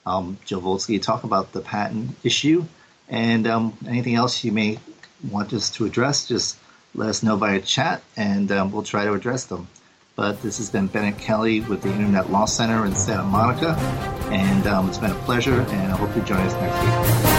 um, 0.05 0.37
Joe 0.45 0.61
Volsky 0.61 1.01
talk 1.01 1.23
about 1.23 1.51
the 1.51 1.61
patent 1.61 2.15
issue 2.23 2.65
and 3.09 3.47
um, 3.47 3.75
anything 3.87 4.15
else 4.15 4.43
you 4.43 4.51
may 4.51 4.79
want 5.29 5.51
us 5.53 5.69
to 5.71 5.85
address. 5.85 6.27
Just 6.27 6.57
let 6.95 7.09
us 7.09 7.23
know 7.23 7.35
via 7.35 7.59
chat, 7.59 8.01
and 8.15 8.51
um, 8.51 8.71
we'll 8.71 8.83
try 8.83 9.05
to 9.05 9.13
address 9.13 9.45
them. 9.45 9.67
But 10.15 10.41
this 10.41 10.57
has 10.57 10.69
been 10.69 10.87
Bennet 10.87 11.17
Kelley 11.17 11.61
with 11.61 11.81
the 11.81 11.89
Internet 11.89 12.31
Law 12.31 12.45
Center 12.45 12.85
in 12.85 12.95
Santa 12.95 13.23
Monica, 13.23 13.75
and 14.31 14.67
um, 14.67 14.89
it's 14.89 14.97
been 14.97 15.11
a 15.11 15.21
pleasure. 15.23 15.61
And 15.61 15.91
I 15.91 15.97
hope 15.97 16.15
you 16.15 16.21
join 16.23 16.41
us 16.41 16.53
next 16.53 17.25
week. 17.25 17.38